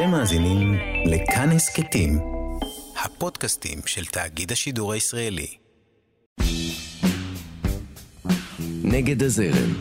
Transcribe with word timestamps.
אתם 0.00 0.10
מאזינים 0.10 0.74
לכאן 1.06 1.48
הסכתים, 1.50 2.18
הפודקאסטים 3.04 3.78
של 3.86 4.04
תאגיד 4.04 4.52
השידור 4.52 4.92
הישראלי. 4.92 5.56
נגד 8.84 9.22
הזרם, 9.22 9.74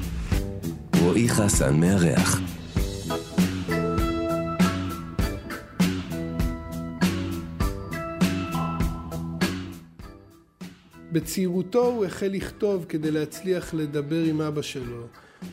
רועי 1.01 1.29
חסן 1.29 1.79
מארח. 1.79 2.39
בצעירותו 11.11 11.85
הוא 11.85 12.05
החל 12.05 12.27
לכתוב 12.31 12.85
כדי 12.89 13.11
להצליח 13.11 13.73
לדבר 13.73 14.23
עם 14.23 14.41
אבא 14.41 14.61
שלו, 14.61 15.07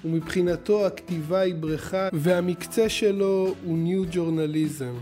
ומבחינתו 0.05 0.87
הכתיבה 0.87 1.41
היא 1.41 1.55
בריכה 1.55 2.09
והמקצה 2.13 2.89
שלו 2.89 3.55
הוא 3.65 3.79
ניו 3.79 4.05
ג'ורנליזם. 4.11 4.95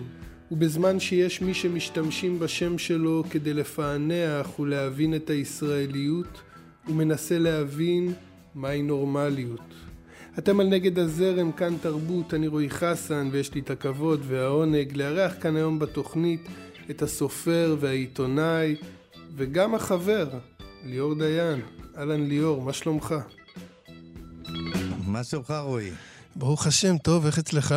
ובזמן 0.50 1.00
שיש 1.00 1.42
מי 1.42 1.54
שמשתמשים 1.54 2.38
בשם 2.38 2.79
שלו 2.79 3.25
כדי 3.30 3.54
לפענח 3.54 4.58
ולהבין 4.58 5.14
את 5.14 5.30
הישראליות, 5.30 6.42
הוא 6.86 6.96
מנסה 6.96 7.39
להבין 7.39 8.12
מהי 8.54 8.82
נורמליות. 8.82 9.75
אתם 10.39 10.61
על 10.61 10.66
נגד 10.66 10.98
הזרם, 10.98 11.53
כאן 11.53 11.75
תרבות, 11.82 12.34
אני 12.34 12.46
רועי 12.46 12.70
חסן, 12.70 13.28
ויש 13.32 13.54
לי 13.54 13.61
את 13.61 13.70
הכבוד 13.70 14.20
והעונג 14.26 14.96
לארח 14.96 15.34
כאן 15.40 15.56
היום 15.56 15.78
בתוכנית 15.78 16.40
את 16.90 17.03
הסופר 17.03 17.76
והעיתונאי 17.80 18.76
וגם 19.36 19.75
החבר, 19.75 20.28
ליאור 20.84 21.14
דיין. 21.14 21.61
אהלן 21.98 22.26
ליאור, 22.26 22.62
מה 22.62 22.72
שלומך? 22.72 23.14
מה 25.07 25.25
שלומך 25.25 25.54
רועי? 25.61 25.90
ברוך 26.36 26.66
השם, 26.66 26.98
טוב, 26.98 27.26
איך 27.26 27.39
אצלך? 27.39 27.75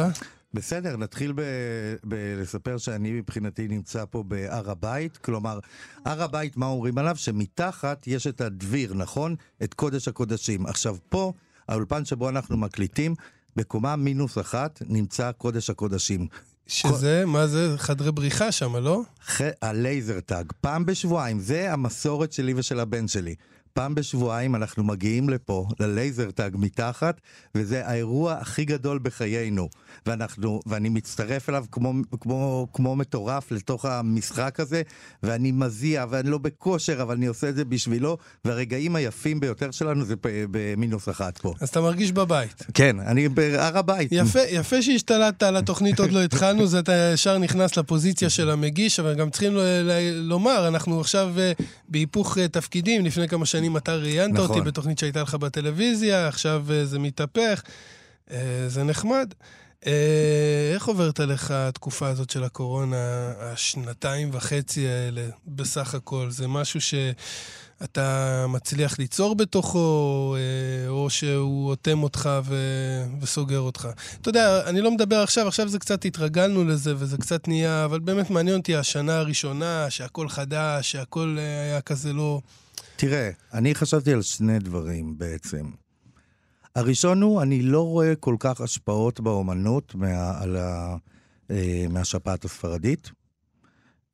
בסדר, 0.53 0.97
נתחיל 0.97 1.33
בלספר 2.03 2.77
שאני 2.77 3.11
מבחינתי 3.11 3.67
נמצא 3.67 4.05
פה 4.09 4.23
בהר 4.23 4.71
הבית, 4.71 5.17
כלומר, 5.17 5.59
הר 6.05 6.23
הבית, 6.23 6.57
מה 6.57 6.65
אומרים 6.65 6.97
עליו? 6.97 7.15
שמתחת 7.15 8.07
יש 8.07 8.27
את 8.27 8.41
הדביר, 8.41 8.93
נכון? 8.93 9.35
את 9.63 9.73
קודש 9.73 10.07
הקודשים. 10.07 10.65
עכשיו, 10.65 10.97
פה, 11.09 11.33
האולפן 11.67 12.05
שבו 12.05 12.29
אנחנו 12.29 12.57
מקליטים, 12.57 13.15
בקומה 13.55 13.95
מינוס 13.95 14.37
אחת 14.37 14.81
נמצא 14.87 15.31
קודש 15.31 15.69
הקודשים. 15.69 16.27
שזה, 16.67 17.21
כל... 17.25 17.31
מה 17.31 17.47
זה? 17.47 17.73
חדרי 17.77 18.11
בריחה 18.11 18.51
שם, 18.51 18.75
לא? 18.75 19.01
ח... 19.25 19.41
הלייזר 19.61 20.19
טאג. 20.19 20.51
פעם 20.61 20.85
בשבועיים, 20.85 21.39
זה 21.39 21.73
המסורת 21.73 22.33
שלי 22.33 22.53
ושל 22.53 22.79
הבן 22.79 23.07
שלי. 23.07 23.35
פעם 23.77 23.95
בשבועיים 23.95 24.55
אנחנו 24.55 24.83
מגיעים 24.83 25.29
לפה, 25.29 25.67
ללייזר 25.79 26.31
טאג 26.31 26.55
מתחת, 26.59 27.21
וזה 27.55 27.87
האירוע 27.87 28.33
הכי 28.33 28.65
גדול 28.65 28.99
בחיינו. 29.03 29.69
ואנחנו, 30.05 30.59
ואני 30.65 30.89
מצטרף 30.89 31.49
אליו 31.49 31.65
כמו, 31.71 31.93
כמו, 32.19 32.67
כמו 32.73 32.95
מטורף 32.95 33.51
לתוך 33.51 33.85
המשחק 33.85 34.59
הזה, 34.59 34.81
ואני 35.23 35.51
מזיע, 35.51 36.05
ואני 36.09 36.29
לא 36.29 36.37
בכושר, 36.37 37.01
אבל 37.01 37.15
אני 37.15 37.25
עושה 37.25 37.49
את 37.49 37.55
זה 37.55 37.65
בשבילו, 37.65 38.17
והרגעים 38.45 38.95
היפים 38.95 39.39
ביותר 39.39 39.71
שלנו 39.71 40.05
זה 40.05 40.15
במינוס 40.23 41.09
אחת 41.09 41.37
פה. 41.37 41.53
אז 41.61 41.69
אתה 41.69 41.81
מרגיש 41.81 42.11
בבית. 42.11 42.65
כן, 42.73 42.99
אני 42.99 43.29
בהר 43.29 43.77
הבית. 43.77 44.11
יפה, 44.11 44.41
יפה 44.51 44.81
שהשתלטת 44.81 45.43
על 45.43 45.57
התוכנית, 45.57 45.99
עוד 45.99 46.11
לא 46.11 46.23
התחלנו, 46.23 46.67
זה 46.67 46.79
אתה 46.79 47.11
ישר 47.13 47.37
נכנס 47.37 47.77
לפוזיציה 47.77 48.29
של 48.29 48.49
המגיש, 48.49 48.99
אבל 48.99 49.15
גם 49.15 49.29
צריכים 49.29 49.53
לומר, 50.13 50.67
אנחנו 50.67 50.99
עכשיו 50.99 51.33
אה, 51.37 51.51
בהיפוך 51.89 52.37
אה, 52.37 52.47
תפקידים, 52.47 53.05
לפני 53.05 53.27
כמה 53.27 53.45
שנים 53.45 53.66
אתה 53.75 53.95
ראיינת 53.95 54.33
נכון. 54.33 54.49
אותי 54.49 54.61
בתוכנית 54.61 54.99
שהייתה 54.99 55.21
לך 55.21 55.35
בטלוויזיה, 55.35 56.27
עכשיו 56.27 56.65
אה, 56.71 56.85
זה 56.85 56.99
מתהפך, 56.99 57.61
זה 58.67 58.83
נחמד. 58.83 59.33
אה, 59.85 60.71
איך 60.73 60.87
עוברת 60.87 61.19
עליך 61.19 61.51
התקופה 61.51 62.07
הזאת 62.07 62.29
של 62.29 62.43
הקורונה, 62.43 63.33
השנתיים 63.39 64.29
וחצי 64.33 64.87
האלה, 64.87 65.27
בסך 65.47 65.95
הכל? 65.95 66.27
זה 66.29 66.47
משהו 66.47 66.81
שאתה 66.81 68.45
מצליח 68.49 68.99
ליצור 68.99 69.35
בתוכו, 69.35 70.35
אה, 70.37 70.89
או 70.89 71.09
שהוא 71.09 71.69
אוטם 71.69 72.03
אותך 72.03 72.29
ו... 72.43 72.55
וסוגר 73.21 73.59
אותך? 73.59 73.87
אתה 74.21 74.29
יודע, 74.29 74.69
אני 74.69 74.81
לא 74.81 74.91
מדבר 74.91 75.15
עכשיו, 75.15 75.47
עכשיו 75.47 75.67
זה 75.67 75.79
קצת 75.79 76.05
התרגלנו 76.05 76.63
לזה, 76.63 76.93
וזה 76.97 77.17
קצת 77.17 77.47
נהיה, 77.47 77.85
אבל 77.85 77.99
באמת 77.99 78.29
מעניין 78.29 78.57
אותי 78.57 78.75
השנה 78.75 79.17
הראשונה, 79.17 79.89
שהכל 79.89 80.29
חדש, 80.29 80.91
שהכל 80.91 81.37
אה, 81.39 81.61
היה 81.61 81.81
כזה 81.81 82.13
לא... 82.13 82.41
תראה, 82.97 83.29
אני 83.53 83.75
חשבתי 83.75 84.13
על 84.13 84.21
שני 84.21 84.59
דברים 84.59 85.17
בעצם. 85.17 85.65
הראשון 86.75 87.21
הוא, 87.21 87.41
אני 87.41 87.61
לא 87.61 87.81
רואה 87.81 88.15
כל 88.15 88.35
כך 88.39 88.61
השפעות 88.61 89.19
באומנות 89.19 89.95
מה, 89.95 90.39
על 90.39 90.55
ה, 90.55 90.97
אה, 91.51 91.85
מהשפעת 91.89 92.45
הספרדית. 92.45 93.11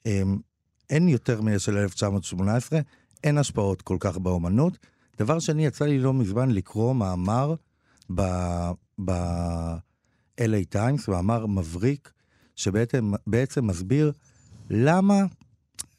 אה, 0.06 0.22
אין 0.90 1.08
יותר 1.08 1.42
של 1.58 1.78
1918, 1.78 2.80
אין 3.24 3.38
השפעות 3.38 3.82
כל 3.82 3.98
כך 4.00 4.18
באומנות. 4.18 4.78
דבר 5.20 5.40
שני, 5.40 5.66
יצא 5.66 5.86
לי 5.86 6.00
לא 6.00 6.14
מזמן 6.14 6.52
לקרוא 6.52 6.96
מאמר 6.96 7.56
ב-LA 8.10 9.84
Times, 10.74 11.04
מאמר 11.08 11.46
מבריק, 11.46 12.12
שבעצם 12.56 13.68
מסביר 13.68 14.12
למה 14.70 15.24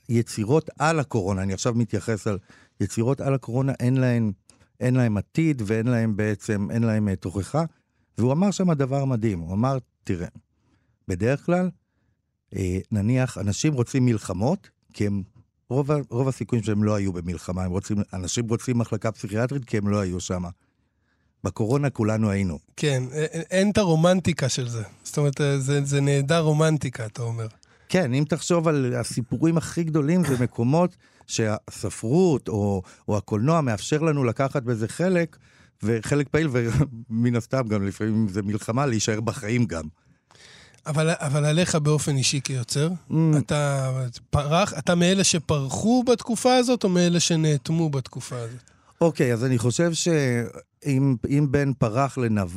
יצירות 0.09 0.71
על 0.79 1.01
הקורונה, 1.01 1.43
אני 1.43 1.53
עכשיו 1.53 1.75
מתייחס 1.75 2.27
על 2.27 2.39
יצירות 2.81 3.21
על 3.21 3.35
הקורונה, 3.35 3.73
אין 3.81 3.97
להן 3.97 4.33
אין 4.81 4.95
להם 4.95 5.17
עתיד 5.17 5.63
ואין 5.67 5.87
להם 5.87 6.17
בעצם, 6.17 6.71
אין 6.71 6.83
להם 6.83 7.09
אה, 7.09 7.17
תוכחה. 7.17 7.65
והוא 8.19 8.33
אמר 8.33 8.51
שם 8.51 8.73
דבר 8.73 9.05
מדהים, 9.05 9.39
הוא 9.39 9.53
אמר, 9.53 9.79
תראה, 10.05 10.29
בדרך 11.09 11.47
כלל, 11.47 11.71
אה, 12.57 12.79
נניח, 12.93 13.39
אנשים 13.39 13.75
רוצים 13.75 14.05
מלחמות, 14.05 14.71
כי 14.93 15.07
הם, 15.07 15.23
רוב, 15.69 15.91
רוב 16.11 16.29
הסיכויים 16.29 16.65
שהם 16.65 16.85
לא 16.85 16.95
היו 16.95 17.13
במלחמה, 17.13 17.65
הם 17.65 17.71
רוצים, 17.71 17.97
אנשים 18.13 18.49
רוצים 18.49 18.79
מחלקה 18.79 19.13
פסיכיאטרית 19.13 19.65
כי 19.65 19.79
הם 19.79 19.89
לא 19.89 20.01
היו 20.01 20.21
שם. 20.21 20.45
בקורונה 21.45 21.91
כולנו 21.91 22.31
היינו. 22.31 22.59
כן, 22.77 23.03
אין 23.51 23.71
את 23.71 23.79
הרומנטיקה 23.79 24.49
של 24.49 24.69
זה. 24.69 24.83
זאת 25.05 25.19
אומרת, 25.19 25.41
אה, 25.41 25.59
זה, 25.59 25.85
זה 25.85 26.01
נהדר 26.01 26.41
רומנטיקה, 26.41 27.07
אתה 27.07 27.23
אומר. 27.23 27.47
כן, 27.89 28.15
אם 28.15 28.25
תחשוב 28.29 28.69
על 28.69 28.95
הסיפורים 28.95 29.57
הכי 29.57 29.85
גדולים, 29.85 30.25
זה 30.25 30.45
מקומות 30.45 30.97
שהספרות 31.27 32.49
או, 32.49 32.83
או 33.09 33.17
הקולנוע 33.17 33.61
מאפשר 33.61 33.99
לנו 33.99 34.25
לקחת 34.25 34.63
בזה 34.63 34.89
חלק, 34.89 35.37
וחלק 35.83 36.29
פעיל, 36.29 36.49
ומן 36.53 37.37
הסתם 37.37 37.69
גם 37.69 37.87
לפעמים 37.87 38.29
זה 38.29 38.43
מלחמה, 38.43 38.87
להישאר 38.87 39.21
בחיים 39.21 39.65
גם. 39.65 39.85
אבל, 40.87 41.11
אבל 41.19 41.45
עליך 41.45 41.75
באופן 41.75 42.17
אישי 42.17 42.41
כיוצר, 42.45 42.91
mm. 43.11 43.15
אתה 43.39 43.91
פרח, 44.31 44.73
אתה 44.79 44.95
מאלה 44.95 45.25
שפרחו 45.25 46.05
בתקופה 46.07 46.57
הזאת, 46.57 46.85
או 46.85 46.89
מאלה 46.89 47.21
שנאטמו 47.21 47.91
בתקופה 47.91 48.37
הזאת? 48.37 48.61
אוקיי, 49.01 49.31
okay, 49.31 49.35
אז 49.35 49.45
אני 49.45 49.59
חושב 49.59 49.93
שאם 49.93 51.47
בין 51.51 51.73
פרח 51.79 52.19
לנב, 52.19 52.51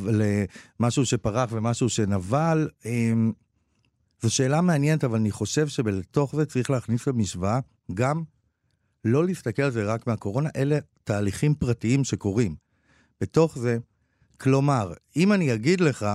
למשהו 0.80 1.06
שפרח 1.06 1.50
ומשהו 1.52 1.90
שנבל, 1.90 2.70
אם, 2.86 3.32
זו 4.22 4.30
שאלה 4.30 4.62
מעניינת, 4.62 5.04
אבל 5.04 5.18
אני 5.18 5.32
חושב 5.32 5.68
שבתוך 5.68 6.36
זה 6.36 6.46
צריך 6.46 6.70
להכניס 6.70 7.08
למשוואה 7.08 7.60
גם 7.94 8.24
לא 9.06 9.26
להסתכל 9.26 9.62
על 9.62 9.72
זה 9.72 9.86
רק 9.86 10.08
מהקורונה, 10.08 10.50
אלה 10.56 10.80
תהליכים 11.04 11.56
פרטיים 11.56 12.04
שקורים. 12.04 12.56
בתוך 13.22 13.58
זה, 13.58 13.78
כלומר, 14.38 14.94
אם 15.16 15.34
אני 15.34 15.54
אגיד 15.54 15.82
לך 15.82 16.06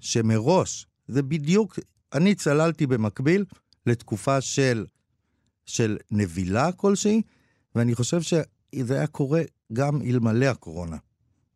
שמראש, 0.00 0.86
זה 1.08 1.22
בדיוק, 1.22 1.78
אני 2.12 2.34
צללתי 2.34 2.86
במקביל 2.86 3.44
לתקופה 3.86 4.40
של, 4.40 4.86
של 5.66 5.98
נבילה 6.10 6.72
כלשהי, 6.72 7.22
ואני 7.74 7.94
חושב 7.94 8.22
שזה 8.22 8.94
היה 8.94 9.06
קורה 9.06 9.42
גם 9.72 10.02
אלמלא 10.02 10.46
הקורונה. 10.46 10.96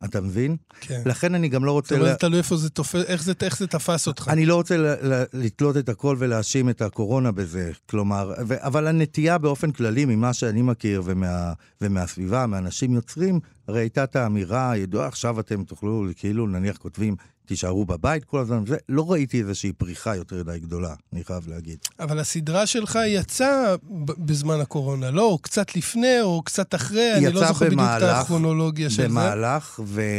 אתה 0.05 0.21
מבין? 0.21 0.57
כן. 0.81 1.03
לכן 1.07 1.35
אני 1.35 1.49
גם 1.49 1.65
לא 1.65 1.73
רוצה... 1.73 1.95
זאת 1.95 2.03
אומרת, 2.03 2.21
תלוי 2.21 2.39
איפה 2.39 2.57
זה 2.57 2.71
תופס, 2.71 3.05
איך 3.07 3.23
זה, 3.23 3.33
איך 3.43 3.59
זה 3.59 3.67
תפס 3.67 4.07
אותך. 4.07 4.29
אני 4.33 4.47
לא 4.47 4.55
רוצה 4.55 4.95
לתלות 5.33 5.77
את 5.77 5.89
הכל 5.89 6.17
ולהאשים 6.19 6.69
את 6.69 6.83
הקורונה 6.83 7.33
בזה, 7.33 7.71
כלומר, 7.91 8.33
ו, 8.47 8.55
אבל 8.59 8.87
הנטייה 8.87 9.39
באופן 9.39 9.71
כללי, 9.71 10.05
ממה 10.05 10.33
שאני 10.33 10.63
מכיר 10.63 11.03
ומה, 11.05 11.53
ומהסביבה, 11.81 12.47
מאנשים 12.47 12.95
יוצרים, 12.95 13.41
הרי 13.69 13.81
הייתה 13.81 14.05
את 14.05 14.17
האמירה 14.17 14.71
הידועה, 14.71 15.09
עכשיו 15.09 15.41
אתם 15.41 15.65
תוכלו, 15.65 16.07
כאילו, 16.17 16.47
נניח 16.47 16.77
כותבים, 16.77 17.17
תישארו 17.47 17.85
בבית 17.85 18.25
כל 18.25 18.39
הזמן, 18.39 18.67
זה, 18.67 18.77
לא 18.89 19.13
ראיתי 19.13 19.41
איזושהי 19.41 19.73
פריחה 19.73 20.17
יותר 20.17 20.43
די 20.43 20.59
גדולה, 20.59 20.95
אני 21.13 21.25
חייב 21.25 21.49
להגיד. 21.49 21.79
אבל 22.01 22.19
הסדרה 22.19 22.67
שלך 22.67 22.99
יצאה 23.07 23.75
בזמן 24.19 24.61
הקורונה, 24.61 25.11
לא? 25.11 25.25
או 25.25 25.39
קצת 25.39 25.77
לפני, 25.77 26.21
או 26.21 26.43
קצת 26.43 26.75
אחרי, 26.75 27.15
אני 27.17 27.33
לא 27.33 27.47
זוכר 27.47 27.67
בדיוק 27.67 27.81
את 27.81 28.03
הכרונולוגיה 28.03 28.91
של 28.91 29.09
במהלך, 29.09 29.75
זה. 29.77 29.83
במהלך, 29.83 30.11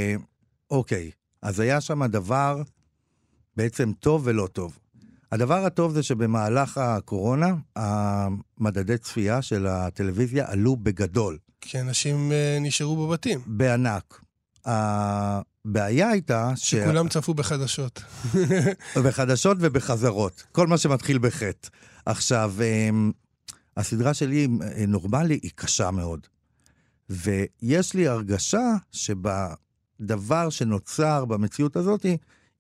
ואוקיי, 0.72 1.12
אז 1.42 1.60
היה 1.60 1.81
שם 1.81 2.06
דבר 2.06 2.62
בעצם 3.58 3.92
טוב 4.00 4.22
ולא 4.26 4.48
טוב. 4.48 4.78
הדבר 5.31 5.66
הטוב 5.66 5.94
זה 5.94 6.04
שבמהלך 6.04 6.78
הקורונה, 6.78 7.48
המדדי 7.76 8.98
צפייה 8.98 9.42
של 9.42 9.68
הטלוויזיה 9.68 10.46
עלו 10.48 10.76
בגדול. 10.76 11.38
כי 11.62 11.80
אנשים 11.80 12.31
uh, 12.31 12.64
נשארו 12.64 13.08
בבתים. 13.08 13.40
בענק. 13.46 14.22
הבעיה 15.65 16.10
הייתה... 16.10 16.51
שכולם 16.56 17.10
ש... 17.10 17.13
צפו 17.13 17.33
בחדשות. 17.33 18.04
בחדשות 19.06 19.57
ובחזרות, 19.60 20.44
כל 20.51 20.68
מה 20.68 20.77
שמתחיל 20.77 21.18
בחטא. 21.18 21.69
עכשיו, 22.06 22.54
אמ, 22.62 23.12
הסדרה 23.77 24.13
שלי, 24.13 24.48
אה, 24.62 24.86
נורמלי, 24.86 25.39
היא 25.44 25.51
קשה 25.56 25.92
מאוד. 25.92 26.27
ויש 27.10 27.94
לי 27.94 28.07
הרגשה 28.07 28.75
שבדבר 28.92 30.50
שנוצר 30.50 31.25
במציאות 31.25 31.75
הזאת, 31.75 32.06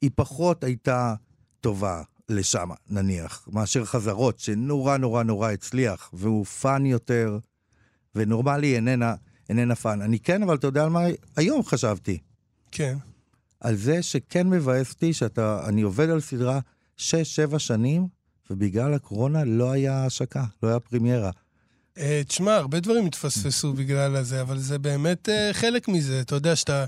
היא 0.01 0.11
פחות 0.15 0.63
הייתה 0.63 1.15
טובה 1.61 2.01
לשם, 2.29 2.69
נניח, 2.89 3.47
מאשר 3.51 3.85
חזרות, 3.85 4.39
שנורא 4.39 4.97
נורא 4.97 5.23
נורא 5.23 5.51
הצליח, 5.51 6.09
והוא 6.13 6.45
fun 6.45 6.85
יותר, 6.85 7.39
ונורמלי 8.15 8.75
איננה, 8.75 9.15
איננה 9.49 9.75
fun. 9.75 10.01
אני 10.01 10.19
כן, 10.19 10.43
אבל 10.43 10.55
אתה 10.55 10.67
יודע 10.67 10.83
על 10.83 10.89
מה 10.89 11.01
היום 11.35 11.63
חשבתי. 11.63 12.19
כן. 12.73 12.97
על 13.59 13.75
זה 13.75 14.03
שכן 14.03 14.49
מבאס 14.49 14.93
אותי 14.93 15.13
שאתה, 15.13 15.63
אני 15.67 15.81
עובד 15.81 16.09
על 16.09 16.21
סדרה 16.21 16.59
6-7 16.97 17.01
שנים, 17.57 18.07
ובגלל 18.49 18.93
הקורונה 18.93 19.43
לא 19.43 19.71
היה 19.71 20.05
השקה, 20.05 20.43
לא 20.63 20.67
היה 20.67 20.79
פרימיירה. 20.79 21.31
Uh, 21.95 22.01
תשמע, 22.27 22.55
הרבה 22.55 22.79
דברים 22.79 23.05
התפספסו 23.05 23.73
בגלל 23.73 24.15
הזה, 24.15 24.41
אבל 24.41 24.59
זה 24.59 24.79
באמת 24.79 25.29
uh, 25.29 25.53
חלק 25.53 25.87
מזה. 25.87 26.21
אתה 26.21 26.35
יודע 26.35 26.55
שאתה... 26.55 26.85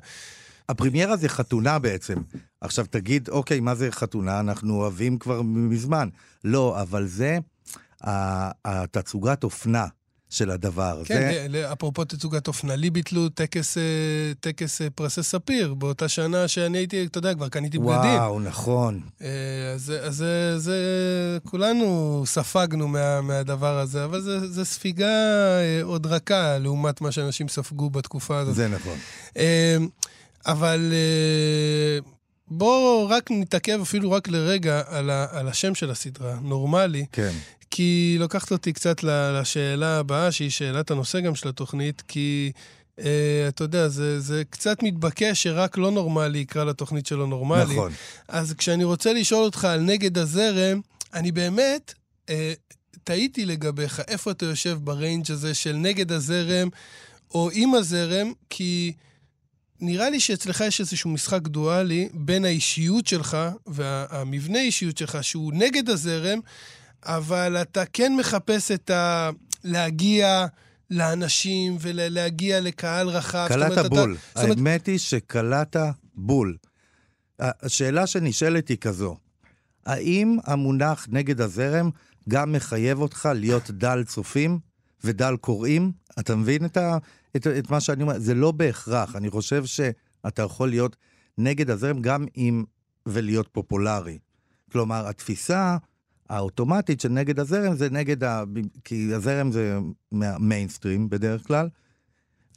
הפרימיירה 0.69 1.17
זה 1.17 1.29
חתונה 1.29 1.79
בעצם. 1.79 2.15
עכשיו 2.61 2.85
תגיד, 2.89 3.29
אוקיי, 3.29 3.59
מה 3.59 3.75
זה 3.75 3.91
חתונה? 3.91 4.39
אנחנו 4.39 4.75
אוהבים 4.75 5.17
כבר 5.19 5.41
מזמן. 5.41 6.09
לא, 6.43 6.81
אבל 6.81 7.07
זה 7.07 7.37
התצוגת 8.65 9.43
אופנה. 9.43 9.87
של 10.29 10.51
הדבר. 10.51 11.01
כן, 11.05 11.47
זה... 11.51 11.73
אפרופו 11.73 12.05
תצוגת 12.05 12.47
אופנה, 12.47 12.75
לי 12.75 12.89
ביטלו 12.89 13.29
טקס, 13.29 13.77
אה, 13.77 13.83
טקס 14.39 14.81
אה, 14.81 14.89
פרסי 14.89 15.23
ספיר 15.23 15.73
באותה 15.73 16.07
שנה 16.07 16.47
שאני 16.47 16.77
הייתי, 16.77 17.05
אתה 17.05 17.17
יודע, 17.17 17.33
כבר 17.33 17.49
קניתי 17.49 17.77
בגדים. 17.77 17.93
וואו, 17.93 18.39
נכון. 18.39 19.01
אה, 19.21 19.27
אז, 19.73 19.93
אז 20.01 20.15
זה, 20.15 20.59
זה, 20.59 20.77
כולנו 21.43 22.23
ספגנו 22.25 22.87
מה, 22.87 23.21
מהדבר 23.21 23.79
הזה, 23.79 24.05
אבל 24.05 24.21
זה, 24.21 24.47
זה 24.47 24.65
ספיגה 24.65 25.07
עוד 25.83 26.05
רכה 26.05 26.57
לעומת 26.57 27.01
מה 27.01 27.11
שאנשים 27.11 27.47
ספגו 27.47 27.89
בתקופה 27.89 28.37
הזאת. 28.37 28.55
זה 28.55 28.67
נכון. 28.67 28.97
אבל... 30.45 30.93
בואו 32.47 33.09
רק 33.09 33.31
נתעכב 33.31 33.79
אפילו 33.81 34.11
רק 34.11 34.27
לרגע 34.27 34.81
על, 34.87 35.09
ה, 35.09 35.25
על 35.31 35.47
השם 35.47 35.75
של 35.75 35.91
הסדרה, 35.91 36.35
נורמלי. 36.41 37.05
כן. 37.11 37.31
כי 37.75 38.15
לוקחת 38.19 38.51
אותי 38.51 38.73
קצת 38.73 39.03
לשאלה 39.03 39.99
הבאה, 39.99 40.31
שהיא 40.31 40.49
שאלת 40.49 40.91
הנושא 40.91 41.19
גם 41.19 41.35
של 41.35 41.49
התוכנית, 41.49 42.03
כי 42.07 42.51
uh, 42.99 43.03
אתה 43.47 43.63
יודע, 43.63 43.87
זה, 43.87 44.19
זה 44.19 44.43
קצת 44.49 44.83
מתבקש 44.83 45.43
שרק 45.43 45.77
לא 45.77 45.91
נורמלי 45.91 46.39
יקרא 46.39 46.63
לתוכנית 46.63 47.05
שלו 47.05 47.27
נורמלי. 47.27 47.73
נכון. 47.73 47.91
אז 48.27 48.53
כשאני 48.53 48.83
רוצה 48.83 49.13
לשאול 49.13 49.43
אותך 49.43 49.65
על 49.65 49.79
נגד 49.79 50.17
הזרם, 50.17 50.81
אני 51.13 51.31
באמת 51.31 51.93
uh, 52.25 52.31
תהיתי 53.03 53.45
לגביך, 53.45 54.01
איפה 54.07 54.31
אתה 54.31 54.45
יושב 54.45 54.77
ב 54.81 54.89
range 54.89 55.31
הזה 55.31 55.53
של 55.53 55.73
נגד 55.73 56.11
הזרם 56.11 56.69
או 57.31 57.49
עם 57.53 57.73
הזרם, 57.75 58.31
כי... 58.49 58.93
נראה 59.81 60.09
לי 60.09 60.19
שאצלך 60.19 60.61
יש 60.61 60.79
איזשהו 60.79 61.09
משחק 61.09 61.41
דואלי 61.41 62.09
בין 62.13 62.45
האישיות 62.45 63.07
שלך 63.07 63.37
והמבנה 63.67 64.59
האישיות 64.59 64.97
שלך, 64.97 65.17
שהוא 65.21 65.53
נגד 65.53 65.89
הזרם, 65.89 66.39
אבל 67.05 67.57
אתה 67.61 67.85
כן 67.85 68.15
מחפש 68.15 68.71
את 68.71 68.89
ה... 68.89 69.29
להגיע 69.63 70.45
לאנשים 70.91 71.77
ולהגיע 71.79 72.61
לקהל 72.61 73.07
רחב. 73.07 73.45
קלעת 73.47 73.85
בול. 73.89 74.17
אתה... 74.33 74.41
האמת 74.41 74.85
היא 74.85 74.97
שקלעת 74.97 75.75
בול. 76.15 76.57
השאלה 77.39 78.07
שנשאלת 78.07 78.67
היא 78.67 78.77
כזו, 78.77 79.17
האם 79.85 80.37
המונח 80.43 81.07
נגד 81.09 81.41
הזרם 81.41 81.89
גם 82.29 82.51
מחייב 82.51 83.01
אותך 83.01 83.29
להיות 83.35 83.71
דל 83.71 84.03
צופים 84.03 84.59
ודל 85.03 85.35
קוראים? 85.41 85.91
אתה 86.19 86.35
מבין 86.35 86.65
את, 86.65 86.77
ה, 86.77 86.97
את, 87.35 87.47
את 87.47 87.69
מה 87.69 87.79
שאני 87.79 88.03
אומר? 88.03 88.19
זה 88.19 88.33
לא 88.33 88.51
בהכרח. 88.51 89.15
אני 89.15 89.29
חושב 89.29 89.65
שאתה 89.65 90.41
יכול 90.41 90.69
להיות 90.69 90.95
נגד 91.37 91.69
הזרם 91.69 92.01
גם 92.01 92.25
אם 92.37 92.63
ולהיות 93.05 93.47
פופולרי. 93.51 94.17
כלומר, 94.71 95.07
התפיסה 95.07 95.77
האוטומטית 96.29 97.01
של 97.01 97.09
נגד 97.09 97.39
הזרם 97.39 97.75
זה 97.75 97.89
נגד 97.89 98.23
ה... 98.23 98.43
כי 98.83 99.13
הזרם 99.13 99.51
זה 99.51 99.77
מהמיינסטרים 100.11 101.09
בדרך 101.09 101.47
כלל. 101.47 101.67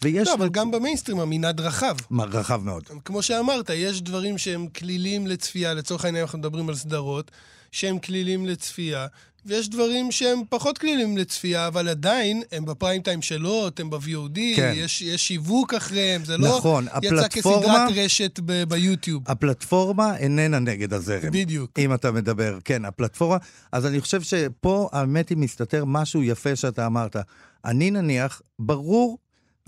ויש... 0.03 0.29
לא, 0.29 0.35
אבל 0.35 0.49
גם 0.49 0.71
במיינסטרים 0.71 1.21
המנעד 1.21 1.61
רחב. 1.61 1.97
רחב 2.19 2.65
מאוד. 2.65 2.85
כמו 3.05 3.23
שאמרת, 3.23 3.71
יש 3.71 4.03
דברים 4.03 4.39
שהם 4.39 4.69
כלילים 4.69 5.27
לצפייה, 5.27 5.75
לצורך 5.75 6.05
העניין 6.05 6.25
אנחנו 6.25 6.39
מדברים 6.39 6.69
על 6.69 6.75
סדרות, 6.75 7.31
שהם 7.73 7.99
כלילים 7.99 8.47
לצפייה, 8.47 9.07
ויש 9.47 9.69
דברים 9.69 10.13
שהם 10.13 10.39
פחות 10.49 10.79
כלילים 10.79 11.17
לצפייה, 11.17 11.67
אבל 11.67 11.89
עדיין 11.89 12.43
הם 12.53 12.65
בפריים 12.65 13.03
טיים 13.03 13.23
שלוט, 13.23 13.81
הם 13.81 13.91
ב-VOD, 13.91 14.39
כן. 14.57 14.73
יש, 14.77 15.03
יש 15.03 15.29
שיווק 15.29 15.75
אחריהם, 15.75 16.25
זה 16.25 16.37
לא 16.37 16.49
נכון, 16.57 16.87
יצא 17.03 17.29
כסדרת 17.29 17.91
רשת 17.95 18.41
ב- 18.45 18.63
ביוטיוב. 18.63 19.23
הפלטפורמה 19.27 20.17
איננה 20.17 20.59
נגד 20.59 20.93
הזרם. 20.93 21.31
בדיוק. 21.33 21.79
אם 21.79 21.95
אתה 21.95 22.13
מדבר, 22.13 22.59
כן, 22.65 22.85
הפלטפורמה. 22.85 23.37
אז 23.73 23.87
אני 23.87 24.01
חושב 24.01 24.23
שפה 24.23 24.89
האמת 24.93 25.29
היא 25.29 25.39
מסתתר 25.39 25.85
משהו 25.85 26.23
יפה 26.23 26.57
שאתה 26.57 26.87
אמרת. 26.87 27.17
אני 27.65 27.91
נניח, 27.91 28.43
ברור, 28.59 29.19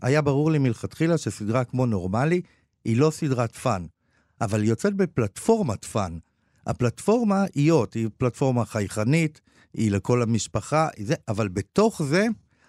היה 0.03 0.23
ברור 0.23 0.50
לי 0.50 0.58
מלכתחילה 0.58 1.19
שסדרה 1.19 1.64
כמו 1.64 1.87
נורמלי 1.87 2.41
היא 2.85 2.96
לא 2.96 3.11
סדרת 3.11 3.56
fun, 3.56 3.84
אבל 4.41 4.62
היא 4.62 4.70
יוצאת 4.70 4.94
בפלטפורמת 4.94 5.85
fun. 5.84 6.19
הפלטפורמה 6.66 7.44
היא 7.54 7.72
עוד, 7.72 7.88
היא 7.94 8.08
פלטפורמה 8.18 8.64
חייכנית, 8.64 9.40
היא 9.74 9.90
לכל 9.90 10.22
המשפחה, 10.22 10.88
זה, 10.98 11.14
אבל 11.28 11.48
בתוך 11.48 12.02
זה 12.02 12.26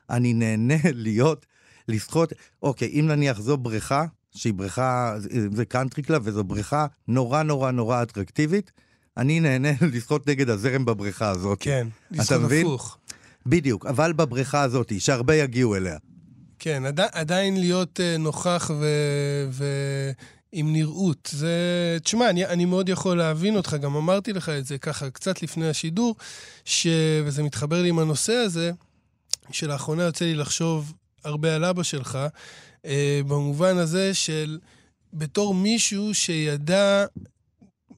אני 0.09 0.33
נהנה 0.33 0.75
להיות, 1.05 1.45
לשחות, 1.87 2.33
אוקיי, 2.63 2.87
אם 2.99 3.07
נניח 3.07 3.39
זו 3.39 3.57
בריכה, 3.57 4.05
שהיא 4.35 4.53
בריכה, 4.53 5.15
זה 5.53 5.65
country 5.65 6.03
club, 6.03 6.21
וזו 6.25 6.43
בריכה 6.43 6.85
נורא 7.07 7.43
נורא 7.43 7.71
נורא 7.71 8.03
אטרקטיבית, 8.03 8.71
אני 9.17 9.39
נהנה 9.39 9.69
לשחות 9.93 10.27
נגד 10.27 10.49
הזרם 10.49 10.85
בבריכה 10.85 11.29
הזאת. 11.29 11.57
כן, 11.61 11.87
לשחות 12.11 12.51
הפוך. 12.61 12.97
בדיוק, 13.45 13.85
אבל 13.85 14.13
בבריכה 14.13 14.61
הזאת, 14.61 14.91
שהרבה 14.99 15.35
יגיעו 15.35 15.75
אליה. 15.75 15.97
כן, 16.59 16.85
עדי, 16.85 17.03
עדיין 17.11 17.59
להיות 17.59 17.99
uh, 17.99 18.17
נוכח 18.21 18.71
ו... 18.79 18.85
ו... 19.51 19.65
עם 20.51 20.73
נראות. 20.73 21.29
זה... 21.31 21.97
תשמע, 22.03 22.29
אני, 22.29 22.45
אני 22.45 22.65
מאוד 22.65 22.89
יכול 22.89 23.17
להבין 23.17 23.55
אותך, 23.55 23.75
גם 23.81 23.95
אמרתי 23.95 24.33
לך 24.33 24.49
את 24.49 24.65
זה 24.65 24.77
ככה 24.77 25.09
קצת 25.09 25.43
לפני 25.43 25.69
השידור, 25.69 26.15
ש... 26.65 26.87
וזה 27.25 27.43
מתחבר 27.43 27.81
לי 27.81 27.89
עם 27.89 27.99
הנושא 27.99 28.33
הזה, 28.33 28.71
שלאחרונה 29.51 30.03
יוצא 30.03 30.25
לי 30.25 30.35
לחשוב 30.35 30.93
הרבה 31.23 31.55
על 31.55 31.65
אבא 31.65 31.83
שלך, 31.83 32.19
אה, 32.85 33.21
במובן 33.27 33.77
הזה 33.77 34.13
של 34.13 34.59
בתור 35.13 35.53
מישהו 35.53 36.13
שידע 36.13 37.05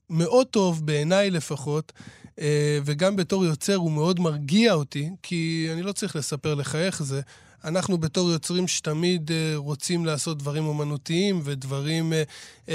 מאוד 0.10 0.48
טוב, 0.48 0.86
בעיניי 0.86 1.32
לפחות, 1.32 1.92
אה, 2.40 2.80
וגם 2.86 3.16
בתור 3.16 3.46
יוצר 3.46 3.76
הוא 3.76 3.92
מאוד 3.92 4.20
מרגיע 4.20 4.74
אותי, 4.74 5.10
כי 5.24 5.68
אני 5.74 5.82
לא 5.82 5.92
צריך 5.92 6.16
לספר 6.16 6.56
לך 6.56 6.76
איך 6.76 7.04
זה, 7.04 7.22
אנחנו 7.64 7.98
בתור 7.98 8.32
יוצרים 8.32 8.68
שתמיד 8.68 9.32
uh, 9.32 9.58
רוצים 9.58 10.06
לעשות 10.06 10.38
דברים 10.38 10.66
אומנותיים 10.66 11.42
ודברים 11.44 12.14
uh, 12.14 12.68
uh, 12.68 12.72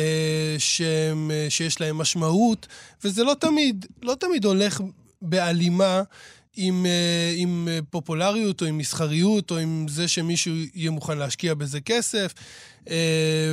שהם, 0.58 1.30
שיש 1.48 1.80
להם 1.80 1.98
משמעות, 1.98 2.66
וזה 3.04 3.24
לא 3.24 3.34
תמיד, 3.40 3.86
לא 4.02 4.14
תמיד 4.14 4.44
הולך 4.44 4.80
בהלימה 5.22 6.02
עם, 6.56 6.86
עם 7.36 7.68
פופולריות 7.90 8.60
או 8.62 8.66
עם 8.66 8.78
מסחריות 8.78 9.50
או 9.50 9.58
עם 9.58 9.86
זה 9.88 10.08
שמישהו 10.08 10.52
יהיה 10.74 10.90
מוכן 10.90 11.18
להשקיע 11.18 11.54
בזה 11.54 11.80
כסף. 11.80 12.34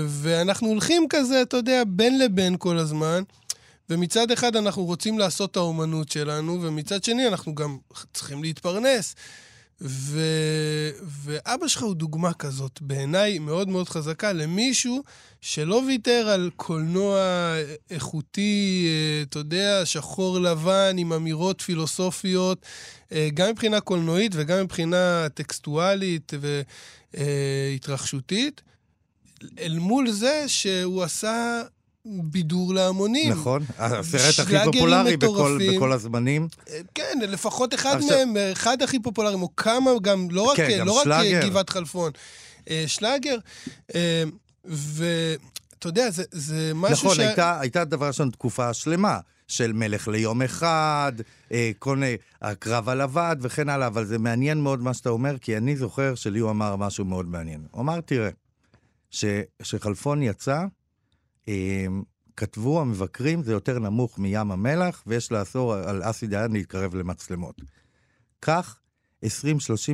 ואנחנו 0.07 0.67
הולכים 0.67 1.05
כזה, 1.09 1.41
אתה 1.41 1.57
יודע, 1.57 1.83
בין 1.87 2.19
לבין 2.19 2.55
כל 2.59 2.77
הזמן. 2.77 3.23
ומצד 3.89 4.31
אחד 4.31 4.55
אנחנו 4.55 4.85
רוצים 4.85 5.19
לעשות 5.19 5.51
את 5.51 5.57
האומנות 5.57 6.11
שלנו, 6.11 6.61
ומצד 6.61 7.03
שני 7.03 7.27
אנחנו 7.27 7.55
גם 7.55 7.77
צריכים 8.13 8.43
להתפרנס. 8.43 9.15
ו... 9.81 10.19
ואבא 11.03 11.67
שלך 11.67 11.83
הוא 11.83 11.95
דוגמה 11.95 12.33
כזאת, 12.33 12.81
בעיניי 12.81 13.39
מאוד 13.39 13.69
מאוד 13.69 13.89
חזקה, 13.89 14.33
למישהו 14.33 15.03
שלא 15.41 15.81
ויתר 15.87 16.29
על 16.29 16.49
קולנוע 16.55 17.21
איכותי, 17.89 18.87
אה, 18.87 19.21
אתה 19.21 19.39
יודע, 19.39 19.81
שחור 19.85 20.39
לבן, 20.39 20.95
עם 20.97 21.13
אמירות 21.13 21.61
פילוסופיות, 21.61 22.65
אה, 23.11 23.29
גם 23.33 23.49
מבחינה 23.49 23.79
קולנועית 23.79 24.31
וגם 24.35 24.63
מבחינה 24.63 25.27
טקסטואלית 25.33 26.33
והתרחשותית. 27.13 28.61
אל 29.59 29.79
מול 29.79 30.09
זה 30.09 30.43
שהוא 30.47 31.03
עשה 31.03 31.63
בידור 32.05 32.73
להמונים. 32.73 33.31
נכון, 33.31 33.63
הסרט 33.77 34.39
הכי 34.39 34.55
פופולרי 34.65 35.17
בכל, 35.17 35.59
בכל 35.75 35.91
הזמנים. 35.91 36.47
אה, 36.69 36.79
כן, 36.95 37.17
לפחות 37.21 37.73
אחד 37.73 37.95
עכשיו... 37.95 38.17
מהם, 38.17 38.51
אחד 38.51 38.81
הכי 38.81 38.99
פופולריים, 38.99 39.41
או 39.41 39.55
כמה 39.55 39.91
גם, 40.01 40.27
לא 40.31 40.41
רק, 40.41 40.57
כן, 40.57 40.85
לא 40.85 40.91
רק 40.91 41.07
גבעת 41.43 41.69
חלפון. 41.69 42.11
אה, 42.69 42.83
שלאגר. 42.87 43.37
אה, 43.95 44.23
אתה 45.79 45.87
יודע, 45.87 46.09
זה, 46.09 46.23
זה 46.31 46.71
משהו 46.75 46.93
נכון, 46.95 47.09
ש... 47.09 47.19
נכון, 47.19 47.27
הייתה, 47.27 47.59
הייתה 47.59 47.85
דבר 47.85 48.07
ראשון 48.07 48.29
תקופה 48.29 48.73
שלמה 48.73 49.19
של 49.47 49.73
מלך 49.73 50.07
ליום 50.07 50.41
אחד, 50.41 51.13
אה, 51.51 51.71
כל 51.79 51.97
מיני, 51.97 52.17
הקרב 52.41 52.89
על 52.89 53.01
הוועד 53.01 53.39
וכן 53.41 53.69
הלאה, 53.69 53.87
אבל 53.87 54.05
זה 54.05 54.17
מעניין 54.17 54.61
מאוד 54.61 54.81
מה 54.81 54.93
שאתה 54.93 55.09
אומר, 55.09 55.37
כי 55.37 55.57
אני 55.57 55.75
זוכר 55.75 56.15
שלי 56.15 56.39
הוא 56.39 56.49
אמר 56.51 56.75
משהו 56.75 57.05
מאוד 57.05 57.27
מעניין. 57.27 57.65
הוא 57.71 57.81
אמר, 57.81 58.01
תראה, 58.01 58.29
כשחלפון 59.61 60.23
יצא, 60.23 60.57
אה, 60.57 60.65
כתבו 62.35 62.81
המבקרים, 62.81 63.43
זה 63.43 63.51
יותר 63.51 63.79
נמוך 63.79 64.19
מים 64.19 64.51
המלח, 64.51 65.03
ויש 65.07 65.31
לאסור 65.31 65.73
על 65.73 66.01
אסי 66.03 66.27
דיין 66.27 66.51
להתקרב 66.51 66.95
למצלמות. 66.95 67.61
כך, 68.41 68.79
20-30 69.25 69.27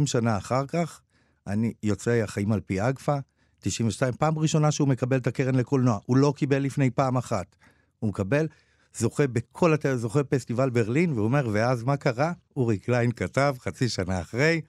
שנה 0.06 0.38
אחר 0.38 0.68
כך, 0.68 1.02
אני 1.48 1.74
יוצא 1.84 2.12
החיים 2.12 2.52
על 2.52 2.60
פי 2.60 2.82
אגפה, 2.82 3.18
92, 3.60 4.14
פעם 4.14 4.40
ראשונה 4.40 4.72
שהוא 4.72 4.88
מקבל 4.88 5.18
את 5.18 5.28
הקרן 5.28 5.56
לקולנוע. 5.56 6.00
הוא 6.06 6.18
לא 6.18 6.34
קיבל 6.38 6.60
לפני 6.60 6.90
פעם 6.90 7.18
אחת. 7.18 7.56
הוא 8.00 8.10
מקבל, 8.10 8.48
זוכה 8.98 9.28
בכל 9.28 9.74
התל... 9.74 9.96
זוכה 9.96 10.24
פסטיבל 10.24 10.70
ברלין, 10.70 11.14
והוא 11.14 11.24
אומר, 11.24 11.50
ואז 11.52 11.84
מה 11.84 11.98
קרה? 11.98 12.34
אורי 12.56 12.80
קליין 12.80 13.12
כתב, 13.12 13.56
חצי 13.60 13.90
שנה 13.90 14.22
אחרי, 14.22 14.62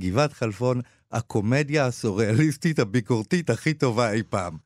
גבעת 0.00 0.32
חלפון, 0.32 0.80
הקומדיה 1.12 1.86
הסוריאליסטית 1.86 2.78
הביקורתית 2.78 3.50
הכי 3.50 3.74
טובה 3.74 4.12
אי 4.12 4.22
פעם. 4.22 4.56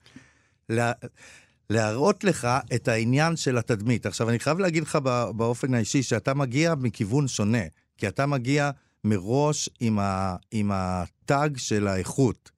להראות 1.71 2.25
לך 2.25 2.49
את 2.75 2.89
העניין 2.89 3.37
של 3.37 3.59
התדמית. 3.59 4.07
עכשיו, 4.07 4.29
אני 4.29 4.39
חייב 4.39 4.59
להגיד 4.59 4.83
לך 4.83 4.97
באופן 5.37 5.75
האישי 5.75 6.03
שאתה 6.03 6.35
מגיע 6.35 6.75
מכיוון 6.75 7.29
שונה, 7.29 7.63
כי 7.99 8.09
אתה 8.09 8.27
מגיע 8.27 8.71
מראש 9.05 9.69
עם, 9.81 9.99
ה... 9.99 10.37
עם 10.51 10.71
הטאג 10.75 11.57
של 11.57 11.89
האיכות. 11.89 12.51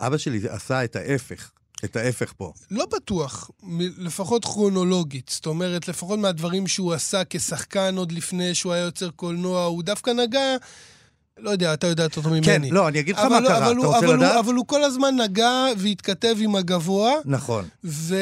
אבא 0.00 0.16
שלי 0.16 0.40
עשה 0.48 0.84
את 0.84 0.96
ההפך. 0.96 1.50
את 1.84 1.96
ההפך 1.96 2.32
פה. 2.36 2.52
לא 2.70 2.86
בטוח, 2.86 3.50
לפחות 3.78 4.44
כרונולוגית. 4.44 5.28
זאת 5.34 5.46
אומרת, 5.46 5.88
לפחות 5.88 6.18
מהדברים 6.18 6.66
שהוא 6.66 6.92
עשה 6.92 7.22
כשחקן 7.30 7.96
עוד 7.96 8.12
לפני 8.12 8.54
שהוא 8.54 8.72
היה 8.72 8.84
יוצר 8.84 9.10
קולנוע, 9.10 9.64
הוא 9.64 9.82
דווקא 9.82 10.10
נגע... 10.10 10.56
לא 11.38 11.50
יודע, 11.50 11.74
אתה 11.74 11.86
יודע 11.86 12.04
אותו 12.04 12.22
ממני. 12.22 12.42
כן, 12.42 12.62
לא, 12.70 12.88
אני 12.88 13.00
אגיד 13.00 13.16
לך 13.16 13.24
מה 13.24 13.40
קרה, 13.40 13.70
אתה 13.70 13.86
רוצה 13.86 13.98
אבל 13.98 14.16
לדעת? 14.16 14.32
הוא, 14.32 14.40
אבל 14.40 14.54
הוא 14.54 14.66
כל 14.66 14.84
הזמן 14.84 15.16
נגע 15.20 15.66
והתכתב 15.78 16.34
עם 16.38 16.56
הגבוה. 16.56 17.12
נכון. 17.24 17.64
ו... 17.84 18.16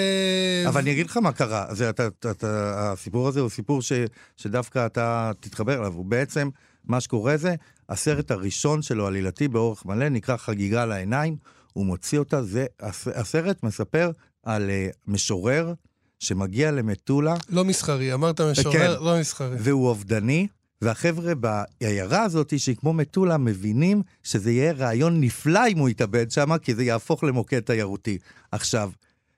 אבל 0.69 0.81
אני 0.81 0.92
אגיד 0.92 1.07
לך 1.07 1.16
מה 1.16 1.33
קרה. 1.33 1.66
זה, 1.71 1.90
אתה, 1.90 2.07
אתה, 2.07 2.73
הסיפור 2.92 3.28
הזה 3.28 3.40
הוא 3.40 3.50
סיפור 3.50 3.83
ש, 3.83 3.92
שדווקא 4.37 4.87
אתה 4.87 5.31
תתחבר 5.40 5.78
אליו. 5.78 5.92
הוא 5.92 6.04
בעצם, 6.04 6.49
מה 6.85 7.00
שקורה 7.00 7.37
זה, 7.37 7.54
הסרט 7.88 8.31
הראשון 8.31 8.83
שלו, 8.83 9.07
עלילתי 9.07 9.49
באורך 9.49 9.87
מלא, 9.87 10.09
נקרא 10.09 10.37
חגיגה 10.37 10.87
לעיניים. 10.87 11.37
הוא 11.73 11.87
מוציא 11.87 12.19
אותה, 12.19 12.42
זה, 12.42 12.66
הסרט 13.14 13.62
מספר 13.62 14.11
על 14.42 14.71
uh, 14.71 14.97
משורר 15.07 15.75
שמגיע 16.19 16.71
למטולה. 16.71 17.35
לא 17.49 17.64
מסחרי, 17.64 18.14
אמרת 18.14 18.40
משורר, 18.40 18.73
כן, 18.73 19.04
לא 19.04 19.21
מסחרי. 19.21 19.57
והוא 19.59 19.88
אובדני, 19.88 20.47
והחבר'ה 20.83 21.35
בעיירה 21.35 22.23
הזאת, 22.23 22.59
שהיא 22.59 22.77
כמו 22.77 22.93
מטולה, 22.93 23.39
מבינים 23.39 24.03
שזה 24.23 24.51
יהיה 24.53 24.73
רעיון 24.73 25.21
נפלא 25.21 25.61
אם 25.69 25.79
הוא 25.79 25.89
יתאבד 25.89 26.31
שם, 26.31 26.59
כי 26.59 26.75
זה 26.75 26.85
יהפוך 26.85 27.25
למוקד 27.25 27.61
תיירותי. 27.61 28.19
עכשיו, 28.53 28.91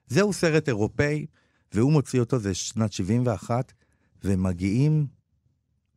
זהו 0.07 0.33
סרט 0.33 0.69
אירופאי, 0.69 1.27
והוא 1.73 1.93
מוציא 1.93 2.21
אותו, 2.21 2.39
זה 2.39 2.55
שנת 2.55 2.93
71, 2.93 3.73
ומגיעים 4.25 5.07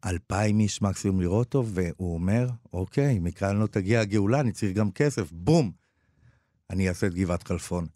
אלפיים 0.05 0.59
איש 0.59 0.81
מקסימום 0.81 1.21
לראות 1.21 1.55
אותו, 1.55 1.65
והוא 1.73 2.13
אומר, 2.13 2.49
אוקיי, 2.73 3.19
מכאן 3.19 3.57
לא 3.57 3.67
תגיע 3.67 3.99
הגאולה, 3.99 4.39
אני 4.39 4.51
צריך 4.51 4.73
גם 4.77 4.91
כסף, 4.91 5.31
בום. 5.31 5.71
אני 6.69 6.89
אעשה 6.89 7.07
את 7.07 7.13
גבעת 7.13 7.43
כלפון. 7.43 7.87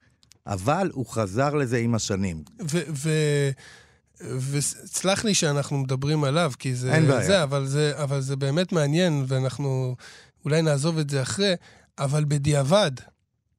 אבל 0.48 0.90
הוא 0.94 1.06
חזר 1.06 1.56
לזה 1.56 1.78
עם 1.78 1.96
השנים. 1.96 2.44
וסלח 4.52 5.24
לי 5.24 5.34
שאנחנו 5.34 5.78
מדברים 5.78 6.24
עליו, 6.24 6.52
כי 6.60 6.76
זה... 6.76 6.94
אין 6.94 7.08
בעיה. 7.08 7.28
זה, 7.28 7.44
אבל, 7.44 7.66
זה, 7.66 8.04
אבל 8.04 8.22
זה 8.22 8.36
באמת 8.36 8.72
מעניין, 8.72 9.26
ואנחנו 9.28 9.96
אולי 10.46 10.62
נעזוב 10.62 10.98
את 10.98 11.10
זה 11.10 11.22
אחרי, 11.22 11.54
אבל 12.00 12.26
בדיעבד, 12.28 12.92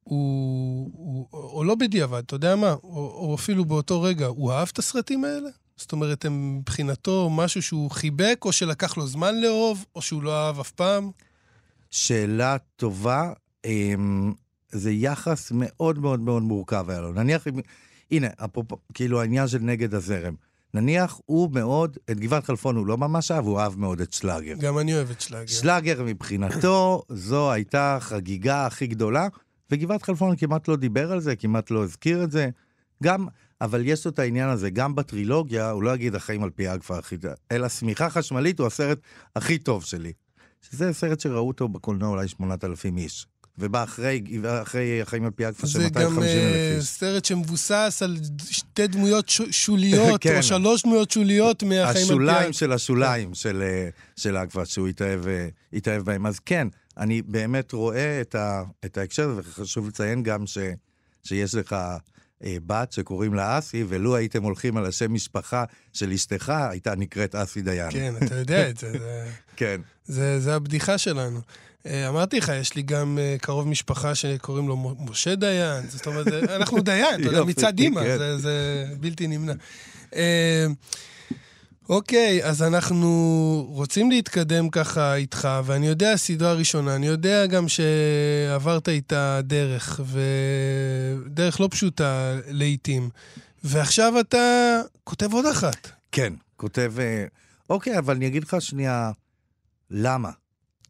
הוא, 0.03 0.91
הוא, 0.93 1.27
או 1.33 1.63
לא 1.63 1.75
בדיעבד, 1.75 2.23
אתה 2.25 2.35
יודע 2.35 2.55
מה, 2.55 2.71
או, 2.71 3.13
או 3.17 3.35
אפילו 3.35 3.65
באותו 3.65 4.01
רגע, 4.01 4.25
הוא 4.25 4.51
אהב 4.51 4.67
את 4.73 4.79
הסרטים 4.79 5.23
האלה? 5.23 5.49
זאת 5.75 5.91
אומרת, 5.91 6.25
הם 6.25 6.57
מבחינתו 6.57 7.29
משהו 7.29 7.61
שהוא 7.61 7.91
חיבק, 7.91 8.39
או 8.45 8.51
שלקח 8.51 8.97
לו 8.97 9.07
זמן 9.07 9.41
לאהוב, 9.41 9.85
או 9.95 10.01
שהוא 10.01 10.23
לא 10.23 10.45
אהב 10.45 10.59
אף 10.59 10.71
פעם? 10.71 11.11
שאלה 11.91 12.57
טובה. 12.75 13.33
אמ, 13.65 14.33
זה 14.71 14.91
יחס 14.91 15.51
מאוד 15.55 15.99
מאוד 15.99 16.19
מאוד 16.19 16.43
מורכב 16.43 16.89
היה 16.89 17.01
לו. 17.01 17.13
נניח, 17.13 17.47
הנה, 18.11 18.27
אפרופו, 18.45 18.77
כאילו 18.93 19.21
העניין 19.21 19.47
של 19.47 19.59
נגד 19.59 19.93
הזרם. 19.93 20.35
נניח 20.73 21.19
הוא 21.25 21.51
מאוד, 21.51 21.97
את 22.11 22.19
גבעת 22.19 22.45
חלפון 22.45 22.75
הוא 22.75 22.87
לא 22.87 22.97
ממש 22.97 23.31
אהב, 23.31 23.45
הוא 23.45 23.59
אהב 23.59 23.79
מאוד 23.79 24.01
את 24.01 24.13
שלאגר. 24.13 24.55
גם 24.59 24.79
אני 24.79 24.95
אוהב 24.95 25.09
את 25.11 25.21
שלאגר. 25.21 25.47
שלאגר 25.47 26.03
מבחינתו, 26.03 27.03
זו 27.09 27.51
הייתה 27.51 27.95
החגיגה 27.95 28.65
הכי 28.65 28.87
גדולה, 28.87 29.27
וגבעת 29.71 30.03
חלפון 30.03 30.35
כמעט 30.35 30.67
לא 30.67 30.75
דיבר 30.75 31.11
על 31.11 31.19
זה, 31.19 31.35
כמעט 31.35 31.71
לא 31.71 31.83
הזכיר 31.83 32.23
את 32.23 32.31
זה. 32.31 32.49
גם, 33.03 33.27
אבל 33.61 33.81
יש 33.85 34.05
לו 34.05 34.11
את 34.11 34.19
העניין 34.19 34.49
הזה, 34.49 34.69
גם 34.69 34.95
בטרילוגיה, 34.95 35.69
הוא 35.69 35.83
לא 35.83 35.95
יגיד 35.95 36.15
החיים 36.15 36.43
על 36.43 36.49
פי 36.49 36.73
אגפה 36.73 36.97
הכי 36.97 37.17
טוב, 37.17 37.31
אלא 37.51 37.69
שמיכה 37.69 38.09
חשמלית 38.09 38.59
הוא 38.59 38.67
הסרט 38.67 38.99
הכי 39.35 39.57
טוב 39.57 39.83
שלי. 39.83 40.13
שזה 40.61 40.93
סרט 40.93 41.19
שראו 41.19 41.47
אותו 41.47 41.67
בקולנוע 41.67 42.09
אולי 42.09 42.27
8,000 42.27 42.97
איש. 42.97 43.27
ובא 43.57 43.83
אחרי, 43.83 44.21
אחרי 44.61 45.01
החיים 45.01 45.25
על 45.25 45.31
פי 45.31 45.47
אגפה 45.47 45.67
של 45.67 45.79
250 45.79 46.23
אלף 46.23 46.23
איש. 46.23 46.53
זה 46.53 46.75
גם 46.75 46.81
סרט 46.81 47.25
שמבוסס 47.25 47.99
על 48.03 48.17
שתי 48.49 48.87
דמויות 48.87 49.29
שוליות, 49.51 50.21
כן. 50.23 50.37
או 50.37 50.43
שלוש 50.43 50.83
דמויות 50.83 51.11
שוליות 51.11 51.63
מהחיים 51.63 51.85
על 51.85 51.93
פי 51.93 51.99
אגפה. 51.99 52.13
השוליים 52.13 52.53
של 52.53 52.71
השוליים 52.71 53.33
של, 53.33 53.63
של 54.15 54.37
אגפה, 54.37 54.65
שהוא 54.65 54.87
התאהב, 54.87 55.21
התאהב 55.73 56.01
בהם. 56.01 56.25
אז 56.25 56.39
כן, 56.39 56.67
אני 56.97 57.21
באמת 57.21 57.71
רואה 57.71 58.21
את, 58.21 58.35
ה, 58.35 58.63
את 58.85 58.97
ההקשר 58.97 59.33
וחשוב 59.37 59.87
לציין 59.87 60.23
גם 60.23 60.47
ש, 60.47 60.57
שיש 61.23 61.55
לך 61.55 61.75
אה, 62.43 62.57
בת 62.65 62.91
שקוראים 62.91 63.33
לה 63.33 63.59
אסי, 63.59 63.83
ולו 63.87 64.15
הייתם 64.15 64.43
הולכים 64.43 64.77
על 64.77 64.85
השם 64.85 65.13
משפחה 65.13 65.63
של 65.93 66.11
אשתך, 66.11 66.53
הייתה 66.69 66.95
נקראת 66.95 67.35
אסי 67.35 67.61
דיין. 67.61 67.91
כן, 67.91 68.13
אתה 68.25 68.35
יודע 68.35 68.69
את 68.69 68.77
זה. 68.77 68.91
זה 68.91 69.29
כן. 69.55 69.81
זה, 70.05 70.39
זה 70.39 70.55
הבדיחה 70.55 70.97
שלנו. 70.97 71.39
אה, 71.85 72.09
אמרתי 72.09 72.37
לך, 72.37 72.51
יש 72.61 72.75
לי 72.75 72.81
גם 72.81 73.19
אה, 73.21 73.35
קרוב 73.41 73.67
משפחה 73.67 74.15
שקוראים 74.15 74.67
לו 74.67 74.95
משה 74.99 75.35
דיין, 75.35 75.89
זאת 75.89 76.07
אומרת, 76.07 76.27
אנחנו 76.27 76.81
דיין, 76.81 77.21
אתה 77.21 77.29
יודע, 77.29 77.43
מצד 77.43 77.79
אימא, 77.79 78.01
כן. 78.03 78.37
זה, 78.37 78.85
בלתי 78.99 79.27
נמנע. 79.27 79.53
אה, 80.15 80.65
אוקיי, 81.89 82.43
אז 82.43 82.63
אנחנו 82.63 83.09
רוצים 83.69 84.11
להתקדם 84.11 84.69
ככה 84.69 85.15
איתך, 85.15 85.49
ואני 85.65 85.87
יודע 85.87 86.17
סדרה 86.17 86.53
ראשונה, 86.53 86.95
אני 86.95 87.07
יודע 87.07 87.45
גם 87.45 87.65
שעברת 87.67 88.89
איתה 88.89 89.39
דרך, 89.43 89.99
ודרך 91.25 91.59
לא 91.59 91.67
פשוטה 91.71 92.35
לעיתים, 92.47 93.09
ועכשיו 93.63 94.19
אתה 94.19 94.81
כותב 95.03 95.33
עוד 95.33 95.45
אחת. 95.45 95.91
כן, 96.11 96.33
כותב... 96.55 96.93
אוקיי, 97.69 97.97
אבל 97.97 98.15
אני 98.15 98.27
אגיד 98.27 98.43
לך 98.43 98.55
שנייה, 98.59 99.11
למה? 99.91 100.29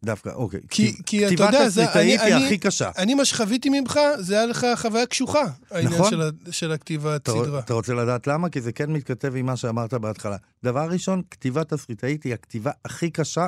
דווקא, 0.04 0.30
אוקיי. 0.30 0.60
כי, 0.70 0.94
כי 1.06 1.28
אתה 1.28 1.34
יודע, 1.34 1.70
זה... 1.70 1.86
כתיבת 1.86 1.96
התסריטאית 1.96 2.22
היא 2.22 2.34
הכי 2.34 2.58
קשה. 2.58 2.92
אני, 2.98 3.14
מה 3.14 3.26
שחוויתי 3.26 3.70
ממך, 3.70 4.00
זה 4.20 4.36
היה 4.36 4.46
לך 4.46 4.68
חוויה 4.76 5.06
קשוחה, 5.06 5.44
העניין 5.72 5.94
נכון? 5.94 6.10
של, 6.10 6.52
של 6.52 6.72
הכתיבת 6.72 7.30
סדרה. 7.30 7.60
אתה 7.60 7.74
רוצה 7.74 7.94
לדעת 7.94 8.28
למה? 8.28 8.50
כי 8.50 8.62
זה 8.62 8.72
כן 8.72 8.92
מתכתב 8.92 9.36
עם 9.36 9.46
מה 9.46 9.58
שאמרת 9.58 9.94
בהתחלה. 9.94 10.38
דבר 10.64 10.88
ראשון, 10.90 11.22
כתיבת 11.32 11.74
תסריטאית 11.74 12.24
היא 12.24 12.34
הכתיבה 12.34 12.72
הכי 12.86 13.10
קשה 13.10 13.48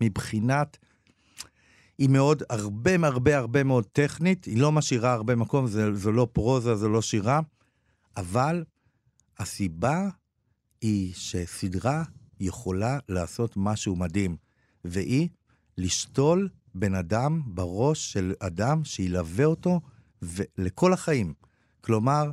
מבחינת... 0.00 0.76
היא 1.98 2.08
מאוד, 2.08 2.42
הרבה 2.50 2.90
הרבה 3.02 3.38
הרבה 3.38 3.64
מאוד 3.64 3.86
טכנית, 3.92 4.44
היא 4.44 4.60
לא 4.60 4.72
משאירה 4.72 5.12
הרבה 5.12 5.36
מקום, 5.36 5.66
זה, 5.66 5.94
זו 5.94 6.12
לא 6.12 6.28
פרוזה, 6.32 6.74
זו 6.74 6.88
לא 6.88 7.02
שירה, 7.02 7.40
אבל 8.16 8.64
הסיבה 9.38 10.08
היא 10.80 11.12
שסדרה 11.14 12.02
יכולה 12.40 12.98
לעשות 13.08 13.52
משהו 13.56 13.96
מדהים, 13.96 14.36
והיא 14.84 15.28
לשתול 15.78 16.48
בן 16.74 16.94
אדם 16.94 17.42
בראש 17.46 18.12
של 18.12 18.32
אדם 18.40 18.84
שילווה 18.84 19.44
אותו 19.44 19.80
לכל 20.58 20.92
החיים. 20.92 21.34
כלומר, 21.80 22.30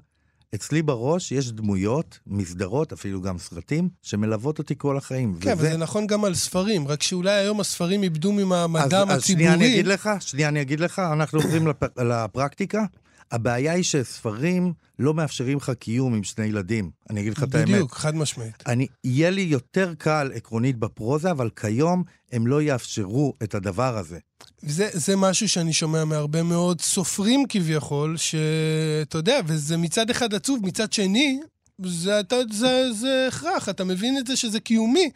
אצלי 0.55 0.81
בראש 0.81 1.31
יש 1.31 1.51
דמויות, 1.51 2.19
מסדרות, 2.27 2.93
אפילו 2.93 3.21
גם 3.21 3.37
סרטים, 3.37 3.89
שמלוות 4.01 4.59
אותי 4.59 4.75
כל 4.77 4.97
החיים. 4.97 5.33
כן, 5.33 5.37
וזה... 5.39 5.53
אבל 5.53 5.71
זה 5.71 5.77
נכון 5.77 6.07
גם 6.07 6.25
על 6.25 6.35
ספרים, 6.35 6.87
רק 6.87 7.03
שאולי 7.03 7.31
היום 7.31 7.59
הספרים 7.59 8.03
איבדו 8.03 8.31
ממעמדם 8.31 8.83
הציבורי. 8.83 9.15
אז 9.15 9.23
שנייה 9.23 9.53
אני 9.53 9.67
אגיד 9.67 9.87
לך, 9.87 10.09
שנייה 10.19 10.47
אני 10.47 10.61
אגיד 10.61 10.79
לך, 10.79 10.99
אנחנו 10.99 11.39
עוברים 11.39 11.67
לפ... 11.67 11.83
לפרקטיקה. 11.97 12.85
הבעיה 13.31 13.73
היא 13.73 13.83
שספרים 13.83 14.73
לא 14.99 15.13
מאפשרים 15.13 15.57
לך 15.57 15.71
קיום 15.79 16.13
עם 16.13 16.23
שני 16.23 16.45
ילדים. 16.45 16.91
אני 17.09 17.21
אגיד 17.21 17.33
לך 17.33 17.43
את 17.43 17.55
האמת. 17.55 17.69
בדיוק, 17.69 17.93
חד 17.93 18.15
משמעית. 18.15 18.63
אני, 18.67 18.87
יהיה 19.03 19.29
לי 19.29 19.41
יותר 19.41 19.93
קל 19.97 20.31
עקרונית 20.33 20.77
בפרוזה, 20.77 21.31
אבל 21.31 21.49
כיום 21.55 22.03
הם 22.31 22.47
לא 22.47 22.61
יאפשרו 22.61 23.33
את 23.43 23.55
הדבר 23.55 23.97
הזה. 23.97 24.19
זה, 24.61 24.89
זה 24.93 25.15
משהו 25.15 25.49
שאני 25.49 25.73
שומע 25.73 26.05
מהרבה 26.05 26.43
מאוד 26.43 26.81
סופרים 26.81 27.45
כביכול, 27.49 28.17
שאתה 28.17 29.17
יודע, 29.17 29.39
וזה 29.45 29.77
מצד 29.77 30.09
אחד 30.09 30.33
עצוב, 30.33 30.59
מצד 30.65 30.93
שני, 30.93 31.39
זה, 31.85 32.19
אתה, 32.19 32.35
זה, 32.51 32.93
זה 32.93 33.25
הכרח, 33.27 33.69
אתה 33.69 33.83
מבין 33.83 34.17
את 34.17 34.27
זה 34.27 34.35
שזה 34.35 34.59
קיומי. 34.59 35.09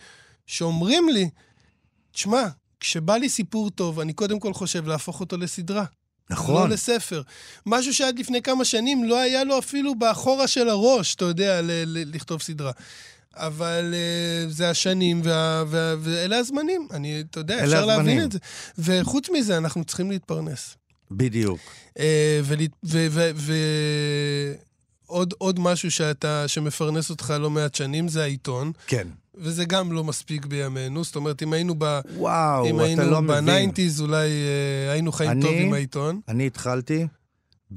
שאומרים 0.46 1.10
לי, 1.10 1.30
תשמע, 2.12 2.44
כשבא 2.80 3.18
לי 3.18 3.30
סיפור 3.30 3.70
טוב, 3.70 4.00
אני 4.00 4.14
קודם 4.14 4.40
כל 4.40 4.54
חושב 4.54 4.88
להפוך 4.88 5.20
אותו 5.20 5.38
לסדרה. 5.38 5.86
נכון. 6.30 6.70
לא 6.70 6.74
לספר. 6.76 7.22
משהו 7.66 7.94
שעד 7.94 8.20
לפני 8.20 8.42
כמה 8.42 8.66
שנים 8.66 9.04
לא 9.04 9.20
היה 9.20 9.44
לו 9.44 9.60
אפילו 9.60 9.96
באחורה 9.96 10.48
של 10.48 10.70
הראש, 10.70 11.16
אתה 11.16 11.26
יודע, 11.26 11.62
ל- 11.62 11.72
ל- 11.86 12.16
לכתוב 12.16 12.42
סדרה. 12.42 12.72
אבל 13.36 13.94
uh, 13.94 14.50
זה 14.52 14.70
השנים, 14.70 15.22
וה, 15.24 15.64
וה, 15.68 15.96
ואלה 16.00 16.38
הזמנים. 16.38 16.88
אני, 16.92 17.24
אתה 17.30 17.40
יודע, 17.40 17.64
אפשר 17.64 17.78
הזמנים. 17.78 17.88
להבין 17.98 18.24
את 18.24 18.32
זה. 18.32 18.40
וחוץ 18.78 19.30
מזה, 19.30 19.58
אנחנו 19.58 19.84
צריכים 19.84 20.12
להתפרנס. 20.12 20.76
בדיוק. 21.12 21.60
Uh, 21.90 22.02
ול- 22.44 22.58
ו- 22.84 23.08
ו- 23.12 23.32
ו- 23.36 24.54
עוד, 25.06 25.34
עוד 25.38 25.60
משהו 25.60 25.92
שאתה, 25.92 26.48
שמפרנס 26.48 27.10
אותך 27.10 27.34
לא 27.40 27.50
מעט 27.50 27.76
שנים 27.76 28.08
זה 28.08 28.24
העיתון, 28.24 28.72
כן. 28.88 29.08
וזה 29.36 29.66
גם 29.66 29.92
לא 29.92 30.04
מספיק 30.04 30.46
בימינו. 30.46 31.04
זאת 31.04 31.16
אומרת, 31.16 31.44
אם 31.44 31.54
היינו, 31.54 31.76
ב, 31.78 32.00
וואו, 32.18 32.70
אם 32.70 32.80
היינו 32.80 33.04
לא. 33.12 33.22
בניינטיז, 33.22 34.02
אולי 34.02 34.28
uh, 34.30 34.92
היינו 34.92 35.12
חיים 35.12 35.32
אני- 35.32 35.42
טוב 35.42 35.54
עם 35.56 35.74
העיתון. 35.74 36.20
אני 36.28 36.48
התחלתי, 36.48 37.08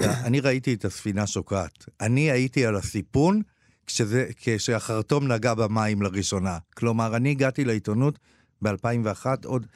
אני 0.01 0.41
ראיתי 0.41 0.75
את 0.75 0.85
הספינה 0.85 1.27
שוקעת. 1.27 1.85
אני 2.01 2.31
הייתי 2.31 2.67
על 2.67 2.77
הסיפון 2.77 3.43
כשזה, 3.87 4.27
כשהחרטום 4.37 5.33
נגע 5.33 5.55
במים 5.55 6.03
לראשונה. 6.03 6.59
כלומר, 6.77 7.17
אני 7.17 7.31
הגעתי 7.31 7.65
לעיתונות 7.65 8.19
ב-2001, 8.63 9.27
עוד, 9.45 9.67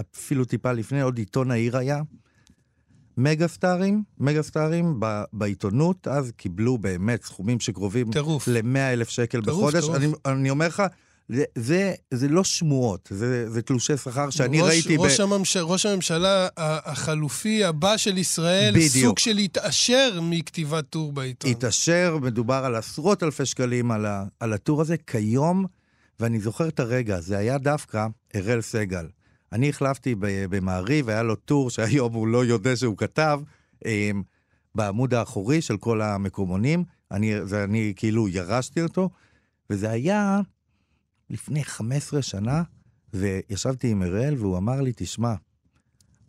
אפילו 0.00 0.44
טיפה 0.44 0.72
לפני, 0.72 1.00
עוד 1.00 1.18
עיתון 1.18 1.50
העיר 1.50 1.76
היה. 1.76 2.02
מגה 3.22 3.48
סטארים, 3.48 4.02
מגה 4.18 4.42
סטארים 4.42 4.96
ב- 4.98 5.22
בעיתונות, 5.32 6.08
אז 6.08 6.32
קיבלו 6.36 6.78
באמת 6.78 7.24
סכומים 7.24 7.60
שקרובים 7.60 8.12
טירוף. 8.12 8.48
ל-100 8.48 8.78
אלף 8.78 9.08
שקל 9.08 9.42
טירוף, 9.44 9.60
בחודש. 9.60 9.84
טירוף. 9.84 9.96
אני, 9.96 10.12
אני 10.26 10.50
אומר 10.50 10.66
לך, 10.66 10.82
זה, 11.28 11.44
זה, 11.54 11.94
זה 12.10 12.28
לא 12.28 12.44
שמועות, 12.44 13.08
זה, 13.12 13.50
זה 13.50 13.62
תלושי 13.62 13.96
שכר 13.96 14.30
שאני 14.30 14.60
ראש, 14.60 14.68
ראיתי 14.68 14.96
ראש, 14.96 15.20
הממש... 15.20 15.56
ראש 15.56 15.86
הממשלה 15.86 16.48
החלופי 16.56 17.64
הבא 17.64 17.96
של 17.96 18.18
ישראל, 18.18 18.74
בדיוק. 18.74 19.06
סוג 19.06 19.18
של 19.18 19.32
להתעשר 19.32 20.20
מכתיבת 20.22 20.84
טור 20.90 21.12
בעיתון. 21.12 21.50
התעשר, 21.50 22.18
מדובר 22.22 22.62
על 22.64 22.74
עשרות 22.74 23.22
אלפי 23.22 23.46
שקלים 23.46 23.90
על, 23.90 24.06
ה, 24.06 24.24
על 24.40 24.52
הטור 24.52 24.80
הזה 24.80 24.96
כיום, 24.96 25.66
ואני 26.20 26.40
זוכר 26.40 26.68
את 26.68 26.80
הרגע, 26.80 27.20
זה 27.20 27.38
היה 27.38 27.58
דווקא 27.58 28.06
אראל 28.36 28.60
סגל. 28.60 29.06
אני 29.52 29.68
החלפתי 29.68 30.14
במעריב, 30.20 31.08
היה 31.08 31.22
לו 31.22 31.36
טור 31.36 31.70
שהיום 31.70 32.12
הוא 32.12 32.28
לא 32.28 32.44
יודע 32.44 32.76
שהוא 32.76 32.96
כתב, 32.96 33.40
אמ, 33.84 34.22
בעמוד 34.74 35.14
האחורי 35.14 35.62
של 35.62 35.76
כל 35.76 36.02
המקומונים, 36.02 36.84
אני, 37.10 37.34
אני 37.64 37.92
כאילו 37.96 38.28
ירשתי 38.28 38.82
אותו, 38.82 39.10
וזה 39.70 39.90
היה 39.90 40.40
לפני 41.30 41.64
15 41.64 42.22
שנה, 42.22 42.62
וישבתי 43.14 43.90
עם 43.90 44.02
אראל 44.02 44.34
והוא 44.38 44.58
אמר 44.58 44.80
לי, 44.80 44.92
תשמע, 44.96 45.34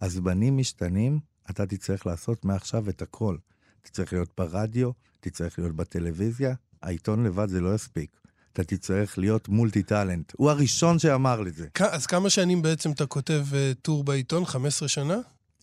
הזמנים 0.01 0.57
משתנים, 0.57 1.19
אתה 1.49 1.65
תצטרך 1.65 2.05
לעשות 2.05 2.45
מעכשיו 2.45 2.89
את 2.89 3.01
הכל. 3.01 3.37
תצטרך 3.81 4.13
להיות 4.13 4.29
ברדיו, 4.37 4.91
תצטרך 5.19 5.59
להיות 5.59 5.75
בטלוויזיה, 5.75 6.55
העיתון 6.81 7.23
לבד 7.23 7.49
זה 7.49 7.61
לא 7.61 7.75
יספיק. 7.75 8.20
אתה 8.53 8.63
תצטרך 8.63 9.17
להיות 9.17 9.49
מולטי 9.49 9.83
טאלנט. 9.83 10.31
הוא 10.37 10.49
הראשון 10.49 10.99
שאמר 10.99 11.41
לי 11.41 11.51
זה. 11.51 11.67
כ- 11.73 11.81
אז 11.81 12.05
כמה 12.05 12.29
שנים 12.29 12.61
בעצם 12.61 12.91
אתה 12.91 13.05
כותב 13.05 13.45
אה, 13.53 13.71
טור 13.81 14.03
בעיתון? 14.03 14.45
15 14.45 14.87
שנה? 14.87 15.17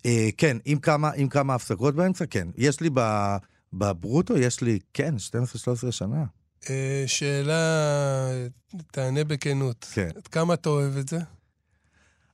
אה, 0.07 0.29
כן, 0.37 0.57
עם 0.65 0.79
כמה, 0.79 1.11
עם 1.17 1.29
כמה 1.29 1.55
הפסקות 1.55 1.95
באמצע, 1.95 2.27
כן. 2.27 2.49
יש 2.57 2.81
לי 2.81 2.91
בברוטו, 3.73 4.37
יש 4.39 4.61
לי, 4.61 4.79
כן, 4.95 5.15
12-13 5.89 5.93
שנה. 5.93 6.25
אה, 6.71 7.05
שאלה, 7.07 8.31
תענה 8.93 9.25
בכנות. 9.25 9.87
כן. 9.93 10.09
עד 10.17 10.27
כמה 10.27 10.55
אתה 10.55 10.69
אוהב 10.69 10.97
את 10.97 11.09
זה? 11.09 11.19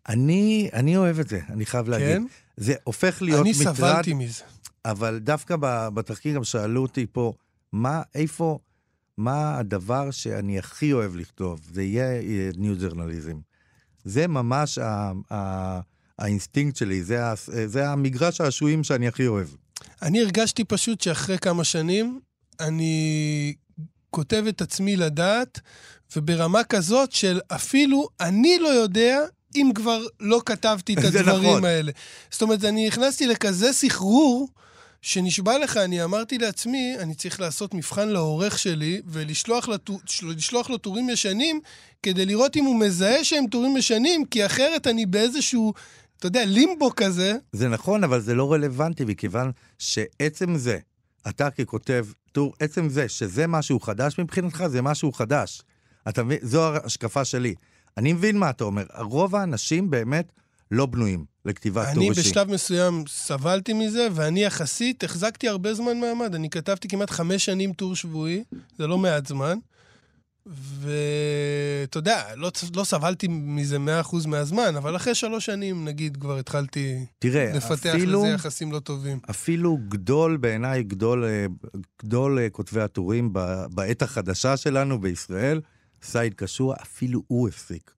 אני, 0.08 0.68
אני 0.72 0.96
אוהב 0.96 1.18
את 1.20 1.28
זה, 1.28 1.40
אני 1.50 1.66
חייב 1.66 1.88
להגיד. 1.88 2.08
כן? 2.08 2.22
זה 2.56 2.74
הופך 2.84 3.22
להיות 3.22 3.40
אני 3.40 3.52
מטרד, 3.60 3.74
סבלתי 3.76 4.14
מזה. 4.14 4.42
אבל 4.84 5.18
דווקא 5.18 5.56
בתחקיר 5.94 6.34
גם 6.34 6.44
שאלו 6.44 6.82
אותי 6.82 7.06
פה, 7.12 7.32
מה, 7.72 8.02
איפה, 8.14 8.58
מה 9.18 9.58
הדבר 9.58 10.10
שאני 10.10 10.58
הכי 10.58 10.92
אוהב 10.92 11.16
לכתוב? 11.16 11.60
זה 11.72 11.82
יהיה 11.82 12.22
new 12.56 12.78
journalism. 12.78 13.38
זה 14.04 14.26
ממש 14.26 14.78
ה, 14.78 15.12
ה, 15.32 15.80
האינסטינקט 16.18 16.76
שלי, 16.76 17.04
זה, 17.04 17.26
ה, 17.26 17.34
זה 17.66 17.88
המגרש 17.88 18.40
השעשועים 18.40 18.84
שאני 18.84 19.08
הכי 19.08 19.26
אוהב. 19.26 19.48
אני 20.02 20.22
הרגשתי 20.22 20.64
פשוט 20.64 21.00
שאחרי 21.00 21.38
כמה 21.38 21.64
שנים, 21.64 22.20
אני 22.60 23.54
כותב 24.10 24.44
את 24.48 24.60
עצמי 24.60 24.96
לדעת, 24.96 25.60
וברמה 26.16 26.64
כזאת 26.64 27.12
של 27.12 27.40
אפילו 27.48 28.08
אני 28.20 28.58
לא 28.58 28.68
יודע 28.68 29.20
אם 29.54 29.70
כבר 29.74 30.02
לא 30.20 30.40
כתבתי 30.46 30.94
את 30.94 31.04
הדברים 31.08 31.50
נכון. 31.50 31.64
האלה. 31.64 31.92
זאת 32.30 32.42
אומרת, 32.42 32.64
אני 32.64 32.86
נכנסתי 32.86 33.26
לכזה 33.26 33.72
סחרור, 33.72 34.48
שנשבע 35.04 35.58
לך, 35.58 35.76
אני 35.76 36.04
אמרתי 36.04 36.38
לעצמי, 36.38 36.96
אני 36.98 37.14
צריך 37.14 37.40
לעשות 37.40 37.74
מבחן 37.74 38.08
לעורך 38.08 38.58
שלי, 38.58 39.02
ולשלוח 39.06 39.68
לו, 39.68 39.74
לשלוח 40.22 40.70
לו 40.70 40.78
טורים 40.78 41.10
ישנים, 41.10 41.60
כדי 42.02 42.26
לראות 42.26 42.56
אם 42.56 42.64
הוא 42.64 42.80
מזהה 42.80 43.24
שהם 43.24 43.46
טורים 43.50 43.76
ישנים, 43.76 44.24
כי 44.24 44.46
אחרת 44.46 44.86
אני 44.86 45.06
באיזשהו, 45.06 45.72
אתה 46.18 46.26
יודע, 46.26 46.44
לימבו 46.44 46.90
כזה. 46.96 47.36
זה 47.52 47.68
נכון, 47.68 48.04
אבל 48.04 48.20
זה 48.20 48.34
לא 48.34 48.52
רלוונטי, 48.52 49.04
מכיוון 49.04 49.50
שעצם 49.78 50.56
זה, 50.56 50.78
אתה 51.28 51.50
ככותב 51.50 52.06
טור, 52.32 52.54
עצם 52.60 52.88
זה 52.88 53.08
שזה 53.08 53.46
משהו 53.46 53.80
חדש 53.80 54.18
מבחינתך, 54.18 54.64
זה 54.66 54.82
משהו 54.82 55.12
חדש. 55.12 55.62
אתה 56.08 56.22
מבין? 56.22 56.38
זו 56.42 56.74
ההשקפה 56.74 57.24
שלי. 57.24 57.54
אני 57.96 58.12
מבין 58.12 58.38
מה 58.38 58.50
אתה 58.50 58.64
אומר. 58.64 58.84
רוב 58.98 59.36
האנשים 59.36 59.90
באמת 59.90 60.32
לא 60.70 60.86
בנויים 60.86 61.33
לכתיבת 61.44 61.84
טור 61.84 61.92
אני 61.92 62.10
אישי. 62.10 62.20
בשלב 62.20 62.50
מסוים 62.50 63.04
סבלתי 63.08 63.72
מזה, 63.72 64.08
ואני 64.12 64.44
יחסית 64.44 65.04
החזקתי 65.04 65.48
הרבה 65.48 65.74
זמן 65.74 66.00
מעמד. 66.00 66.34
אני 66.34 66.50
כתבתי 66.50 66.88
כמעט 66.88 67.10
חמש 67.10 67.44
שנים 67.44 67.72
טור 67.72 67.96
שבועי, 67.96 68.44
זה 68.78 68.86
לא 68.86 68.98
מעט 68.98 69.26
זמן. 69.26 69.58
ואתה 70.46 71.98
יודע, 71.98 72.24
לא, 72.36 72.50
לא 72.76 72.84
סבלתי 72.84 73.28
מזה 73.28 73.78
מאה 73.78 74.00
אחוז 74.00 74.26
מהזמן, 74.26 74.76
אבל 74.76 74.96
אחרי 74.96 75.14
שלוש 75.14 75.46
שנים, 75.46 75.84
נגיד, 75.84 76.16
כבר 76.16 76.38
התחלתי 76.38 77.06
תראה, 77.18 77.52
לפתח 77.54 77.86
אפילו, 77.86 78.22
לזה 78.22 78.32
יחסים 78.32 78.72
לא 78.72 78.78
טובים. 78.78 79.18
אפילו 79.30 79.78
גדול, 79.88 80.36
בעיניי, 80.36 80.82
גדול, 80.82 81.24
אה, 81.24 81.46
גדול 82.02 82.38
אה, 82.38 82.50
כותבי 82.50 82.80
הטורים 82.80 83.32
בעת 83.70 84.02
החדשה 84.02 84.56
שלנו 84.56 85.00
בישראל, 85.00 85.60
סייד 86.02 86.34
קשוע, 86.34 86.74
אפילו 86.82 87.22
הוא 87.26 87.48
הפסיק. 87.48 87.90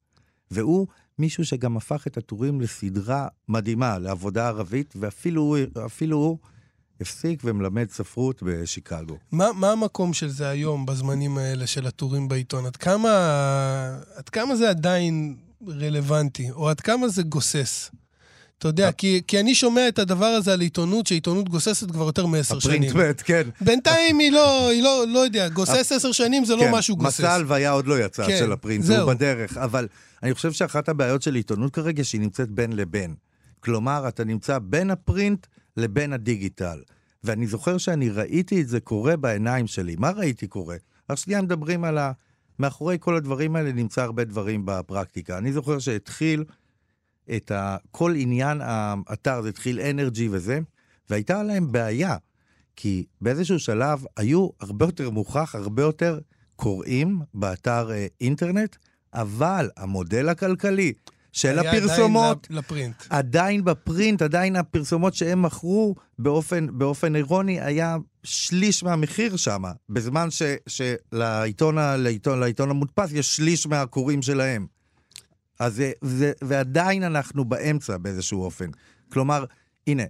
והוא 0.51 0.87
מישהו 1.19 1.45
שגם 1.45 1.77
הפך 1.77 2.07
את 2.07 2.17
הטורים 2.17 2.61
לסדרה 2.61 3.29
מדהימה, 3.49 3.99
לעבודה 3.99 4.49
ערבית, 4.49 4.95
ואפילו 4.97 6.17
הוא, 6.17 6.39
הפסיק 7.01 7.43
ומלמד 7.45 7.91
ספרות 7.91 8.43
בשיקגו. 8.43 9.17
מה, 9.33 9.53
מה 9.53 9.73
המקום 9.73 10.13
של 10.13 10.29
זה 10.29 10.49
היום, 10.49 10.87
בזמנים 10.87 11.39
האלה 11.39 11.67
של 11.67 11.87
הטורים 11.87 12.29
בעיתון? 12.29 12.67
עד 12.67 12.77
כמה, 12.77 13.11
עד 14.15 14.29
כמה 14.29 14.57
זה 14.57 14.71
עדיין 14.71 15.37
רלוונטי, 15.69 16.51
או 16.51 16.69
עד 16.69 16.81
כמה 16.81 17.09
זה 17.09 17.23
גוסס? 17.23 17.91
אתה 18.59 18.69
יודע, 18.69 18.93
כי, 18.93 19.23
כי 19.27 19.41
אני 19.41 19.55
שומע 19.55 19.89
את 19.89 19.99
הדבר 19.99 20.27
הזה 20.27 20.53
על 20.53 20.61
עיתונות, 20.61 21.07
שעיתונות 21.07 21.49
גוססת 21.49 21.91
כבר 21.91 22.05
יותר 22.05 22.27
מעשר 22.27 22.59
שנים. 22.59 22.83
הפרינט 22.83 22.97
מת, 22.97 23.23
כן. 23.23 23.43
בינתיים 23.61 24.19
היא 24.19 24.33
לא, 24.33 24.69
היא 24.71 24.83
לא, 24.83 25.05
לא 25.09 25.19
יודע, 25.19 25.49
גוסס 25.49 25.93
עשר 25.93 26.13
שנים 26.13 26.45
זה 26.45 26.55
כן, 26.61 26.67
לא 26.67 26.79
משהו 26.79 26.97
גוסס. 26.97 27.21
מסע 27.21 27.33
הלוויה 27.33 27.71
עוד 27.71 27.87
לא 27.87 28.05
יצא 28.05 28.27
כן, 28.27 28.37
של 28.39 28.53
הפרינט, 28.53 28.85
זהו. 28.85 29.03
הוא 29.05 29.15
בדרך. 29.15 29.57
אבל 29.57 29.89
אני 30.23 30.35
חושב 30.35 30.53
שאחת 30.53 30.89
הבעיות 30.89 31.23
של 31.23 31.35
עיתונות 31.35 31.75
כרגע, 31.75 32.05
שהיא 32.05 32.21
נמצאת 32.21 32.51
בין 32.51 32.73
לבין. 32.73 33.15
כלומר, 33.61 34.09
אתה 34.09 34.25
נמצא 34.25 34.59
בין 34.59 34.91
הפרינט 34.91 35.47
לבין 35.77 36.13
הדיגיטל. 36.13 36.79
ואני 37.25 37.47
זוכר 37.47 37.79
שאני 37.79 38.09
ראיתי 38.09 38.61
את 38.61 38.69
זה 38.69 38.81
קורה 38.81 39.17
בעיניים 39.17 39.67
שלי. 39.67 39.97
מה 39.99 40.11
ראיתי 40.11 40.47
קורה? 40.47 40.77
רק 41.11 41.19
שנייה 41.19 41.43
מדברים 41.43 41.85
על 41.85 41.99
ה... 41.99 42.13
מאחורי 42.59 42.97
כל 43.01 43.17
הדברים 43.17 43.57
האלה 43.57 43.73
נמצא 43.73 44.03
הרבה 44.03 44.25
דברים 44.25 44.63
בפרקטיקה. 44.65 45.39
אני 45.39 45.53
זוכר 45.53 45.79
שהתחיל 45.79 46.45
את 47.37 47.51
ה... 47.51 47.77
כל 47.91 48.15
עניין 48.17 48.61
האתר, 48.65 49.43
זה 49.43 49.49
התחיל 49.49 49.81
אנרג'י 49.81 50.29
וזה, 50.31 50.59
והייתה 51.11 51.43
להם 51.43 51.73
בעיה. 51.73 52.17
כי 52.77 53.05
באיזשהו 53.21 53.59
שלב 53.59 54.05
היו 54.17 54.49
הרבה 54.61 54.87
יותר 54.87 55.11
מוכח, 55.11 55.55
הרבה 55.55 55.83
יותר 55.83 56.19
קוראים 56.57 57.21
באתר 57.35 57.91
אה, 57.91 58.07
אינטרנט, 58.21 58.77
אבל 59.15 59.71
המודל 59.77 60.29
הכלכלי 60.29 60.93
של 61.33 61.59
הפרסומות. 61.59 62.47
עדיין 62.47 62.59
לפרינט. 62.59 62.95
עדיין 63.11 63.65
בפרינט, 63.65 64.23
עדיין 64.23 64.57
הפרסומות 64.57 65.15
שהם 65.15 65.43
מכרו 65.43 65.95
באופן, 66.19 66.67
באופן 66.79 67.17
אירוני, 67.17 67.61
היה 67.61 67.97
שליש 68.23 68.83
מהמחיר 68.83 69.37
שם, 69.37 69.63
בזמן 69.89 70.29
ש, 70.31 70.43
שלעיתון, 70.67 71.79
ה- 71.79 71.97
לעיתון, 71.97 72.41
לעיתון 72.41 72.71
המודפס 72.71 73.13
יש 73.13 73.37
שליש 73.37 73.67
מהקוראים 73.67 74.23
שלהם. 74.23 74.67
אז 75.59 75.75
זה, 75.75 75.93
זה, 76.01 76.33
ועדיין 76.45 77.03
אנחנו 77.03 77.45
באמצע 77.45 77.97
באיזשהו 77.97 78.43
אופן. 78.43 78.71
כלומר, 79.13 79.45
הנה, 79.87 80.03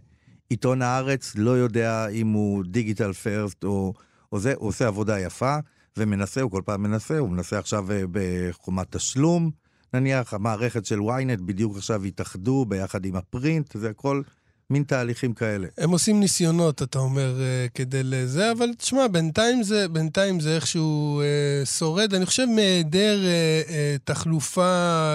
עיתון 0.48 0.82
הארץ 0.82 1.32
לא 1.37 1.50
יודע 1.50 2.09
אם 2.09 2.28
הוא 2.28 2.64
דיגיטל 2.64 3.12
פרסט 3.12 3.64
או, 3.64 3.94
או 4.32 4.38
זה, 4.38 4.54
הוא 4.56 4.68
עושה 4.68 4.87
עבודה 4.87 5.20
יפה, 5.20 5.56
ומנסה, 5.96 6.40
הוא 6.40 6.50
כל 6.50 6.62
פעם 6.64 6.82
מנסה, 6.82 7.18
הוא 7.18 7.30
מנסה 7.30 7.59
עכשיו 7.59 7.92
אה, 7.92 8.02
בחומת 8.11 8.96
תשלום, 8.96 9.50
נניח, 9.94 10.35
המערכת 10.35 10.87
של 10.87 10.98
ynet 10.98 11.42
בדיוק 11.44 11.76
עכשיו 11.76 12.04
התאחדו 12.04 12.64
ביחד 12.68 13.04
עם 13.04 13.16
הפרינט, 13.16 13.76
זה 13.76 13.90
הכל 13.90 14.22
מין 14.70 14.83
תהליכים 14.83 15.35
כאלה. 15.35 15.66
הם 15.79 15.90
עושים 15.90 16.20
ניסיונות, 16.20 16.83
אתה 16.83 16.98
אומר, 16.98 17.40
אה, 17.40 17.66
כדי 17.74 18.00
לזה, 18.05 18.52
אבל 18.52 18.68
תשמע, 18.79 19.07
בינתיים 19.09 19.62
זה, 19.62 19.88
בינתיים 19.88 20.40
זה 20.40 20.55
איכשהו 20.55 21.20
אה, 21.20 21.66
שורד. 21.66 22.14
אני 22.14 22.26
חושב 22.26 22.44
מהיעדר 22.44 23.24
אה, 23.24 23.62
אה, 23.68 23.96
תחלופה 24.05 24.62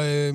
אה, 0.02 0.30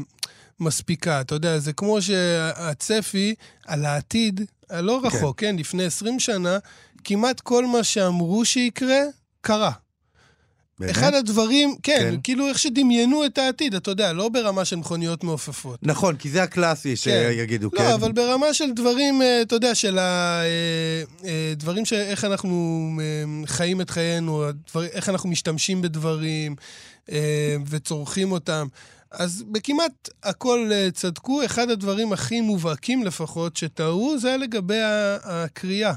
מספיקה. 0.61 1.20
אתה 1.20 1.35
יודע, 1.35 1.59
זה 1.59 1.72
כמו 1.72 2.02
שהצפי 2.02 3.35
על 3.66 3.85
העתיד, 3.85 4.40
הלא 4.70 5.00
רחוק, 5.05 5.40
כן. 5.40 5.46
כן, 5.46 5.57
לפני 5.57 5.85
20 5.85 6.20
שנה, 6.20 6.59
כמעט 7.05 7.40
כל 7.40 7.66
מה 7.66 7.85
שאמרו 7.85 8.44
שיקרה, 8.44 9.00
קרה. 9.40 9.72
באמת? 10.80 10.90
אחד 10.90 11.14
הדברים, 11.14 11.76
כן, 11.82 11.96
כן. 11.98 12.10
כן, 12.10 12.20
כאילו 12.22 12.48
איך 12.48 12.58
שדמיינו 12.58 13.24
את 13.24 13.38
העתיד, 13.38 13.74
אתה 13.74 13.90
יודע, 13.90 14.12
לא 14.12 14.28
ברמה 14.28 14.64
של 14.64 14.76
מכוניות 14.76 15.24
מעופפות. 15.24 15.78
נכון, 15.82 16.16
כי 16.16 16.30
זה 16.30 16.42
הקלאסי 16.42 16.96
שיגידו, 16.96 17.70
כן. 17.70 17.84
לא, 17.84 17.94
אבל 17.94 18.12
ברמה 18.12 18.54
של 18.54 18.72
דברים, 18.72 19.22
אה, 19.22 19.42
אתה 19.42 19.54
יודע, 19.54 19.74
של 19.74 19.98
הדברים 19.98 21.84
ש... 21.84 21.92
איך 21.92 22.24
אנחנו 22.24 22.90
אה, 23.00 23.46
חיים 23.46 23.80
את 23.80 23.90
חיינו, 23.90 24.44
הדבר, 24.44 24.84
איך 24.84 25.08
אנחנו 25.08 25.28
משתמשים 25.28 25.82
בדברים 25.82 26.56
אה, 27.12 27.56
וצורכים 27.70 28.32
אותם. 28.32 28.66
אז 29.18 29.44
בכמעט 29.52 30.09
הכל 30.22 30.70
אה, 30.72 30.88
צדקו. 30.90 31.44
אחד 31.44 31.70
הדברים 31.70 32.12
הכי 32.12 32.40
מובהקים 32.40 33.05
לפחות 33.05 33.57
שטעו, 33.57 34.18
זה 34.18 34.29
היה 34.29 34.37
לגבי 34.37 34.81
הקריאה. 35.24 35.92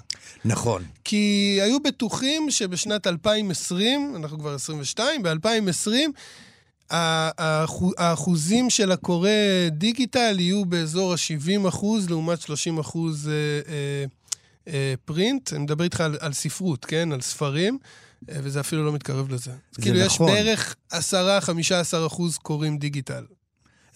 נכון. 0.45 0.83
כי 1.03 1.59
היו 1.61 1.79
בטוחים 1.79 2.51
שבשנת 2.51 3.07
2020, 3.07 4.13
אנחנו 4.15 4.39
כבר 4.39 4.55
22, 4.55 5.23
ב-2020, 5.23 5.91
האחוזים 7.97 8.69
של 8.69 8.91
הקורא 8.91 9.29
דיגיטל 9.71 10.39
יהיו 10.39 10.65
באזור 10.65 11.13
ה-70 11.13 11.67
אחוז 11.67 12.09
לעומת 12.09 12.41
30 12.41 12.79
אחוז 12.79 13.29
אה, 13.29 14.05
אה, 14.73 14.93
פרינט. 15.05 15.53
אני 15.53 15.63
מדבר 15.63 15.83
איתך 15.83 16.01
על, 16.01 16.17
על 16.19 16.33
ספרות, 16.33 16.85
כן? 16.85 17.11
על 17.11 17.21
ספרים, 17.21 17.77
וזה 18.27 18.59
אפילו 18.59 18.85
לא 18.85 18.91
מתקרב 18.93 19.33
לזה. 19.33 19.51
זה 19.71 19.81
כאילו, 19.81 20.05
נכון. 20.05 20.27
יש 20.29 20.33
בערך 20.35 20.75
10-15 20.93 20.97
אחוז 22.07 22.37
קוראים 22.37 22.77
דיגיטל. 22.77 23.23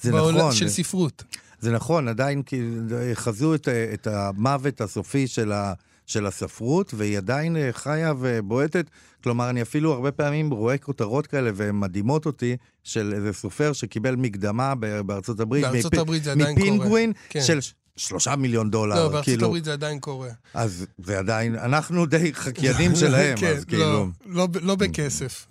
זה 0.01 0.11
בעולם- 0.11 0.37
נכון. 0.37 0.51
של 0.53 0.67
זה- 0.67 0.73
ספרות. 0.73 1.23
זה 1.59 1.71
נכון, 1.71 2.07
עדיין 2.07 2.41
כאילו 2.45 2.75
חזו 3.13 3.55
את, 3.55 3.67
את 3.93 4.07
המוות 4.07 4.81
הסופי 4.81 5.27
של, 5.27 5.51
ה, 5.51 5.73
של 6.05 6.25
הספרות, 6.25 6.93
והיא 6.93 7.17
עדיין 7.17 7.57
אה, 7.57 7.69
חיה 7.71 8.13
ובועטת. 8.19 8.85
כלומר, 9.23 9.49
אני 9.49 9.61
אפילו 9.61 9.93
הרבה 9.93 10.11
פעמים 10.11 10.49
רואה 10.49 10.77
כותרות 10.77 11.27
כאלה, 11.27 11.51
והן 11.55 11.79
מדהימות 11.79 12.25
אותי, 12.25 12.57
של 12.83 13.13
איזה 13.15 13.33
סופר 13.33 13.73
שקיבל 13.73 14.15
מקדמה 14.15 14.73
בארצות 15.05 15.39
הברית. 15.39 15.63
בארצות 15.65 15.93
מפ- 15.93 15.99
הברית 15.99 16.23
זה 16.23 16.31
עדיין 16.31 16.55
קורה. 16.55 16.67
מפינגווין 16.69 17.13
כן. 17.29 17.41
של 17.41 17.59
שלושה 17.97 18.35
מיליון 18.35 18.69
דולר, 18.69 18.95
לא, 18.95 19.07
בארצות 19.07 19.25
כאילו. 19.25 19.47
הברית 19.47 19.63
זה 19.65 19.73
עדיין 19.73 19.99
קורה. 19.99 20.29
אז 20.53 20.85
זה 20.97 21.19
עדיין, 21.19 21.55
אנחנו 21.55 22.05
די 22.05 22.33
חקיינים 22.33 22.95
שלהם, 23.01 23.37
כן, 23.37 23.55
אז 23.57 23.65
כאילו... 23.65 23.83
לא, 23.85 24.07
לא, 24.25 24.47
לא 24.61 24.75
בכסף. 24.75 25.47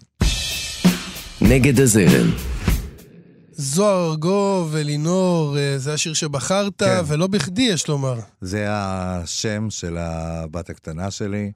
נגד 1.41 1.81
הזרם. 1.81 2.31
זוהר 3.53 4.11
ארגוב, 4.11 4.77
אלינור, 4.77 5.59
אה, 5.59 5.79
זה 5.79 5.95
השיר 5.95 6.15
שבחרת, 6.15 6.83
כן. 6.83 7.01
ולא 7.07 7.27
בכדי, 7.27 7.63
יש 7.63 7.89
לומר. 7.89 8.19
זה 8.41 8.67
השם 8.69 9.71
של 9.71 9.97
הבת 9.99 10.71
הקטנה 10.71 11.11
שלי, 11.11 11.53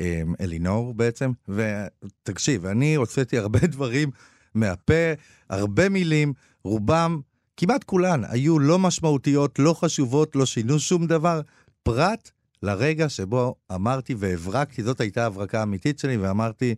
אמ, 0.00 0.34
אלינור 0.40 0.94
בעצם. 0.94 1.32
ותקשיב, 1.48 2.66
אני 2.66 2.94
הוצאתי 2.94 3.38
הרבה 3.38 3.58
דברים 3.74 4.10
מהפה, 4.54 5.12
הרבה 5.50 5.88
מילים, 5.88 6.32
רובם, 6.64 7.20
כמעט 7.56 7.84
כולן, 7.84 8.22
היו 8.28 8.58
לא 8.58 8.78
משמעותיות, 8.78 9.58
לא 9.58 9.74
חשובות, 9.74 10.36
לא 10.36 10.46
שינו 10.46 10.78
שום 10.80 11.06
דבר, 11.06 11.40
פרט 11.82 12.30
לרגע 12.62 13.08
שבו 13.08 13.54
אמרתי 13.74 14.14
והברקתי, 14.18 14.82
זאת 14.82 15.00
הייתה 15.00 15.22
ההברקה 15.22 15.60
האמיתית 15.60 15.98
שלי, 15.98 16.16
ואמרתי, 16.16 16.74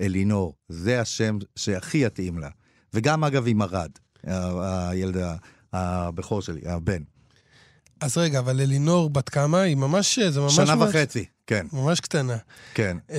אלינור, 0.00 0.54
זה 0.68 1.00
השם 1.00 1.38
שהכי 1.56 1.98
יתאים 2.06 2.38
לה. 2.38 2.48
וגם, 2.94 3.24
אגב, 3.24 3.44
עם 3.46 3.62
ארד, 3.62 3.90
הילד 4.24 5.16
הבכור 5.72 6.42
שלי, 6.42 6.60
הבן. 6.66 7.02
אז 8.00 8.18
רגע, 8.18 8.38
אבל 8.38 8.60
אלינור 8.60 9.10
בת 9.10 9.28
כמה? 9.28 9.60
היא 9.60 9.76
ממש, 9.76 10.18
זה 10.18 10.40
ממש... 10.40 10.56
שנה 10.56 10.74
ממש- 10.74 10.88
וחצי, 10.88 11.24
כן, 11.46 11.66
ממש 11.72 12.00
קטנה. 12.00 12.36
כן. 12.74 12.96
אה, 13.10 13.18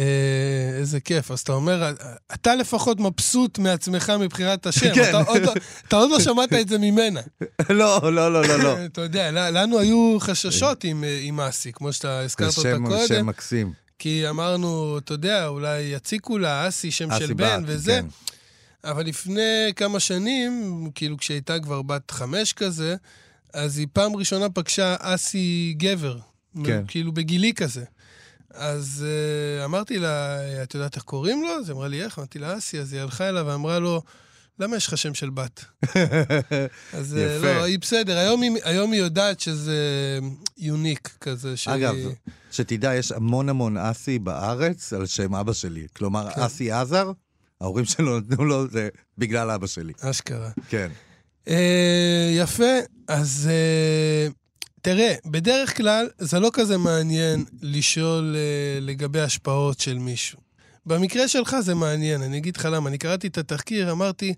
איזה 0.79 0.99
כיף. 0.99 1.31
אז 1.31 1.39
אתה 1.39 1.51
אומר, 1.51 1.93
אתה 2.33 2.55
לפחות 2.55 2.99
מבסוט 2.99 3.57
מעצמך 3.57 4.13
מבחירת 4.19 4.65
השם. 4.65 4.93
כן. 4.95 5.09
אתה, 5.09 5.17
עוד, 5.17 5.41
לא- 5.41 5.53
אתה 5.87 5.95
עוד 5.95 6.09
לא 6.11 6.19
שמעת 6.19 6.53
את 6.53 6.69
זה 6.69 6.77
ממנה. 6.77 7.19
לא, 7.69 8.13
לא, 8.13 8.33
לא, 8.33 8.41
לא, 8.47 8.57
לא. 8.63 8.85
אתה 8.85 9.01
יודע, 9.01 9.31
לנו 9.51 9.79
היו 9.79 10.17
חששות 10.19 10.83
עם, 10.83 11.03
אה, 11.03 11.19
עם 11.21 11.39
אסי, 11.39 11.71
כמו 11.71 11.93
שאתה 11.93 12.19
הזכרת 12.19 12.51
זה 12.51 12.73
אותה 12.73 12.85
קודם. 12.85 13.07
שם 13.07 13.25
מקסים. 13.25 13.73
כי 13.99 14.29
אמרנו, 14.29 14.97
אתה 14.97 15.13
יודע, 15.13 15.47
אולי 15.47 15.81
יציקו 15.81 16.37
לה 16.37 16.67
אסי, 16.67 16.91
שם 16.91 17.11
אסי 17.11 17.27
של 17.27 17.33
בן 17.33 17.63
וזה. 17.67 17.91
כן. 18.01 18.05
אבל 18.91 19.05
לפני 19.05 19.41
כמה 19.75 19.99
שנים, 19.99 20.81
כאילו 20.95 21.17
כשהייתה 21.17 21.59
כבר 21.59 21.81
בת 21.81 22.11
חמש 22.11 22.53
כזה, 22.53 22.95
אז 23.53 23.77
היא 23.77 23.87
פעם 23.93 24.15
ראשונה 24.15 24.49
פגשה 24.49 24.95
אסי 24.99 25.73
גבר. 25.77 26.17
כן. 26.65 26.83
כאילו 26.87 27.11
בגילי 27.11 27.53
כזה. 27.53 27.83
אז 28.55 29.05
uh, 29.05 29.65
אמרתי 29.65 29.99
לה, 29.99 30.37
את 30.63 30.73
יודעת 30.73 30.95
איך 30.95 31.03
קוראים 31.03 31.43
לו? 31.43 31.49
אז 31.49 31.69
היא 31.69 31.75
אמרה 31.75 31.87
לי, 31.87 32.03
איך? 32.03 32.19
אמרתי 32.19 32.39
לה, 32.39 32.57
אסי. 32.57 32.79
אז 32.79 32.93
היא 32.93 33.01
הלכה 33.01 33.29
אליו 33.29 33.45
ואמרה 33.47 33.79
לו, 33.79 34.01
למה 34.59 34.77
יש 34.77 34.87
לך 34.87 34.97
שם 34.97 35.13
של 35.13 35.29
בת? 35.29 35.65
אז 36.93 37.17
אה, 37.17 37.21
יפה. 37.21 37.53
לא, 37.53 37.63
היא 37.63 37.79
בסדר. 37.79 38.17
היום 38.17 38.41
היא, 38.41 38.51
היום 38.63 38.91
היא 38.91 38.99
יודעת 38.99 39.39
שזה 39.39 39.79
יוניק 40.57 41.17
כזה. 41.21 41.57
שהיא... 41.57 41.75
אגב, 41.75 41.95
שתדע, 42.51 42.95
יש 42.95 43.11
המון 43.11 43.49
המון 43.49 43.77
אסי 43.77 44.19
בארץ 44.19 44.93
על 44.93 45.05
שם 45.05 45.35
אבא 45.35 45.53
שלי. 45.53 45.87
כלומר, 45.95 46.31
כן. 46.35 46.41
אסי 46.41 46.71
עזר, 46.71 47.11
ההורים 47.61 47.85
שלו 47.85 48.19
נתנו 48.19 48.45
לו 48.45 48.67
זה 48.67 48.89
בגלל 49.17 49.51
אבא 49.51 49.67
שלי. 49.67 49.93
אשכרה. 50.01 50.49
כן. 50.69 50.89
אה, 51.47 52.31
יפה, 52.35 52.73
אז 53.07 53.49
אה, 53.51 54.27
תראה, 54.85 55.15
בדרך 55.25 55.77
כלל 55.77 56.07
זה 56.17 56.39
לא 56.39 56.49
כזה 56.53 56.77
מעניין 56.77 57.45
לשאול 57.61 58.35
אה, 58.35 58.79
לגבי 58.81 59.21
השפעות 59.21 59.79
של 59.79 59.97
מישהו. 59.97 60.39
במקרה 60.85 61.27
שלך 61.27 61.55
זה 61.59 61.75
מעניין, 61.75 62.21
אני 62.21 62.37
אגיד 62.37 62.57
לך 62.57 62.67
למה. 62.71 62.89
אני 62.89 62.97
קראתי 62.97 63.27
את 63.27 63.37
התחקיר, 63.37 63.91
אמרתי, 63.91 64.33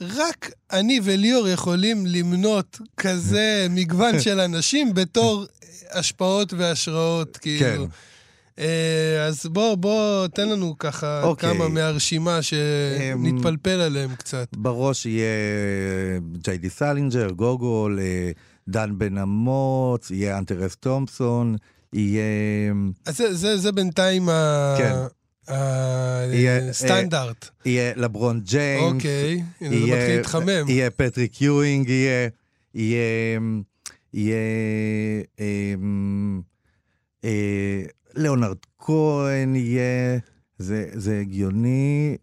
רק 0.00 0.50
אני 0.72 1.00
וליאור 1.02 1.48
יכולים 1.48 2.06
למנות 2.06 2.80
כזה 2.96 3.66
מגוון 3.70 4.20
של 4.20 4.40
אנשים 4.40 4.94
בתור 4.94 5.44
השפעות 5.90 6.52
והשראות, 6.52 7.36
כאילו. 7.36 7.84
כן. 7.86 7.90
אה, 8.58 9.26
אז 9.26 9.46
בוא, 9.46 9.74
בוא, 9.74 10.26
תן 10.26 10.48
לנו 10.48 10.78
ככה 10.78 11.22
אוקיי. 11.22 11.54
כמה 11.54 11.68
מהרשימה 11.68 12.42
שנתפלפל 12.42 13.80
עליהם 13.80 14.14
קצת. 14.14 14.48
בראש 14.56 15.06
יהיה 15.06 15.26
ג'יי 16.32 16.57
די 16.57 16.70
סלינג'ר, 16.70 17.30
גוגול, 17.30 17.98
אה, 18.00 18.30
דן 18.68 18.98
בן 18.98 19.18
אמוץ, 19.18 20.10
יהיה 20.10 20.38
האנטר 20.38 20.65
אס 20.65 20.76
תומפסון, 20.76 21.56
יהיה... 21.92 22.22
אז 23.06 23.16
זה, 23.16 23.34
זה, 23.34 23.56
זה 23.56 23.72
בינתיים 23.72 24.28
ה... 24.28 24.74
כן. 24.78 24.94
הסטנדרט. 26.70 27.50
יהיה 27.64 27.92
לברון 27.96 28.40
ג'יימס. 28.40 28.94
אוקיי, 28.94 29.42
הנה 29.60 29.70
זה 29.70 29.86
מתחיל 29.86 30.16
להתחמם. 30.16 30.68
יהיה 30.68 30.90
פטריק 30.90 31.42
יואינג, 31.42 31.88
יהיה... 31.88 32.28
יהיה... 32.74 33.38
יהיה... 34.14 34.36
אמ, 35.40 36.40
אה, 37.24 37.82
ליאונרד 38.14 38.56
כהן 38.78 39.56
יהיה... 39.56 40.18
זה, 40.58 40.88
זה 40.94 41.18
הגיוני. 41.20 42.16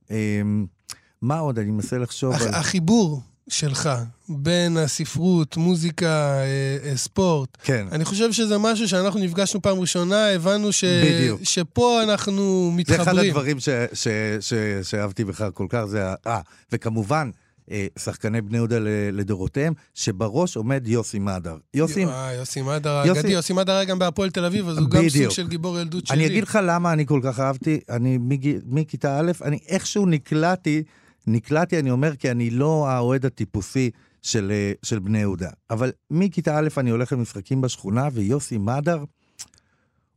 מה 1.22 1.40
עוד? 1.40 1.60
אני 1.60 1.72
מנסה 1.72 1.98
לחשוב 1.98 2.34
הח- 2.34 2.42
על... 2.42 2.54
החיבור 2.54 3.22
שלך 3.52 3.90
בין 4.30 4.78
הספרות, 4.78 5.58
מוזיקה, 5.58 6.34
אה, 6.40 6.90
אה, 6.90 6.98
ספורט, 6.98 7.58
כן. 7.64 7.86
אני 7.92 8.06
חושב 8.06 8.32
שזה 8.32 8.58
משהו 8.58 8.90
שאנחנו 8.90 9.20
נפגשנו 9.20 9.62
פעם 9.62 9.80
ראשונה, 9.80 10.28
הבנו 10.28 10.72
ש... 10.72 10.84
בדיוק. 10.84 11.44
שפה 11.44 12.04
אנחנו 12.04 12.72
זה 12.88 12.96
אחד 12.96 13.02
מתחברים. 13.02 13.30
הדברים 13.30 13.60
ש, 13.60 13.70
ש, 13.94 14.08
ש, 14.40 14.54
שאהבתי 14.84 15.24
בך 15.24 15.46
כל 15.54 15.66
כך, 15.70 15.86
זה 15.86 16.10
ה... 16.10 16.16
אה, 16.28 16.40
וכמובן, 16.72 17.30
אה, 17.72 17.88
שחקני 18.00 18.42
בני 18.42 18.58
יהודה 18.58 18.78
לדורותיהם, 19.12 19.74
שבראש 19.96 20.58
עומד 20.58 20.88
יוסי 20.88 21.20
מדר. 21.20 21.58
יוסי... 21.74 22.06
אה, 22.06 22.34
יוסי 22.34 22.62
מדר 22.62 22.92
האגדי, 22.92 23.32
יוסי 23.32 23.54
מדר 23.54 23.74
היה 23.74 23.84
גם 23.84 24.00
בהפועל 24.00 24.30
תל 24.30 24.46
אביב, 24.46 24.68
אז 24.68 24.78
הוא 24.78 24.90
גם 24.90 25.10
סוג 25.10 25.30
של 25.30 25.48
גיבור 25.48 25.80
ילדות 25.80 26.08
שלי. 26.08 26.18
אני 26.18 26.26
אגיד 26.26 26.44
לך 26.44 26.60
למה 26.64 26.94
אני 26.94 27.06
כל 27.06 27.20
כך 27.24 27.40
אהבתי, 27.40 27.80
אני 27.90 28.20
מכיתה 28.66 29.20
א', 29.20 29.32
אני 29.44 29.60
איכשהו 29.68 30.06
נקלעתי, 30.06 30.84
נקלעתי, 31.28 31.80
אני 31.80 31.92
אומר, 31.92 32.16
כי 32.16 32.32
אני 32.32 32.50
לא 32.50 32.88
האוהד 32.88 33.26
הטיפוסי 33.26 33.92
של, 34.22 34.52
אה, 34.52 34.72
של 34.84 35.00
בני 35.00 35.20
יהודה. 35.20 35.50
אבל 35.70 35.92
מכיתה 36.12 36.58
א' 36.60 36.68
אני 36.78 36.90
הולך 36.90 37.12
למשחקים 37.12 37.62
בשכונה, 37.62 38.08
ויוסי 38.14 38.58
מדר, 38.58 39.04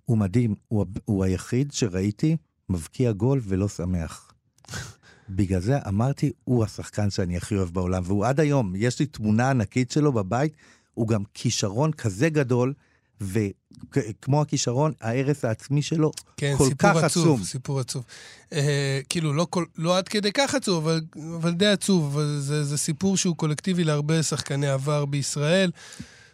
הוא 0.04 0.18
מדהים, 0.18 0.54
הוא, 0.68 0.86
הוא 1.04 1.24
היחיד 1.24 1.72
שראיתי 1.72 2.36
מבקיע 2.68 3.12
גול 3.12 3.40
ולא 3.42 3.68
שמח. 3.68 4.32
בגלל 5.28 5.60
זה 5.60 5.78
אמרתי, 5.88 6.32
הוא 6.44 6.64
השחקן 6.64 7.10
שאני 7.10 7.36
הכי 7.36 7.56
אוהב 7.56 7.70
בעולם, 7.70 8.02
והוא 8.06 8.26
עד 8.26 8.40
היום, 8.40 8.72
יש 8.76 8.98
לי 8.98 9.06
תמונה 9.06 9.50
ענקית 9.50 9.90
שלו 9.90 10.12
בבית, 10.12 10.56
הוא 10.94 11.08
גם 11.08 11.22
כישרון 11.34 11.92
כזה 11.92 12.28
גדול, 12.28 12.74
וכמו 13.20 14.42
הכישרון, 14.42 14.92
ההרס 15.00 15.44
העצמי 15.44 15.82
שלו 15.82 16.10
כן, 16.36 16.54
כל 16.58 16.68
כך 16.78 16.96
עצוב. 16.96 17.38
כן, 17.38 17.44
סיפור 17.44 17.80
עצוב. 17.80 18.04
אה, 18.52 19.00
כאילו, 19.08 19.32
לא, 19.32 19.46
כל, 19.50 19.64
לא 19.78 19.98
עד 19.98 20.08
כדי 20.08 20.32
כך 20.32 20.54
עצוב, 20.54 20.88
אבל, 20.88 21.00
אבל 21.36 21.52
די 21.52 21.66
עצוב. 21.66 22.20
זה, 22.38 22.64
זה 22.64 22.78
סיפור 22.78 23.16
שהוא 23.16 23.36
קולקטיבי 23.36 23.84
להרבה 23.84 24.22
שחקני 24.22 24.68
עבר 24.68 25.04
בישראל. 25.04 25.70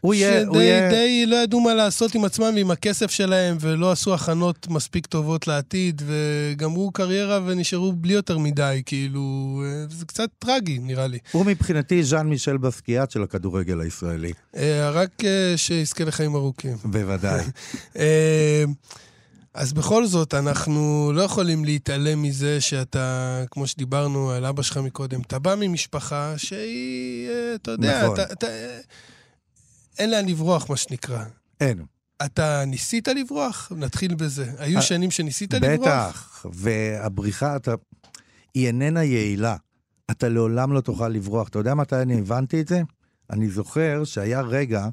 הוא 0.00 0.14
יהיה, 0.14 0.46
הוא 0.46 0.60
יהיה... 0.60 0.90
שדי 0.90 1.26
לא 1.26 1.36
ידעו 1.36 1.60
מה 1.60 1.74
לעשות 1.74 2.14
עם 2.14 2.24
עצמם 2.24 2.52
ועם 2.54 2.70
הכסף 2.70 3.10
שלהם, 3.10 3.56
ולא 3.60 3.92
עשו 3.92 4.14
הכנות 4.14 4.68
מספיק 4.70 5.06
טובות 5.06 5.46
לעתיד, 5.46 6.02
וגמרו 6.06 6.90
קריירה 6.90 7.40
ונשארו 7.46 7.92
בלי 7.92 8.12
יותר 8.12 8.38
מדי, 8.38 8.82
כאילו, 8.86 9.62
אה, 9.64 9.84
זה 9.88 10.06
קצת 10.06 10.28
טרגי, 10.38 10.78
נראה 10.78 11.06
לי. 11.06 11.18
הוא 11.32 11.46
מבחינתי 11.46 12.02
ז'אן 12.02 12.28
מישל 12.28 12.56
בסקיאט 12.56 13.10
של 13.10 13.22
הכדורגל 13.22 13.80
הישראלי. 13.80 14.32
אה, 14.56 14.90
רק 14.90 15.24
אה, 15.24 15.52
שיזכה 15.56 16.04
לחיים 16.04 16.34
ארוכים. 16.34 16.76
בוודאי. 16.84 17.44
אז 19.54 19.72
בכל 19.72 20.06
זאת, 20.06 20.34
אנחנו 20.34 21.12
לא 21.14 21.22
יכולים 21.22 21.64
להתעלם 21.64 22.22
מזה 22.22 22.60
שאתה, 22.60 23.42
כמו 23.50 23.66
שדיברנו 23.66 24.30
על 24.30 24.46
אבא 24.46 24.62
שלך 24.62 24.76
מקודם, 24.76 25.20
אתה 25.20 25.38
בא 25.38 25.54
ממשפחה 25.58 26.34
שהיא, 26.36 27.28
אתה 27.54 27.70
יודע, 27.70 28.02
נכון. 28.04 28.14
אתה, 28.14 28.32
אתה, 28.32 28.46
אין 29.98 30.10
לאן 30.10 30.28
לברוח, 30.28 30.70
מה 30.70 30.76
שנקרא. 30.76 31.24
אין. 31.60 31.84
אתה 32.24 32.64
ניסית 32.64 33.08
לברוח? 33.08 33.72
נתחיל 33.76 34.14
בזה. 34.14 34.52
היו 34.58 34.82
שנים 34.82 35.10
שניסית 35.10 35.54
לברוח? 35.54 35.80
בטח, 35.80 36.46
והבריחה, 36.52 37.56
אתה... 37.56 37.74
היא 38.54 38.66
איננה 38.66 39.04
יעילה. 39.04 39.56
אתה 40.10 40.28
לעולם 40.28 40.72
לא 40.72 40.80
תוכל 40.80 41.08
לברוח. 41.08 41.48
אתה 41.48 41.58
יודע 41.58 41.74
מתי 41.74 41.96
אני 41.96 42.18
הבנתי 42.18 42.60
את 42.60 42.68
זה? 42.68 42.82
אני 43.30 43.50
זוכר 43.50 44.04
שהיה 44.04 44.40
רגע 44.40 44.88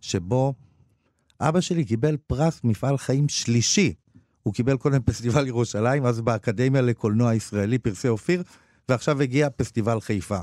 שבו 0.00 0.54
אבא 1.40 1.60
שלי 1.60 1.84
קיבל 1.84 2.16
פרס 2.26 2.60
מפעל 2.64 2.98
חיים 2.98 3.28
שלישי. 3.28 3.94
הוא 4.42 4.54
קיבל 4.54 4.76
קודם 4.76 5.02
פסטיבל 5.02 5.46
ירושלים, 5.46 6.06
אז 6.06 6.20
באקדמיה 6.20 6.82
לקולנוע 6.82 7.34
ישראלי, 7.34 7.78
פרסי 7.78 8.08
אופיר, 8.08 8.42
ועכשיו 8.88 9.22
הגיע 9.22 9.48
פסטיבל 9.56 10.00
חיפה. 10.00 10.38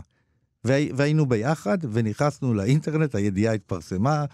והיינו 0.64 1.26
ביחד, 1.26 1.78
ונכנסנו 1.92 2.54
לאינטרנט, 2.54 3.16
הידיעה 3.16 3.54
התפרסמה, 3.54 4.26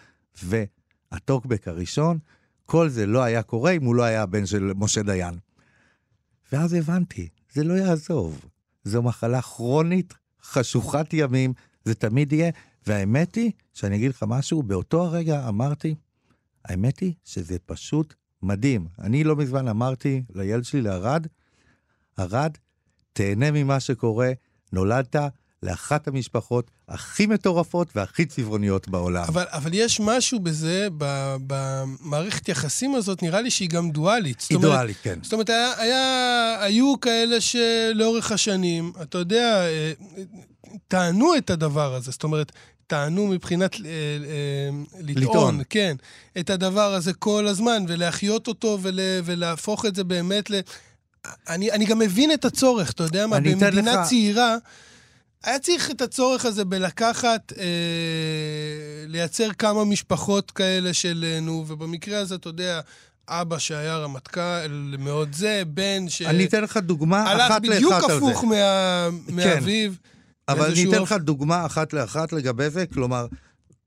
והטוקבק 0.44 1.68
הראשון, 1.68 2.20
כל 2.66 2.90
זה 2.90 3.06
לא 3.06 3.24
היה 3.24 3.44
קורה 3.44 3.72
אם 3.72 3.84
הוא 3.84 3.96
לא 3.96 4.04
היה 4.04 4.24
הבן 4.24 4.46
של 4.46 4.72
משה 4.76 5.04
דיין. 5.04 5.36
ואז 6.52 6.74
הבנתי, 6.74 7.28
זה 7.54 7.64
לא 7.64 7.74
יעזוב. 7.74 8.46
זו 8.84 9.02
מחלה 9.04 9.42
כרונית, 9.42 10.14
חשוכת 10.44 11.14
ימים, 11.14 11.54
זה 11.86 11.96
תמיד 11.96 12.34
יהיה. 12.34 12.52
והאמת 12.88 13.36
היא, 13.36 13.52
שאני 13.74 13.96
אגיד 13.96 14.12
לך 14.12 14.26
משהו, 14.28 14.64
באותו 14.64 15.04
הרגע 15.04 15.48
אמרתי, 15.48 15.96
האמת 16.66 17.00
היא 17.00 17.14
שזה 17.24 17.58
פשוט 17.66 18.14
מדהים. 18.44 18.88
אני 19.00 19.24
לא 19.24 19.36
מזמן 19.36 19.68
אמרתי 19.68 20.24
לילד 20.36 20.64
שלי, 20.64 20.82
לערד, 20.82 21.28
ערד, 22.18 22.58
תהנה 23.14 23.52
ממה 23.52 23.80
שקורה, 23.80 24.32
נולדת, 24.72 25.16
לאחת 25.64 26.08
המשפחות 26.08 26.72
הכי 26.90 27.26
מטורפות 27.26 27.88
והכי 27.96 28.26
צבעוניות 28.26 28.88
בעולם. 28.88 29.24
אבל, 29.28 29.46
אבל 29.50 29.74
יש 29.74 30.00
משהו 30.00 30.40
בזה, 30.40 30.88
במערכת 31.48 32.50
יחסים 32.50 32.96
הזאת, 32.96 33.24
נראה 33.24 33.42
לי 33.42 33.52
שהיא 33.52 33.70
גם 33.70 33.92
דואלית. 33.92 34.46
היא 34.50 34.56
אומרת, 34.56 34.72
דואלית, 34.72 34.98
כן. 35.02 35.20
זאת 35.22 35.34
אומרת, 35.34 35.50
היה, 35.50 35.74
היה, 35.78 36.58
היו 36.62 37.00
כאלה 37.00 37.42
שלאורך 37.42 38.32
השנים, 38.32 38.92
אתה 39.02 39.18
יודע, 39.18 39.66
אה, 39.66 39.94
טענו 40.88 41.38
את 41.38 41.50
הדבר 41.50 41.96
הזה. 41.96 42.12
זאת 42.12 42.24
אומרת, 42.24 42.52
טענו 42.88 43.28
מבחינת 43.28 43.76
אה, 43.76 43.90
אה, 43.90 44.70
לטעון, 45.00 45.24
לטעון, 45.24 45.62
כן, 45.70 45.96
את 46.40 46.50
הדבר 46.50 46.94
הזה 46.94 47.14
כל 47.14 47.48
הזמן, 47.48 47.86
ולהחיות 47.88 48.48
אותו 48.48 48.80
ול, 48.82 49.00
ולהפוך 49.24 49.86
את 49.86 49.96
זה 49.96 50.04
באמת 50.04 50.50
ל... 50.50 50.60
אני, 51.50 51.72
אני 51.72 51.86
גם 51.86 52.00
מבין 52.00 52.32
את 52.32 52.46
הצורך, 52.46 52.92
אתה 52.92 53.04
יודע 53.04 53.28
מה, 53.28 53.40
במדינה 53.40 53.70
לך... 53.70 54.08
צעירה... 54.10 54.58
היה 55.46 55.60
צריך 55.60 55.92
את 55.92 56.02
הצורך 56.02 56.46
הזה 56.46 56.66
בלקחת, 56.66 57.54
אה, 57.58 57.66
לייצר 59.08 59.54
כמה 59.54 59.86
משפחות 59.86 60.52
כאלה 60.52 60.94
של, 60.94 61.26
אה, 61.28 61.40
נו, 61.40 61.66
ובמקרה 61.68 62.20
הזה, 62.20 62.36
אתה 62.36 62.50
יודע, 62.50 62.82
אבא 63.28 63.58
שהיה 63.58 63.98
רמטכ"ל 63.98 64.96
מאוד 65.00 65.34
זה, 65.34 65.64
בן 65.68 66.10
ש... 66.10 66.22
אני 66.22 66.46
אתן 66.46 66.64
לך 66.64 66.78
דוגמה 66.78 67.24
אחת 67.24 67.38
לאחת 67.38 67.64
על 67.64 67.70
זה. 67.70 67.76
הלך 67.76 67.78
בדיוק 67.78 68.12
הפוך 68.12 68.44
מה... 68.44 68.56
כן. 69.28 69.36
מאביו. 69.36 69.92
אבל 70.50 70.72
אני 70.72 70.90
אתן 70.90 71.02
לך 71.02 71.12
דוגמה 71.12 71.66
אחת 71.66 71.94
לאחת 71.94 72.34
לגבי 72.34 72.70
זה, 72.70 72.86
כלומר, 72.94 73.28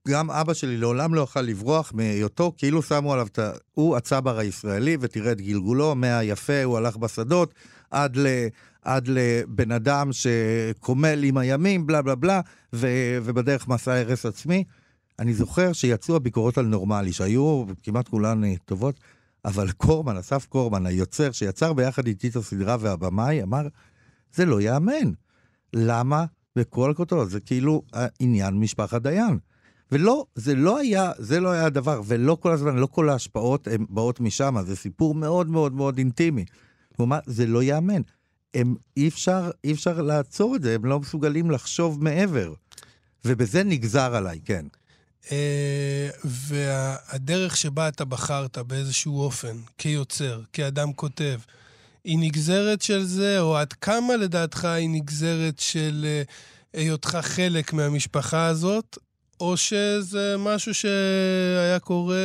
גם 0.09 0.31
אבא 0.31 0.55
שלי 0.55 0.77
לעולם 0.77 1.15
לא 1.15 1.21
יוכל 1.21 1.41
לברוח 1.41 1.93
מהיותו, 1.95 2.53
כאילו 2.57 2.83
שמו 2.83 3.13
עליו 3.13 3.27
את 3.27 3.39
ה... 3.39 3.51
הוא 3.75 3.97
הצבר 3.97 4.39
הישראלי, 4.39 4.97
ותראה 5.01 5.33
את 5.33 5.41
גלגולו, 5.41 5.95
מהיפה, 5.95 6.63
הוא 6.65 6.77
הלך 6.77 6.97
בשדות, 6.97 7.55
עד 7.91 8.17
ל... 8.17 8.27
עד 8.83 9.09
לבן 9.09 9.73
אדם 9.73 10.11
שקומל 10.13 11.23
עם 11.23 11.37
הימים, 11.37 11.87
בלה 11.87 12.03
בלה 12.03 12.15
בלה, 12.15 12.41
ו- 12.73 13.19
ובדרך 13.23 13.69
מסע 13.69 13.93
הרס 13.93 14.27
עצמי. 14.27 14.65
אני 15.19 15.35
זוכר 15.35 15.73
שיצאו 15.73 16.17
הביקורות 16.17 16.59
על 16.59 16.67
נורמלי, 16.67 17.13
שהיו 17.13 17.65
כמעט 17.83 18.09
כולן 18.09 18.45
אה, 18.45 18.55
טובות, 18.65 19.01
אבל 19.45 19.73
קורמן, 19.73 20.17
אסף 20.17 20.47
קורמן, 20.47 20.87
היוצר, 20.87 21.33
שיצר 21.33 21.73
ביחד 21.73 22.07
איתי 22.07 22.29
את 22.29 22.37
הסדרה 22.37 22.77
והבמאי, 22.81 23.43
אמר, 23.43 23.67
זה 24.35 24.45
לא 24.45 24.61
ייאמן. 24.61 25.13
למה? 25.73 26.25
בכל 26.57 26.91
הכותרות, 26.91 27.31
זה 27.31 27.41
כאילו 27.41 27.83
עניין 28.21 28.55
משפחת 28.55 29.03
דיין. 29.03 29.39
ולא, 29.93 30.27
זה 30.35 30.55
לא 30.55 30.79
היה, 30.79 31.13
זה 31.19 31.41
לא 31.41 31.51
היה 31.51 31.67
הדבר, 31.67 32.01
ולא 32.07 32.37
כל 32.41 32.53
הזמן, 32.53 32.77
לא 32.77 32.87
כל 32.87 33.09
ההשפעות 33.09 33.69
הן 33.69 33.85
באות 33.89 34.21
משם, 34.21 34.57
זה 34.63 34.77
סיפור 34.77 35.15
מאוד 35.15 35.51
מאוד 35.51 35.73
מאוד 35.73 35.99
אינטימי. 35.99 36.45
אמר, 37.01 37.19
זה 37.27 37.47
לא 37.47 37.63
ייאמן. 37.63 38.03
הם, 38.55 38.75
אי 38.97 39.09
אפשר, 39.09 39.51
אי 39.65 39.73
אפשר 39.73 40.03
לעצור 40.03 40.57
את 40.57 40.63
זה, 40.63 40.75
הם 40.75 40.85
לא 40.85 41.01
מסוגלים 41.01 41.51
לחשוב 41.51 42.05
מעבר. 42.05 42.53
ובזה 43.25 43.65
נגזר 43.65 44.15
עליי, 44.15 44.41
כן. 44.45 44.67
אה, 45.33 46.09
והדרך 46.25 47.57
שבה 47.57 47.89
אתה 47.89 48.05
בחרת 48.05 48.59
באיזשהו 48.59 49.21
אופן, 49.21 49.57
כיוצר, 49.79 50.41
כאדם 50.53 50.93
כותב, 50.93 51.41
היא 52.05 52.19
נגזרת 52.19 52.83
של 52.83 53.05
זה, 53.05 53.41
או 53.41 53.57
עד 53.57 53.73
כמה 53.73 54.17
לדעתך 54.17 54.65
היא 54.65 54.89
נגזרת 54.89 55.59
של 55.59 56.07
אה, 56.09 56.23
היותך 56.81 57.19
חלק 57.23 57.73
מהמשפחה 57.73 58.47
הזאת, 58.47 58.99
או 59.41 59.57
שזה 59.57 60.35
משהו 60.39 60.75
שהיה 60.75 61.79
קורה 61.81 62.17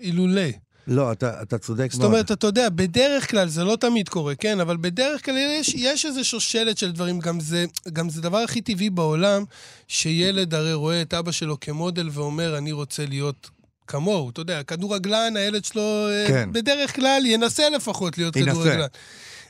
אילולא? 0.00 0.50
לא, 0.86 1.12
אתה, 1.12 1.42
אתה 1.42 1.58
צודק 1.58 1.80
מאוד. 1.80 1.92
זאת 1.92 2.04
אומרת, 2.04 2.32
אתה 2.32 2.46
יודע, 2.46 2.68
בדרך 2.68 3.30
כלל, 3.30 3.48
זה 3.48 3.64
לא 3.64 3.76
תמיד 3.76 4.08
קורה, 4.08 4.34
כן, 4.34 4.60
אבל 4.60 4.76
בדרך 4.76 5.24
כלל 5.24 5.36
יש, 5.36 5.74
יש 5.74 6.06
איזו 6.06 6.24
שושלת 6.24 6.78
של 6.78 6.92
דברים. 6.92 7.18
גם 7.18 7.40
זה, 7.40 7.64
גם 7.92 8.08
זה 8.08 8.20
דבר 8.20 8.38
הכי 8.38 8.60
טבעי 8.60 8.90
בעולם, 8.90 9.44
שילד 9.88 10.54
הרי 10.54 10.74
רואה 10.74 11.02
את 11.02 11.14
אבא 11.14 11.32
שלו 11.32 11.60
כמודל 11.60 12.08
ואומר, 12.12 12.58
אני 12.58 12.72
רוצה 12.72 13.06
להיות 13.06 13.50
כמוהו. 13.86 14.30
אתה 14.30 14.40
יודע, 14.40 14.62
כדורגלן, 14.62 15.36
הילד 15.36 15.64
שלו 15.64 16.08
אה, 16.08 16.24
כן. 16.28 16.52
בדרך 16.52 16.96
כלל 16.96 17.22
ינסה 17.26 17.62
לפחות 17.76 18.18
להיות 18.18 18.36
ינסה. 18.36 18.50
כדורגלן. 18.50 18.86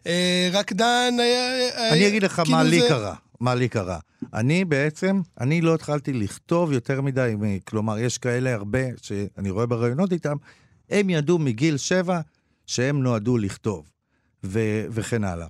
אה, 0.06 0.48
רקדן 0.52 1.14
היה... 1.18 1.90
אני 1.92 2.08
אגיד 2.08 2.22
לך 2.22 2.32
כאילו 2.44 2.56
מה 2.56 2.62
לי 2.62 2.80
קרה. 2.88 3.14
מה 3.40 3.54
לי 3.54 3.68
קרה. 3.68 3.98
אני 4.34 4.64
בעצם, 4.64 5.20
אני 5.40 5.60
לא 5.60 5.74
התחלתי 5.74 6.12
לכתוב 6.12 6.72
יותר 6.72 7.00
מדי, 7.00 7.34
כלומר, 7.64 7.98
יש 7.98 8.18
כאלה 8.18 8.54
הרבה 8.54 8.78
שאני 9.02 9.50
רואה 9.50 9.66
בראיונות 9.66 10.12
איתם, 10.12 10.36
הם 10.92 11.10
ידעו 11.10 11.38
מגיל 11.38 11.76
שבע 11.76 12.20
שהם 12.66 13.02
נועדו 13.02 13.38
לכתוב, 13.38 13.88
ו- 14.44 14.84
וכן 14.90 15.24
הלאה. 15.24 15.46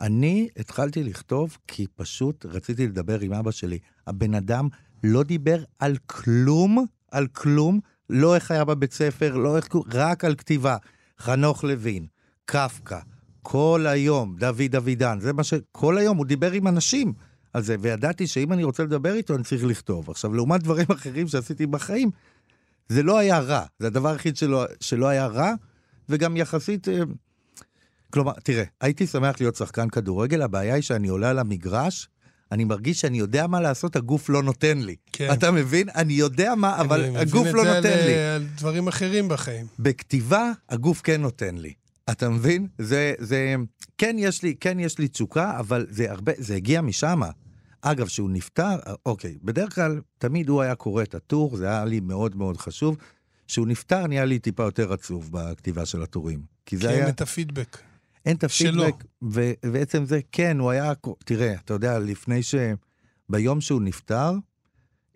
אני 0.00 0.48
התחלתי 0.56 1.04
לכתוב 1.04 1.58
כי 1.68 1.86
פשוט 1.96 2.46
רציתי 2.46 2.86
לדבר 2.86 3.20
עם 3.20 3.32
אבא 3.32 3.50
שלי. 3.50 3.78
הבן 4.06 4.34
אדם 4.34 4.68
לא 5.04 5.22
דיבר 5.22 5.64
על 5.78 5.96
כלום, 6.06 6.86
על 7.10 7.26
כלום, 7.26 7.80
לא 8.10 8.34
איך 8.34 8.50
היה 8.50 8.64
בבית 8.64 8.92
ספר, 8.92 9.36
לא 9.36 9.56
איך, 9.56 9.68
רק 9.92 10.24
על 10.24 10.34
כתיבה. 10.34 10.76
חנוך 11.20 11.64
לוין, 11.64 12.06
קפקא, 12.44 12.98
כל 13.42 13.86
היום, 13.88 14.36
דוד 14.38 14.62
דוידן, 14.70 15.20
זה 15.20 15.32
מה 15.32 15.44
ש... 15.44 15.54
כל 15.72 15.98
היום 15.98 16.16
הוא 16.16 16.26
דיבר 16.26 16.52
עם 16.52 16.68
אנשים. 16.68 17.12
על 17.52 17.62
זה, 17.62 17.76
וידעתי 17.80 18.26
שאם 18.26 18.52
אני 18.52 18.64
רוצה 18.64 18.82
לדבר 18.82 19.14
איתו, 19.14 19.34
אני 19.34 19.44
צריך 19.44 19.64
לכתוב. 19.64 20.10
עכשיו, 20.10 20.34
לעומת 20.34 20.62
דברים 20.62 20.86
אחרים 20.92 21.28
שעשיתי 21.28 21.66
בחיים, 21.66 22.10
זה 22.88 23.02
לא 23.02 23.18
היה 23.18 23.38
רע. 23.38 23.64
זה 23.78 23.86
הדבר 23.86 24.08
היחיד 24.08 24.36
שלא, 24.36 24.64
שלא 24.80 25.08
היה 25.08 25.26
רע, 25.26 25.52
וגם 26.08 26.36
יחסית... 26.36 26.88
אה, 26.88 27.00
כלומר, 28.10 28.32
תראה, 28.32 28.64
הייתי 28.80 29.06
שמח 29.06 29.40
להיות 29.40 29.56
שחקן 29.56 29.88
כדורגל, 29.88 30.42
הבעיה 30.42 30.74
היא 30.74 30.82
שאני 30.82 31.08
עולה 31.08 31.30
על 31.30 31.38
המגרש, 31.38 32.08
אני 32.52 32.64
מרגיש 32.64 33.00
שאני 33.00 33.18
יודע 33.18 33.46
מה 33.46 33.60
לעשות, 33.60 33.96
הגוף 33.96 34.28
לא 34.28 34.42
נותן 34.42 34.78
לי. 34.78 34.96
כן. 35.12 35.32
אתה 35.32 35.50
מבין? 35.50 35.88
אני 35.94 36.12
יודע 36.12 36.54
מה, 36.54 36.80
אבל 36.80 37.16
הגוף 37.16 37.46
לא 37.46 37.64
נותן 37.64 37.88
על, 37.88 38.06
לי. 38.06 38.18
על 38.18 38.46
דברים 38.56 38.88
אחרים 38.88 39.28
בחיים. 39.28 39.66
בכתיבה, 39.78 40.52
הגוף 40.68 41.00
כן 41.04 41.22
נותן 41.22 41.58
לי. 41.58 41.72
אתה 42.10 42.28
מבין? 42.28 42.66
זה, 42.78 43.14
זה, 43.18 43.54
כן 43.98 44.16
יש 44.18 44.42
לי, 44.42 44.54
כן 44.60 44.80
יש 44.80 44.98
לי 44.98 45.08
תשוקה, 45.08 45.58
אבל 45.58 45.86
זה 45.90 46.10
הרבה, 46.10 46.32
זה 46.38 46.54
הגיע 46.54 46.80
משם. 46.80 47.20
אגב, 47.84 48.06
כשהוא 48.06 48.30
נפטר, 48.30 48.76
אוקיי, 49.06 49.38
בדרך 49.42 49.74
כלל, 49.74 50.00
תמיד 50.18 50.48
הוא 50.48 50.62
היה 50.62 50.74
קורא 50.74 51.02
את 51.02 51.14
הטור, 51.14 51.56
זה 51.56 51.68
היה 51.68 51.84
לי 51.84 52.00
מאוד 52.00 52.36
מאוד 52.36 52.56
חשוב. 52.56 52.96
כשהוא 53.46 53.66
נפטר, 53.66 54.06
נהיה 54.06 54.24
לי 54.24 54.38
טיפה 54.38 54.62
יותר 54.62 54.92
עצוב 54.92 55.30
בכתיבה 55.32 55.86
של 55.86 56.02
הטורים. 56.02 56.42
כי 56.66 56.76
זה 56.76 56.88
היה... 56.88 56.96
כי 56.96 57.02
אין 57.02 57.14
את 57.14 57.20
הפידבק. 57.20 57.78
אין 58.26 58.36
את 58.36 58.44
הפידבק, 58.44 59.04
ובעצם 59.22 60.04
זה, 60.04 60.20
כן, 60.32 60.58
הוא 60.58 60.70
היה, 60.70 60.92
תראה, 61.24 61.54
אתה 61.54 61.74
יודע, 61.74 61.98
לפני 61.98 62.42
ש... 62.42 62.54
ביום 63.28 63.60
שהוא 63.60 63.82
נפטר, 63.82 64.32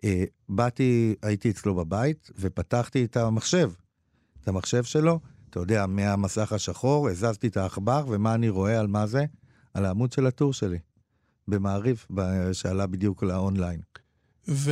אה, 0.03 0.23
באתי, 0.49 1.15
הייתי 1.21 1.49
אצלו 1.49 1.75
בבית, 1.75 2.29
ופתחתי 2.39 3.05
את 3.05 3.17
המחשב, 3.17 3.71
את 4.41 4.47
המחשב 4.47 4.83
שלו, 4.83 5.19
אתה 5.49 5.59
יודע, 5.59 5.85
מהמסך 5.85 6.53
השחור, 6.53 7.09
הזזתי 7.09 7.47
את 7.47 7.57
העכבר, 7.57 8.05
ומה 8.09 8.33
אני 8.33 8.49
רואה 8.49 8.79
על 8.79 8.87
מה 8.87 9.07
זה? 9.07 9.25
על 9.73 9.85
העמוד 9.85 10.11
של 10.11 10.27
הטור 10.27 10.53
שלי, 10.53 10.77
במעריב, 11.49 12.05
שעלה 12.53 12.87
בדיוק 12.87 13.23
לאונליין. 13.23 13.79
ו... 14.47 14.71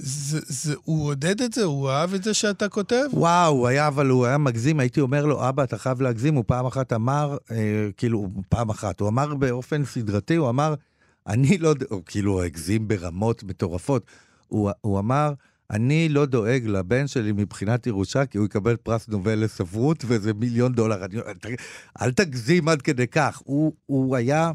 זה, 0.00 0.40
זה, 0.46 0.74
הוא 0.84 1.06
עודד 1.06 1.40
את 1.40 1.52
זה? 1.52 1.64
הוא 1.64 1.90
אהב 1.90 2.14
את 2.14 2.24
זה 2.24 2.34
שאתה 2.34 2.68
כותב? 2.68 3.04
וואו, 3.12 3.52
הוא 3.52 3.68
היה, 3.68 3.88
אבל 3.88 4.06
הוא 4.06 4.26
היה 4.26 4.38
מגזים, 4.38 4.80
הייתי 4.80 5.00
אומר 5.00 5.26
לו, 5.26 5.48
אבא, 5.48 5.64
אתה 5.64 5.78
חייב 5.78 6.00
להגזים. 6.00 6.34
הוא 6.34 6.44
פעם 6.46 6.66
אחת 6.66 6.92
אמר, 6.92 7.36
אה, 7.50 7.88
כאילו, 7.96 8.28
פעם 8.48 8.70
אחת, 8.70 9.00
הוא 9.00 9.08
אמר 9.08 9.34
באופן 9.34 9.84
סדרתי, 9.84 10.34
הוא 10.34 10.48
אמר, 10.48 10.74
אני 11.26 11.58
לא, 11.58 11.74
הוא 11.90 12.02
כאילו 12.06 12.42
הגזים 12.42 12.88
ברמות 12.88 13.44
מטורפות. 13.44 14.06
הוא, 14.48 14.70
הוא 14.80 14.98
אמר, 14.98 15.32
אני 15.70 16.08
לא 16.08 16.26
דואג 16.26 16.66
לבן 16.66 17.06
שלי 17.06 17.32
מבחינת 17.32 17.86
ירושה, 17.86 18.26
כי 18.26 18.38
הוא 18.38 18.46
יקבל 18.46 18.76
פרס 18.76 19.08
נובל 19.08 19.38
לספרות 19.38 20.04
וזה 20.08 20.34
מיליון 20.34 20.72
דולר. 20.72 21.04
אני, 21.04 21.16
אל 22.02 22.10
תגזים 22.10 22.68
עד 22.68 22.82
כדי 22.82 23.06
כך. 23.06 23.42
הוא, 23.44 23.72
הוא 23.86 24.16
היה... 24.16 24.52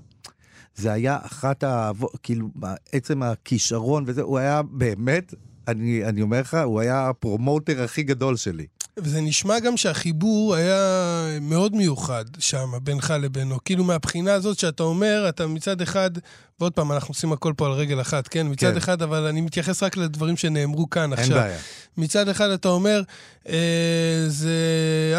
זה 0.75 0.91
היה 0.91 1.17
אחת 1.21 1.63
ה... 1.63 1.91
כאילו, 2.23 2.49
עצם 2.91 3.23
הכישרון 3.23 4.03
וזה, 4.07 4.21
הוא 4.21 4.37
היה 4.37 4.61
באמת, 4.61 5.33
אני, 5.67 6.05
אני 6.05 6.21
אומר 6.21 6.39
לך, 6.39 6.57
הוא 6.65 6.79
היה 6.79 7.09
הפרומוטר 7.09 7.83
הכי 7.83 8.03
גדול 8.03 8.35
שלי. 8.35 8.65
וזה 8.97 9.21
נשמע 9.21 9.59
גם 9.59 9.77
שהחיבור 9.77 10.55
היה 10.55 11.25
מאוד 11.41 11.75
מיוחד 11.75 12.25
שם, 12.39 12.71
בינך 12.83 13.13
לבינו. 13.21 13.57
כאילו 13.65 13.83
מהבחינה 13.83 14.33
הזאת 14.33 14.59
שאתה 14.59 14.83
אומר, 14.83 15.25
אתה 15.29 15.47
מצד 15.47 15.81
אחד, 15.81 16.11
ועוד 16.59 16.73
פעם, 16.73 16.91
אנחנו 16.91 17.11
עושים 17.11 17.33
הכל 17.33 17.53
פה 17.57 17.65
על 17.65 17.71
רגל 17.71 18.01
אחת, 18.01 18.27
כן? 18.27 18.47
מצד 18.49 18.71
כן. 18.71 18.77
אחד, 18.77 19.01
אבל 19.01 19.25
אני 19.25 19.41
מתייחס 19.41 19.83
רק 19.83 19.97
לדברים 19.97 20.37
שנאמרו 20.37 20.89
כאן 20.89 21.03
אין 21.03 21.13
עכשיו. 21.13 21.37
אין 21.37 21.43
בעיה. 21.43 21.57
מצד 21.97 22.29
אחד 22.29 22.49
אתה 22.49 22.69
אומר, 22.69 23.01
אה, 23.49 24.25
זה 24.27 24.57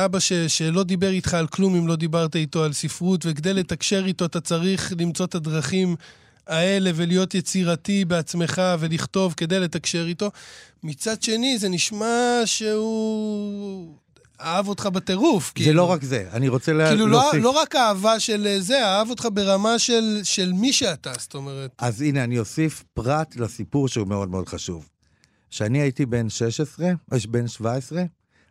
אבא 0.04 0.18
ש, 0.18 0.32
שלא 0.32 0.84
דיבר 0.84 1.10
איתך 1.10 1.34
על 1.34 1.46
כלום 1.46 1.76
אם 1.76 1.88
לא 1.88 1.96
דיברת 1.96 2.36
איתו 2.36 2.64
על 2.64 2.72
ספרות, 2.72 3.26
וכדי 3.26 3.54
לתקשר 3.54 4.04
איתו 4.06 4.24
אתה 4.24 4.40
צריך 4.40 4.92
למצוא 4.98 5.26
את 5.26 5.34
הדרכים 5.34 5.96
האלה 6.46 6.90
ולהיות 6.94 7.34
יצירתי 7.34 8.04
בעצמך 8.04 8.62
ולכתוב 8.78 9.34
כדי 9.36 9.60
לתקשר 9.60 10.06
איתו. 10.06 10.30
מצד 10.82 11.22
שני, 11.22 11.58
זה 11.58 11.68
נשמע 11.68 12.40
שהוא... 12.44 13.94
אהב 14.40 14.68
אותך 14.68 14.86
בטירוף. 14.86 15.46
זה 15.46 15.52
כאילו, 15.54 15.76
לא 15.76 15.90
רק 15.90 16.02
זה, 16.02 16.28
אני 16.32 16.48
רוצה 16.48 16.72
לה, 16.72 16.88
כאילו 16.88 17.06
להוסיף. 17.06 17.30
כאילו 17.30 17.44
לא, 17.44 17.54
לא 17.54 17.60
רק 17.60 17.76
אהבה 17.76 18.20
של 18.20 18.46
אה, 18.46 18.60
זה, 18.60 18.86
אהב 18.86 19.10
אותך 19.10 19.28
ברמה 19.32 19.78
של, 19.78 20.20
של 20.22 20.52
מי 20.52 20.72
שאתה, 20.72 21.12
זאת 21.18 21.34
אומרת. 21.34 21.70
אז 21.78 22.02
הנה, 22.02 22.24
אני 22.24 22.38
אוסיף 22.38 22.84
פרט 22.94 23.36
לסיפור 23.36 23.88
שהוא 23.88 24.08
מאוד 24.08 24.30
מאוד 24.30 24.48
חשוב. 24.48 24.88
כשאני 25.50 25.80
הייתי 25.80 26.06
בן 26.06 26.28
16, 26.28 26.92
או 27.12 27.16
בן 27.28 27.48
17, 27.48 28.02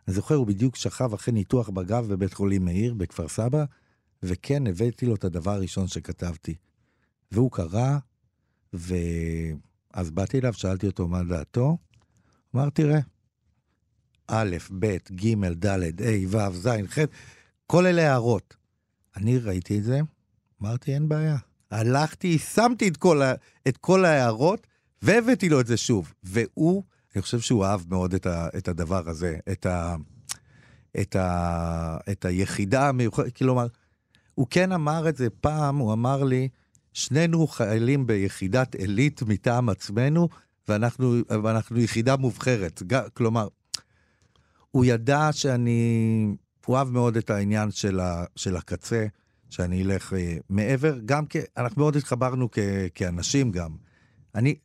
אני 0.07 0.15
זוכר, 0.15 0.35
הוא 0.35 0.47
בדיוק 0.47 0.75
שכב 0.75 1.13
אחרי 1.13 1.33
ניתוח 1.33 1.69
בגב 1.69 2.05
בבית 2.07 2.33
חולים 2.33 2.65
מאיר, 2.65 2.93
בכפר 2.93 3.27
סבא, 3.27 3.63
וכן, 4.23 4.67
הבאתי 4.67 5.05
לו 5.05 5.15
את 5.15 5.23
הדבר 5.23 5.51
הראשון 5.51 5.87
שכתבתי. 5.87 6.55
והוא 7.33 7.51
קרא, 7.51 7.97
ואז 8.73 10.11
באתי 10.11 10.39
אליו, 10.39 10.53
שאלתי 10.53 10.87
אותו 10.87 11.07
מה 11.07 11.23
דעתו, 11.23 11.77
אמר, 12.55 12.69
תראה, 12.69 12.99
א', 14.27 14.57
ב', 14.79 14.97
ג', 15.11 15.65
ד', 15.65 16.01
ה', 16.01 16.27
ו', 16.27 16.53
ז', 16.53 16.69
ח', 16.89 16.97
כל 17.67 17.85
אלה 17.85 18.11
הערות. 18.11 18.55
אני 19.15 19.37
ראיתי 19.37 19.77
את 19.77 19.83
זה, 19.83 19.99
אמרתי, 20.61 20.93
אין 20.93 21.09
בעיה. 21.09 21.37
הלכתי, 21.71 22.37
שמתי 22.37 22.87
את 22.87 22.97
כל, 22.97 23.21
ה, 23.21 23.33
את 23.67 23.77
כל 23.77 24.05
ההערות, 24.05 24.67
והבאתי 25.01 25.49
לו 25.49 25.59
את 25.59 25.67
זה 25.67 25.77
שוב. 25.77 26.13
והוא, 26.23 26.83
אני 27.15 27.21
חושב 27.21 27.39
שהוא 27.39 27.65
אהב 27.65 27.81
מאוד 27.89 28.13
את, 28.13 28.25
ה, 28.25 28.47
את 28.57 28.67
הדבר 28.67 29.09
הזה, 29.09 29.37
את, 29.51 29.65
ה, 29.65 29.95
את, 31.01 31.15
ה, 31.15 31.97
את 32.11 32.25
היחידה 32.25 32.89
המיוחדת, 32.89 33.37
כלומר, 33.37 33.67
הוא 34.35 34.47
כן 34.49 34.71
אמר 34.71 35.09
את 35.09 35.17
זה 35.17 35.29
פעם, 35.29 35.77
הוא 35.77 35.93
אמר 35.93 36.23
לי, 36.23 36.49
שנינו 36.93 37.47
חיילים 37.47 38.07
ביחידת 38.07 38.75
עילית 38.75 39.21
מטעם 39.21 39.69
עצמנו, 39.69 40.29
ואנחנו, 40.67 41.15
ואנחנו 41.43 41.79
יחידה 41.79 42.17
מובחרת. 42.17 42.83
כלומר, 43.13 43.47
הוא 44.71 44.85
ידע 44.85 45.29
שאני... 45.31 46.27
הוא 46.65 46.77
אהב 46.77 46.89
מאוד 46.89 47.17
את 47.17 47.29
העניין 47.29 47.71
של, 47.71 47.99
ה, 47.99 48.25
של 48.35 48.55
הקצה, 48.55 49.05
שאני 49.49 49.83
אלך 49.83 50.13
אה, 50.13 50.37
מעבר, 50.49 50.99
גם 51.05 51.25
כי 51.25 51.39
אנחנו 51.57 51.81
מאוד 51.81 51.95
התחברנו 51.95 52.49
כ, 52.51 52.59
כאנשים 52.95 53.51
גם. 53.51 53.75
אני, 54.35 54.55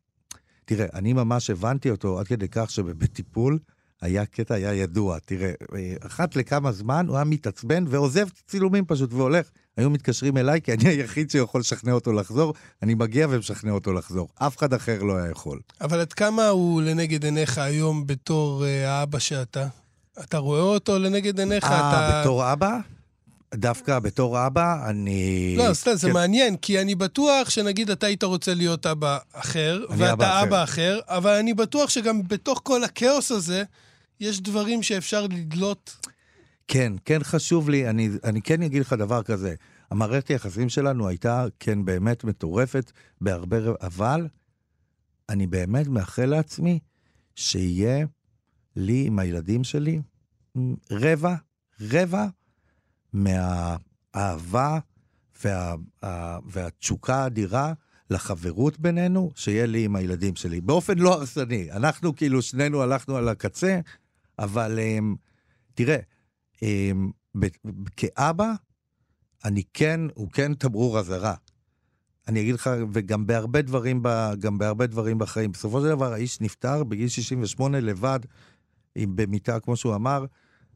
תראה, 0.65 0.87
אני 0.95 1.13
ממש 1.13 1.51
הבנתי 1.51 1.91
אותו 1.91 2.21
עד 2.21 2.27
כדי 2.27 2.49
כך 2.49 2.71
שבטיפול 2.71 3.59
היה 4.01 4.27
קטע, 4.27 4.55
היה 4.55 4.75
ידוע. 4.75 5.19
תראה, 5.19 5.53
אה, 5.75 5.95
אחת 6.07 6.37
לכמה 6.37 6.73
זמן 6.73 7.07
הוא 7.09 7.17
היה 7.17 7.25
מתעצבן 7.25 7.85
ועוזב 7.89 8.27
את 8.27 8.41
הצילומים 8.45 8.85
פשוט 8.85 9.13
והולך. 9.13 9.51
היו 9.77 9.91
מתקשרים 9.91 10.37
אליי, 10.37 10.61
כי 10.63 10.73
אני 10.73 10.89
היחיד 10.89 11.31
שיכול 11.31 11.61
לשכנע 11.61 11.93
אותו 11.93 12.13
לחזור, 12.13 12.55
אני 12.83 12.95
מגיע 12.95 13.27
ומשכנע 13.31 13.71
אותו 13.71 13.93
לחזור. 13.93 14.29
אף 14.35 14.57
אחד 14.57 14.75
אחר 14.75 15.03
לא 15.03 15.17
היה 15.17 15.31
יכול. 15.31 15.61
אבל 15.81 16.01
עד 16.01 16.13
כמה 16.13 16.49
הוא 16.49 16.83
לנגד 16.83 17.25
עיניך 17.25 17.59
היום 17.59 18.07
בתור 18.07 18.65
אה, 18.65 18.91
האבא 18.91 19.19
שאתה? 19.19 19.67
אתה 20.21 20.39
רואה 20.39 20.61
אותו 20.61 20.99
לנגד 20.99 21.39
עיניך? 21.39 21.65
אה, 21.65 21.91
אתה... 21.91 22.21
בתור 22.21 22.53
אבא? 22.53 22.79
דווקא 23.55 23.99
בתור 23.99 24.47
אבא, 24.47 24.89
אני... 24.91 25.55
לא, 25.59 25.75
סתם, 25.75 25.95
זה 25.95 26.07
כן. 26.07 26.13
מעניין, 26.13 26.57
כי 26.57 26.81
אני 26.81 26.95
בטוח 26.95 27.51
שנגיד 27.51 27.91
אתה 27.91 28.07
היית 28.07 28.25
רוצה 28.25 28.55
להיות 28.55 28.87
אבא 28.87 29.19
אחר, 29.33 29.85
ואתה 29.91 30.13
אבא, 30.13 30.43
אבא 30.43 30.65
אחר, 30.65 31.01
אבל 31.07 31.31
אני 31.31 31.55
בטוח 31.55 31.91
שגם 31.91 32.23
בתוך 32.29 32.61
כל 32.65 32.85
הכאוס 32.85 33.33
הזה, 33.33 33.63
יש 34.21 34.41
דברים 34.41 34.83
שאפשר 34.83 35.27
לדלות. 35.27 36.07
כן, 36.69 36.93
כן 37.05 37.19
חשוב 37.23 37.71
לי, 37.71 37.91
אני, 37.91 38.11
אני 38.25 38.43
כן 38.43 38.63
אגיד 38.63 38.83
לך 38.83 38.93
דבר 38.93 39.23
כזה. 39.23 39.55
המערכת 39.91 40.29
היחסים 40.29 40.69
שלנו 40.69 41.09
הייתה, 41.09 41.47
כן, 41.61 41.85
באמת 41.85 42.25
מטורפת 42.25 42.93
בהרבה, 43.21 43.57
אבל 43.81 44.29
אני 45.29 45.47
באמת 45.47 45.87
מאחל 45.87 46.27
לעצמי 46.27 46.79
שיהיה 47.35 48.07
לי 48.77 49.07
עם 49.07 49.19
הילדים 49.19 49.65
שלי 49.65 50.01
רבע, 50.91 51.35
רבע 51.81 52.27
מהאהבה 53.13 54.79
וה, 55.45 55.75
והתשוקה 56.47 57.17
האדירה 57.17 57.73
לחברות 58.11 58.79
בינינו, 58.79 59.31
שיהיה 59.35 59.67
לי 59.67 59.85
עם 59.85 59.97
הילדים 59.97 60.37
שלי. 60.37 60.61
באופן 60.61 60.99
לא 60.99 61.15
הרסני. 61.15 61.73
אנחנו 61.73 62.17
כאילו 62.17 62.43
שנינו 62.43 62.83
הלכנו 62.83 63.17
על 63.17 63.29
הקצה, 63.29 63.81
אבל 64.39 64.79
um, 64.79 65.17
תראה, 65.75 65.99
um, 66.57 67.39
כאבא, 67.97 68.53
אני 69.45 69.63
כן, 69.75 70.01
הוא 70.15 70.31
כן 70.31 70.55
תמרור 70.55 70.99
אזהרה. 70.99 71.35
אני 72.29 72.41
אגיד 72.41 72.55
לך, 72.55 72.71
וגם 72.93 73.27
בהרבה 73.27 73.63
דברים, 73.63 74.03
גם 74.39 74.59
בהרבה 74.59 74.87
דברים 74.87 75.19
בחיים. 75.19 75.53
בסופו 75.53 75.81
של 75.81 75.89
דבר, 75.89 76.13
האיש 76.13 76.41
נפטר 76.41 76.85
בגיל 76.85 77.09
68 77.09 77.81
לבד, 77.81 78.21
עם, 78.95 79.17
במיטה, 79.17 79.61
כמו 79.61 79.77
שהוא 79.77 79.95
אמר, 79.95 80.25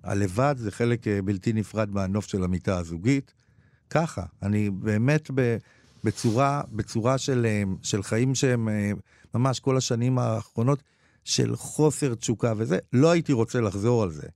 הלבד 0.05 0.55
זה 0.59 0.71
חלק 0.71 1.09
אה, 1.09 1.23
בלתי 1.23 1.53
נפרד 1.53 1.91
מהנוף 1.91 2.27
של 2.27 2.45
המיטה 2.45 2.79
הזוגית. 2.79 3.35
ככה, 3.91 4.23
אני 4.43 4.71
באמת 4.71 5.31
ב, 5.35 5.57
בצורה, 6.05 6.63
בצורה 6.73 7.19
של, 7.19 7.47
אה, 7.47 7.63
של 7.83 8.03
חיים 8.03 8.35
שהם 8.35 8.69
אה, 8.69 8.91
ממש 9.35 9.61
כל 9.61 9.77
השנים 9.77 10.19
האחרונות, 10.19 10.83
של 11.25 11.57
חוסר 11.57 12.15
תשוקה 12.15 12.53
וזה, 12.57 12.79
לא 12.93 13.11
הייתי 13.11 13.33
רוצה 13.33 13.61
לחזור 13.61 14.03
על 14.03 14.11
זה. 14.11 14.27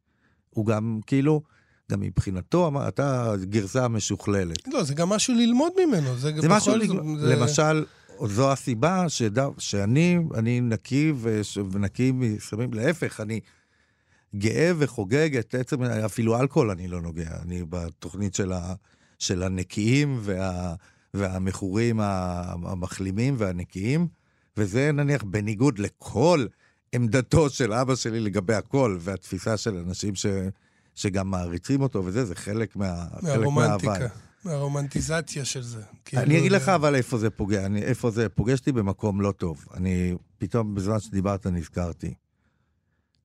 הוא 0.50 0.66
גם 0.66 1.00
כאילו, 1.06 1.42
גם 1.90 2.00
מבחינתו, 2.00 2.70
אתה 2.88 3.32
גרסה 3.42 3.88
משוכללת. 3.88 4.68
לא, 4.68 4.82
זה 4.82 4.94
גם 4.94 5.08
משהו 5.08 5.34
ללמוד 5.34 5.72
ממנו. 5.86 6.16
זה, 6.16 6.32
זה 6.40 6.48
משהו, 6.48 6.72
זה... 7.18 7.36
למשל, 7.36 7.84
זו 8.24 8.52
הסיבה 8.52 9.08
שדו, 9.08 9.54
שאני 9.58 10.18
אני 10.34 10.60
נקי 10.60 11.12
ונקי 11.70 12.12
מסמים, 12.12 12.74
להפך, 12.74 13.20
אני 13.20 13.40
גאה 14.36 14.72
וחוגג 14.78 15.36
את 15.36 15.54
עצם, 15.54 15.82
אפילו 15.82 16.40
אלכוהול 16.40 16.70
אני 16.70 16.88
לא 16.88 17.02
נוגע. 17.02 17.30
אני 17.42 17.64
בתוכנית 17.68 18.34
של, 18.34 18.52
ה, 18.52 18.74
של 19.18 19.42
הנקיים 19.42 20.18
וה, 20.20 20.74
והמכורים 21.14 22.00
המחלימים 22.00 23.34
והנקיים, 23.38 24.06
וזה 24.56 24.92
נניח 24.92 25.22
בניגוד 25.22 25.78
לכל 25.78 26.46
עמדתו 26.96 27.50
של 27.50 27.72
אבא 27.72 27.94
שלי 27.94 28.20
לגבי 28.20 28.54
הכל, 28.54 28.98
והתפיסה 29.00 29.56
של 29.56 29.76
אנשים 29.76 30.14
ש, 30.14 30.26
שגם 30.94 31.30
מעריצים 31.30 31.80
אותו 31.80 32.04
וזה, 32.04 32.24
זה 32.24 32.34
חלק 32.34 32.76
מה... 32.76 33.06
מהרומנטיקה. 33.22 34.06
מהרומנטיזציה 34.44 35.44
של 35.44 35.62
זה. 35.62 35.82
כאילו 36.04 36.22
אני 36.22 36.38
אגיד 36.38 36.52
לך 36.52 36.68
אבל 36.68 36.94
איפה 36.94 37.18
זה 37.18 37.30
פוגע, 37.30 37.66
אני, 37.66 37.82
איפה 37.82 38.10
זה 38.10 38.28
פוגש 38.28 38.58
אותי 38.58 38.72
במקום 38.72 39.20
לא 39.20 39.32
טוב. 39.32 39.64
אני 39.74 40.14
פתאום 40.38 40.74
בזמן 40.74 41.00
שדיברת 41.00 41.46
נזכרתי. 41.46 42.14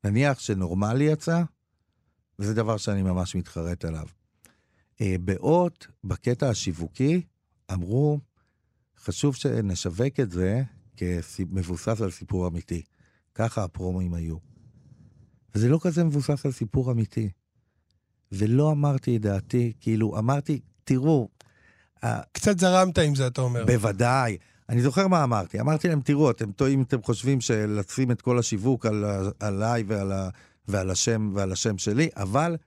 נניח 0.03 0.39
שנורמלי 0.39 1.03
יצא, 1.03 1.43
וזה 2.39 2.53
דבר 2.53 2.77
שאני 2.77 3.01
ממש 3.01 3.35
מתחרט 3.35 3.85
עליו. 3.85 4.05
אה, 5.01 5.15
באות, 5.19 5.87
בקטע 6.03 6.49
השיווקי, 6.49 7.21
אמרו, 7.73 8.19
חשוב 9.03 9.35
שנשווק 9.35 10.19
את 10.19 10.31
זה 10.31 10.63
כמבוסס 10.97 12.01
על 12.01 12.11
סיפור 12.11 12.47
אמיתי. 12.47 12.81
ככה 13.35 13.63
הפרומים 13.63 14.13
היו. 14.13 14.37
וזה 15.55 15.69
לא 15.69 15.79
כזה 15.81 16.03
מבוסס 16.03 16.45
על 16.45 16.51
סיפור 16.51 16.91
אמיתי. 16.91 17.29
ולא 18.31 18.71
אמרתי 18.71 19.17
את 19.17 19.21
דעתי, 19.21 19.73
כאילו, 19.79 20.17
אמרתי, 20.17 20.59
תראו... 20.83 21.29
קצת 22.31 22.59
זרמת 22.59 22.97
עם 22.97 23.15
זה, 23.15 23.27
אתה 23.27 23.41
אומר. 23.41 23.65
בוודאי. 23.65 24.37
אני 24.69 24.81
זוכר 24.81 25.07
מה 25.07 25.23
אמרתי. 25.23 25.59
אמרתי 25.59 25.87
להם, 25.87 26.01
תראו, 26.01 26.31
אתם 26.31 26.51
טועים, 26.51 26.81
אתם 26.81 27.01
חושבים 27.01 27.41
שלשים 27.41 28.11
את 28.11 28.21
כל 28.21 28.39
השיווק 28.39 28.85
על, 28.85 29.05
עליי 29.39 29.83
ועל, 29.87 30.11
ה, 30.11 30.29
ועל, 30.67 30.89
השם, 30.89 31.31
ועל 31.35 31.51
השם 31.51 31.77
שלי, 31.77 32.09
אבל 32.15 32.57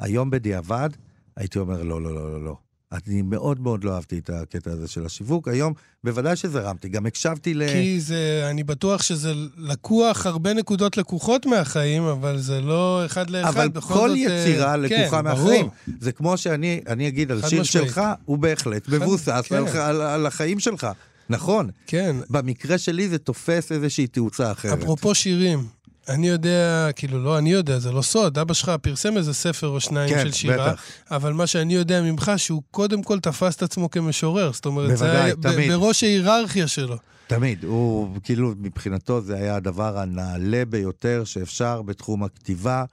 היום 0.00 0.30
בדיעבד 0.30 0.90
הייתי 1.36 1.58
אומר, 1.58 1.82
לא, 1.82 2.02
לא, 2.02 2.14
לא, 2.14 2.32
לא, 2.32 2.44
לא. 2.44 2.56
אני 2.92 3.22
מאוד 3.22 3.60
מאוד 3.60 3.84
לא 3.84 3.94
אהבתי 3.94 4.18
את 4.18 4.30
הקטע 4.30 4.70
הזה 4.70 4.88
של 4.88 5.06
השיווק. 5.06 5.48
היום, 5.48 5.72
בוודאי 6.04 6.36
שזרמתי, 6.36 6.88
גם 6.88 7.06
הקשבתי 7.06 7.54
ל... 7.54 7.68
כי 7.72 8.00
זה, 8.00 8.46
אני 8.50 8.64
בטוח 8.64 9.02
שזה 9.02 9.32
לקוח 9.56 10.26
הרבה 10.26 10.54
נקודות 10.54 10.96
לקוחות 10.96 11.46
מהחיים, 11.46 12.02
אבל 12.02 12.38
זה 12.38 12.60
לא 12.60 13.02
אחד 13.06 13.30
לאחד, 13.30 13.48
אבל 13.48 13.80
כל 13.80 14.08
זאת, 14.08 14.10
אה, 14.10 14.16
יצירה 14.16 14.74
uh, 14.74 14.76
לקוחה 14.76 15.18
כן, 15.18 15.24
מהחיים. 15.24 15.66
ברור. 15.66 15.98
זה 16.00 16.12
כמו 16.12 16.36
שאני 16.36 16.80
אני 16.86 17.08
אגיד 17.08 17.30
על 17.30 17.40
שיר 17.48 17.60
משמעית. 17.60 17.88
שלך, 17.88 18.00
הוא 18.24 18.38
בהחלט 18.38 18.88
מבוסס 18.88 19.42
כן. 19.48 19.56
על, 19.56 19.66
על, 19.68 20.00
על 20.00 20.26
החיים 20.26 20.60
שלך. 20.60 20.86
נכון. 21.30 21.70
כן. 21.86 22.16
במקרה 22.30 22.78
שלי 22.78 23.08
זה 23.08 23.18
תופס 23.18 23.72
איזושהי 23.72 24.06
תאוצה 24.06 24.52
אחרת. 24.52 24.82
אפרופו 24.82 25.14
שירים, 25.14 25.66
אני 26.08 26.28
יודע, 26.28 26.88
כאילו, 26.96 27.22
לא 27.24 27.38
אני 27.38 27.52
יודע, 27.52 27.78
זה 27.78 27.92
לא 27.92 28.02
סוד, 28.02 28.38
אבא 28.38 28.54
שלך 28.54 28.72
פרסם 28.82 29.16
איזה 29.16 29.34
ספר 29.34 29.66
או 29.66 29.80
שניים 29.80 30.14
כן, 30.14 30.22
של 30.22 30.32
שירה, 30.32 30.72
בטח. 30.72 30.82
אבל 31.10 31.32
מה 31.32 31.46
שאני 31.46 31.74
יודע 31.74 32.02
ממך, 32.02 32.32
שהוא 32.36 32.62
קודם 32.70 33.02
כל 33.02 33.20
תפס 33.20 33.56
את 33.56 33.62
עצמו 33.62 33.90
כמשורר. 33.90 34.52
זאת 34.52 34.66
אומרת, 34.66 34.90
בוודאי, 34.90 35.12
זה 35.12 35.24
היה 35.24 35.34
תמיד. 35.36 35.70
בראש 35.70 36.04
ההיררכיה 36.04 36.68
שלו. 36.68 36.96
תמיד, 37.26 37.64
הוא, 37.64 38.16
כאילו, 38.22 38.54
מבחינתו 38.58 39.20
זה 39.20 39.36
היה 39.36 39.56
הדבר 39.56 39.98
הנעלה 39.98 40.64
ביותר 40.68 41.22
שאפשר 41.24 41.82
בתחום 41.82 42.24
הכתיבה. 42.24 42.84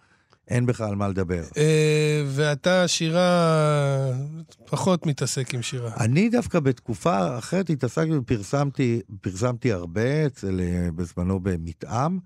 אין 0.48 0.66
בכלל 0.66 0.88
על 0.90 0.96
מה 0.96 1.08
לדבר. 1.08 1.44
אה, 1.58 2.24
ואתה 2.28 2.88
שירה, 2.88 4.12
פחות 4.66 5.06
מתעסק 5.06 5.54
עם 5.54 5.62
שירה. 5.62 5.92
אני 6.00 6.30
דווקא 6.30 6.60
בתקופה 6.60 7.38
אחרת 7.38 7.70
התעסקתי 7.70 8.18
ופרסמתי 8.18 9.02
פרסמתי 9.22 9.72
הרבה 9.72 10.26
אצל, 10.26 10.60
אה, 10.60 10.88
בזמנו 10.96 11.40
במתאם. 11.40 12.20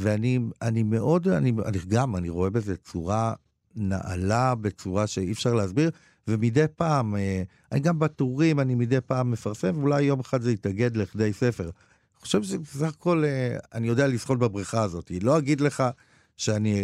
ואני 0.00 0.38
אני 0.62 0.82
מאוד, 0.82 1.28
אני, 1.28 1.52
אני 1.64 1.78
גם, 1.88 2.16
אני 2.16 2.28
רואה 2.28 2.50
בזה 2.50 2.76
צורה 2.76 3.34
נעלה, 3.76 4.54
בצורה 4.54 5.06
שאי 5.06 5.32
אפשר 5.32 5.54
להסביר, 5.54 5.90
ומדי 6.28 6.64
פעם, 6.76 7.16
אה, 7.16 7.42
אני 7.72 7.80
גם 7.80 7.98
בטורים, 7.98 8.60
אני 8.60 8.74
מדי 8.74 9.00
פעם 9.00 9.30
מפרסם, 9.30 9.78
ואולי 9.78 10.02
יום 10.02 10.20
אחד 10.20 10.42
זה 10.42 10.52
יתאגד 10.52 10.96
לכדי 10.96 11.32
ספר. 11.32 11.64
אני 11.64 12.20
חושב 12.20 12.42
שבסך 12.42 12.88
הכל 12.88 13.24
אה, 13.24 13.56
אני 13.74 13.88
יודע 13.88 14.06
לשחות 14.06 14.38
בבריכה 14.38 14.82
הזאת. 14.82 15.10
לא 15.22 15.38
אגיד 15.38 15.60
לך 15.60 15.84
שאני 16.36 16.74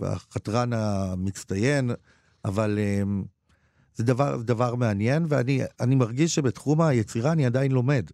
החתרן 0.00 0.72
המצטיין, 0.72 1.90
אבל 2.44 2.78
אה, 2.78 3.02
זה 3.94 4.04
דבר, 4.04 4.36
דבר 4.36 4.74
מעניין, 4.74 5.26
ואני 5.28 5.94
מרגיש 5.94 6.34
שבתחום 6.34 6.80
היצירה 6.80 7.32
אני 7.32 7.46
עדיין 7.46 7.72
לומד. 7.72 8.10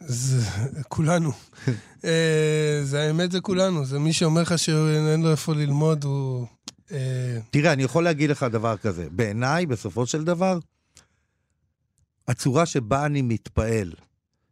זה 0.00 0.40
כולנו. 0.88 1.32
אה, 2.04 2.80
זה 2.84 3.02
האמת, 3.02 3.32
זה 3.32 3.40
כולנו. 3.40 3.84
זה 3.84 3.98
מי 3.98 4.12
שאומר 4.12 4.42
לך 4.42 4.58
שאין 4.58 5.22
לו 5.22 5.30
איפה 5.30 5.54
ללמוד, 5.54 6.04
הוא... 6.04 6.46
אה, 6.92 7.38
תראה, 7.50 7.72
אני 7.72 7.82
יכול 7.82 8.04
להגיד 8.04 8.30
לך 8.30 8.42
דבר 8.42 8.76
כזה. 8.76 9.06
בעיניי, 9.10 9.66
בסופו 9.66 10.06
של 10.06 10.24
דבר, 10.24 10.58
הצורה 12.28 12.66
שבה 12.66 13.06
אני 13.06 13.22
מתפעל, 13.22 13.92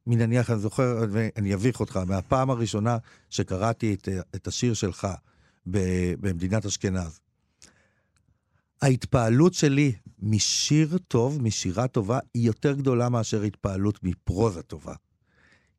מנניח, 0.07 0.51
אני 0.51 0.59
זוכר, 0.59 1.05
ואני 1.11 1.55
אביך 1.55 1.80
אותך, 1.80 1.97
מהפעם 2.07 2.51
הראשונה 2.51 2.97
שקראתי 3.30 3.95
את, 3.95 4.09
את 4.34 4.47
השיר 4.47 4.74
שלך 4.74 5.09
במדינת 5.66 6.66
אשכנז. 6.66 7.20
ההתפעלות 8.82 9.55
שלי 9.55 9.93
משיר 10.22 10.99
טוב, 11.09 11.43
משירה 11.43 11.88
טובה, 11.88 12.18
היא 12.34 12.47
יותר 12.47 12.72
גדולה 12.72 13.09
מאשר 13.09 13.43
התפעלות 13.43 13.99
מפרוזה 14.03 14.62
טובה. 14.62 14.95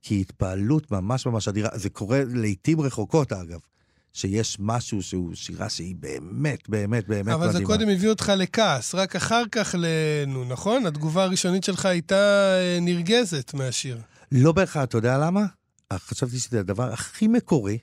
כי 0.01 0.21
התפעלות 0.21 0.91
ממש 0.91 1.25
ממש 1.25 1.47
אדירה, 1.47 1.69
זה 1.73 1.89
קורה 1.89 2.21
לעיתים 2.33 2.81
רחוקות 2.81 3.31
אגב, 3.31 3.59
שיש 4.13 4.57
משהו 4.59 5.03
שהוא 5.03 5.35
שירה 5.35 5.69
שהיא 5.69 5.95
באמת, 5.99 6.69
באמת, 6.69 7.07
באמת 7.07 7.07
מדהימה. 7.07 7.35
אבל 7.35 7.51
זה 7.51 7.63
קודם 7.63 7.89
הביא 7.89 8.09
אותך 8.09 8.31
לכעס, 8.37 8.95
רק 8.95 9.15
אחר 9.15 9.43
כך, 9.51 9.75
נו, 10.27 10.45
נכון? 10.45 10.85
התגובה 10.85 11.23
הראשונית 11.23 11.63
שלך 11.63 11.85
הייתה 11.85 12.15
אה, 12.59 12.77
נרגזת 12.81 13.53
מהשיר. 13.53 13.97
לא 14.31 14.51
בהכרח, 14.51 14.83
אתה 14.83 14.97
יודע 14.97 15.17
למה? 15.17 15.45
חשבתי 15.93 16.39
שזה 16.39 16.59
הדבר 16.59 16.93
הכי 16.93 17.27
מקורי, 17.27 17.77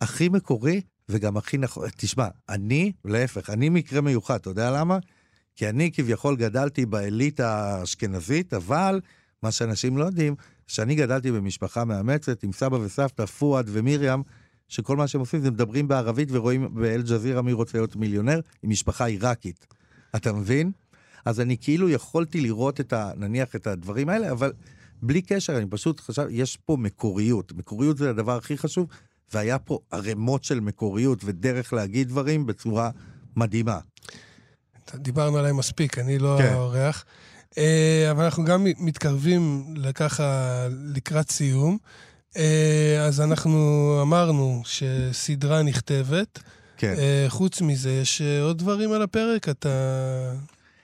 הכי 0.00 0.28
מקורי, 0.28 0.80
וגם 1.08 1.36
הכי 1.36 1.58
נכון. 1.58 1.88
תשמע, 1.96 2.28
אני, 2.48 2.92
להפך, 3.04 3.50
אני 3.50 3.68
מקרה 3.68 4.00
מיוחד, 4.00 4.34
אתה 4.34 4.50
יודע 4.50 4.70
למה? 4.70 4.98
כי 5.56 5.68
אני 5.68 5.92
כביכול 5.92 6.36
גדלתי 6.36 6.86
באליטה 6.86 7.48
האשכנזית, 7.50 8.54
אבל 8.54 9.00
מה 9.42 9.52
שאנשים 9.52 9.98
לא 9.98 10.04
יודעים, 10.04 10.34
שאני 10.70 10.94
גדלתי 10.94 11.32
במשפחה 11.32 11.84
מאמצת 11.84 12.42
עם 12.42 12.52
סבא 12.52 12.76
וסבתא, 12.76 13.26
פואד 13.26 13.66
ומרים, 13.72 14.22
שכל 14.68 14.96
מה 14.96 15.08
שהם 15.08 15.20
עושים 15.20 15.40
זה 15.40 15.50
מדברים 15.50 15.88
בערבית 15.88 16.28
ורואים 16.32 16.74
באל-ג'זירה 16.74 17.42
מי 17.42 17.52
רוצה 17.52 17.78
להיות 17.78 17.96
מיליונר, 17.96 18.40
עם 18.62 18.70
משפחה 18.70 19.04
עיראקית. 19.04 19.66
אתה 20.16 20.32
מבין? 20.32 20.72
אז 21.24 21.40
אני 21.40 21.56
כאילו 21.60 21.88
יכולתי 21.88 22.40
לראות 22.40 22.80
את 22.80 22.92
ה... 22.92 23.10
נניח 23.16 23.56
את 23.56 23.66
הדברים 23.66 24.08
האלה, 24.08 24.30
אבל 24.30 24.52
בלי 25.02 25.22
קשר, 25.22 25.56
אני 25.56 25.66
פשוט 25.70 26.00
חשב, 26.00 26.26
יש 26.30 26.56
פה 26.56 26.76
מקוריות. 26.76 27.52
מקוריות 27.52 27.96
זה 27.96 28.10
הדבר 28.10 28.36
הכי 28.36 28.58
חשוב, 28.58 28.86
והיה 29.34 29.58
פה 29.58 29.78
ערימות 29.90 30.44
של 30.44 30.60
מקוריות 30.60 31.18
ודרך 31.24 31.72
להגיד 31.72 32.08
דברים 32.08 32.46
בצורה 32.46 32.90
מדהימה. 33.36 33.78
דיברנו 34.94 35.38
עליי 35.38 35.52
מספיק, 35.52 35.98
אני 35.98 36.18
לא 36.18 36.36
כן. 36.38 36.52
האורח. 36.52 37.04
אה, 37.58 38.08
אבל 38.10 38.24
אנחנו 38.24 38.44
גם 38.44 38.66
מתקרבים 38.78 39.74
לככה 39.76 40.66
לקראת 40.94 41.30
סיום. 41.30 41.78
אה, 42.36 43.04
אז 43.06 43.20
אנחנו 43.20 43.98
אמרנו 44.02 44.62
שסדרה 44.64 45.62
נכתבת. 45.62 46.38
כן. 46.76 46.94
אה, 46.98 47.24
חוץ 47.28 47.60
מזה, 47.60 47.90
יש 47.90 48.22
עוד 48.42 48.58
דברים 48.58 48.92
על 48.92 49.02
הפרק? 49.02 49.48
אתה... 49.48 49.68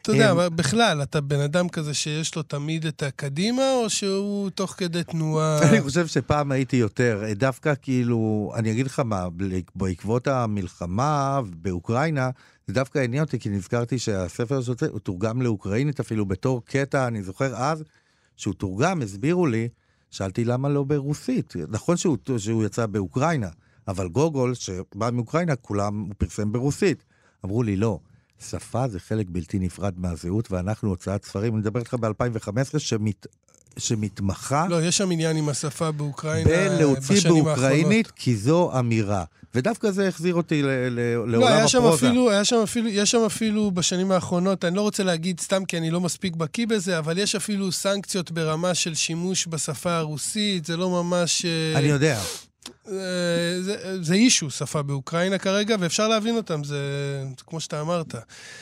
אתה 0.02 0.14
יודע, 0.14 0.48
בכלל, 0.48 1.02
אתה 1.02 1.20
בן 1.20 1.40
אדם 1.40 1.68
כזה 1.68 1.94
שיש 1.94 2.36
לו 2.36 2.42
תמיד 2.42 2.86
את 2.86 3.02
הקדימה, 3.02 3.72
או 3.82 3.90
שהוא 3.90 4.50
תוך 4.50 4.74
כדי 4.76 5.04
תנועה... 5.04 5.58
אני 5.68 5.80
חושב 5.80 6.06
שפעם 6.06 6.52
הייתי 6.52 6.76
יותר. 6.76 7.22
דווקא 7.36 7.72
כאילו, 7.82 8.52
אני 8.56 8.72
אגיד 8.72 8.86
לך 8.86 9.00
מה, 9.00 9.28
בעקבות 9.74 10.26
המלחמה 10.26 11.40
באוקראינה, 11.56 12.30
זה 12.66 12.74
דווקא 12.74 12.98
עניין 12.98 13.24
אותי, 13.24 13.38
כי 13.38 13.48
נזכרתי 13.48 13.98
שהספר 13.98 14.56
הזה 14.56 14.72
הוא 14.90 14.98
תורגם 15.00 15.42
לאוקראינית 15.42 16.00
אפילו 16.00 16.26
בתור 16.26 16.64
קטע, 16.64 17.06
אני 17.06 17.22
זוכר 17.22 17.56
אז, 17.56 17.84
שהוא 18.36 18.54
תורגם, 18.54 19.02
הסבירו 19.02 19.46
לי, 19.46 19.68
שאלתי 20.10 20.44
למה 20.44 20.68
לא 20.68 20.84
ברוסית. 20.84 21.54
נכון 21.68 21.96
שהוא, 21.96 22.18
שהוא 22.38 22.64
יצא 22.64 22.86
באוקראינה, 22.86 23.48
אבל 23.88 24.08
גוגול, 24.08 24.54
שבא 24.54 25.10
מאוקראינה, 25.12 25.56
כולם, 25.56 26.00
הוא 26.00 26.14
פרסם 26.18 26.52
ברוסית. 26.52 27.04
אמרו 27.44 27.62
לי, 27.62 27.76
לא, 27.76 27.98
שפה 28.38 28.88
זה 28.88 29.00
חלק 29.00 29.26
בלתי 29.28 29.58
נפרד 29.58 29.98
מהזהות, 29.98 30.52
ואנחנו 30.52 30.88
הוצאת 30.88 31.24
ספרים, 31.24 31.52
אני 31.54 31.60
מדבר 31.60 31.80
איתך 31.80 31.94
ב-2015, 31.94 32.78
שמת... 32.78 33.26
שמתמחה... 33.78 34.66
לא, 34.70 34.82
יש 34.82 34.96
שם 34.96 35.10
עניין 35.10 35.36
עם 35.36 35.48
השפה 35.48 35.90
באוקראינה 35.90 36.50
בלהוציא 36.50 37.20
באוקראינית, 37.30 38.10
כי 38.10 38.36
זו 38.36 38.78
אמירה. 38.78 39.24
ודווקא 39.54 39.90
זה 39.90 40.08
החזיר 40.08 40.34
אותי 40.34 40.62
ל- 40.62 40.66
ל- 40.66 41.00
לעולם 41.16 41.40
לא, 41.40 41.48
היה 41.48 41.68
שם 41.68 41.78
הפרוזה. 41.78 42.06
אפילו, 42.06 42.30
היה 42.30 42.44
שם 42.44 42.56
אפילו, 42.64 42.88
יש 42.88 43.10
שם 43.10 43.20
אפילו 43.26 43.70
בשנים 43.70 44.10
האחרונות, 44.12 44.64
אני 44.64 44.76
לא 44.76 44.80
רוצה 44.82 45.02
להגיד 45.02 45.40
סתם 45.40 45.64
כי 45.64 45.78
אני 45.78 45.90
לא 45.90 46.00
מספיק 46.00 46.36
בקיא 46.36 46.66
בזה, 46.66 46.98
אבל 46.98 47.18
יש 47.18 47.34
אפילו 47.34 47.72
סנקציות 47.72 48.30
ברמה 48.30 48.74
של 48.74 48.94
שימוש 48.94 49.46
בשפה 49.48 49.96
הרוסית, 49.96 50.64
זה 50.64 50.76
לא 50.76 50.90
ממש... 51.02 51.44
אה, 51.44 51.78
אני 51.78 51.86
יודע. 51.88 52.20
אה, 52.88 52.92
זה, 53.60 53.76
זה 54.04 54.14
אישו, 54.14 54.50
שפה 54.50 54.82
באוקראינה 54.82 55.38
כרגע, 55.38 55.76
ואפשר 55.80 56.08
להבין 56.08 56.36
אותם, 56.36 56.64
זה, 56.64 56.76
זה 57.38 57.44
כמו 57.46 57.60
שאתה 57.60 57.80
אמרת, 57.80 58.14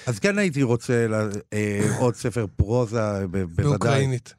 אז 0.06 0.18
כן 0.18 0.38
הייתי 0.38 0.62
רוצה 0.62 1.06
לה- 1.06 1.24
אה, 1.52 1.96
עוד 1.98 2.14
ספר 2.16 2.46
פרוזה, 2.56 3.00
ב- 3.30 3.42
בוודאי. 3.42 3.64
באוקראינית. 3.64 4.34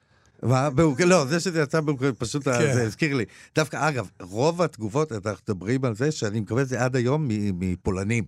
לא, 1.05 1.25
זה 1.25 1.39
שזה 1.39 1.61
יצא 1.61 1.81
באוקראינית, 1.81 2.19
פשוט 2.19 2.43
כן. 2.47 2.73
זה 2.73 2.83
הזכיר 2.83 3.13
לי. 3.15 3.25
דווקא, 3.55 3.89
אגב, 3.89 4.09
רוב 4.21 4.61
התגובות, 4.61 5.11
אנחנו 5.11 5.31
מדברים 5.49 5.85
על 5.85 5.95
זה 5.95 6.11
שאני 6.11 6.39
מקבל 6.39 6.61
את 6.61 6.67
זה 6.67 6.83
עד 6.83 6.95
היום 6.95 7.25
מפולנים. 7.29 8.23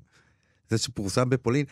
זה 0.70 0.78
שפורסם 0.78 1.30
בפולין, 1.30 1.66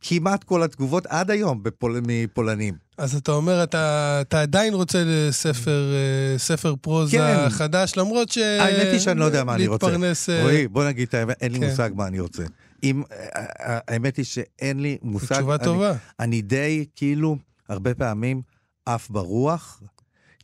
כמעט 0.00 0.44
כל 0.44 0.62
התגובות 0.62 1.06
עד 1.06 1.30
היום 1.30 1.62
בפול... 1.62 2.00
מפולנים. 2.06 2.74
אז 2.98 3.14
אתה 3.16 3.32
אומר, 3.32 3.62
אתה, 3.62 4.18
אתה 4.20 4.42
עדיין 4.42 4.74
רוצה 4.74 5.02
לספר 5.06 5.92
אה, 5.94 6.38
ספר 6.38 6.74
פרוזה 6.80 7.16
כן. 7.16 7.50
חדש, 7.50 7.92
למרות 7.96 8.28
ש... 8.28 8.38
האמת 8.38 8.86
היא 8.92 8.98
שאני 8.98 9.20
לא 9.20 9.24
יודע 9.24 9.44
מה 9.44 9.54
אני 9.54 9.66
רוצה. 9.66 9.86
להתפרנס... 9.86 10.28
אה, 10.30 10.42
רועי, 10.42 10.68
בוא 10.68 10.84
נגיד 10.84 11.08
את 11.08 11.14
האמת, 11.14 11.36
אין 11.42 11.52
לי 11.52 11.60
כן. 11.60 11.70
מושג 11.70 11.90
מה 11.94 12.06
אני 12.06 12.20
רוצה. 12.20 12.42
אם, 12.82 13.02
אה, 13.12 13.26
האמת 13.88 14.16
היא 14.16 14.24
שאין 14.24 14.80
לי 14.80 14.98
מושג. 15.02 15.34
תשובה 15.34 15.54
אני- 15.54 15.64
טובה. 15.64 15.92
אני 16.20 16.42
די, 16.42 16.84
כאילו, 16.96 17.36
הרבה 17.68 17.94
פעמים 17.94 18.42
עף 18.94 19.10
ברוח. 19.10 19.82